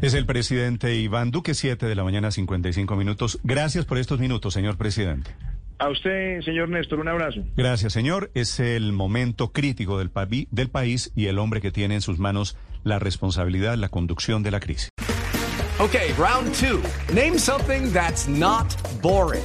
Es 0.00 0.14
el 0.14 0.26
presidente 0.26 0.94
Iván 0.96 1.30
Duque, 1.30 1.54
7 1.54 1.86
de 1.86 1.94
la 1.94 2.04
mañana, 2.04 2.30
55 2.30 2.96
minutos. 2.96 3.40
Gracias 3.42 3.84
por 3.84 3.98
estos 3.98 4.20
minutos, 4.20 4.54
señor 4.54 4.76
presidente. 4.76 5.34
A 5.80 5.88
usted, 5.90 6.40
señor 6.42 6.68
Néstor, 6.68 6.98
un 6.98 7.08
abrazo. 7.08 7.44
Gracias, 7.56 7.92
señor. 7.92 8.30
Es 8.34 8.58
el 8.58 8.92
momento 8.92 9.52
crítico 9.52 9.98
del, 9.98 10.10
del 10.50 10.70
país 10.70 11.12
y 11.14 11.26
el 11.26 11.38
hombre 11.38 11.60
que 11.60 11.70
tiene 11.70 11.94
en 11.94 12.00
sus 12.00 12.18
manos 12.18 12.56
la 12.82 12.98
responsabilidad, 12.98 13.76
la 13.76 13.88
conducción 13.88 14.42
de 14.42 14.50
la 14.50 14.60
crisis. 14.60 14.88
Okay, 15.78 16.12
round 16.18 16.52
two. 16.54 16.82
Name 17.14 17.38
something 17.38 17.92
that's 17.92 18.26
not 18.26 18.74
boring. 19.00 19.44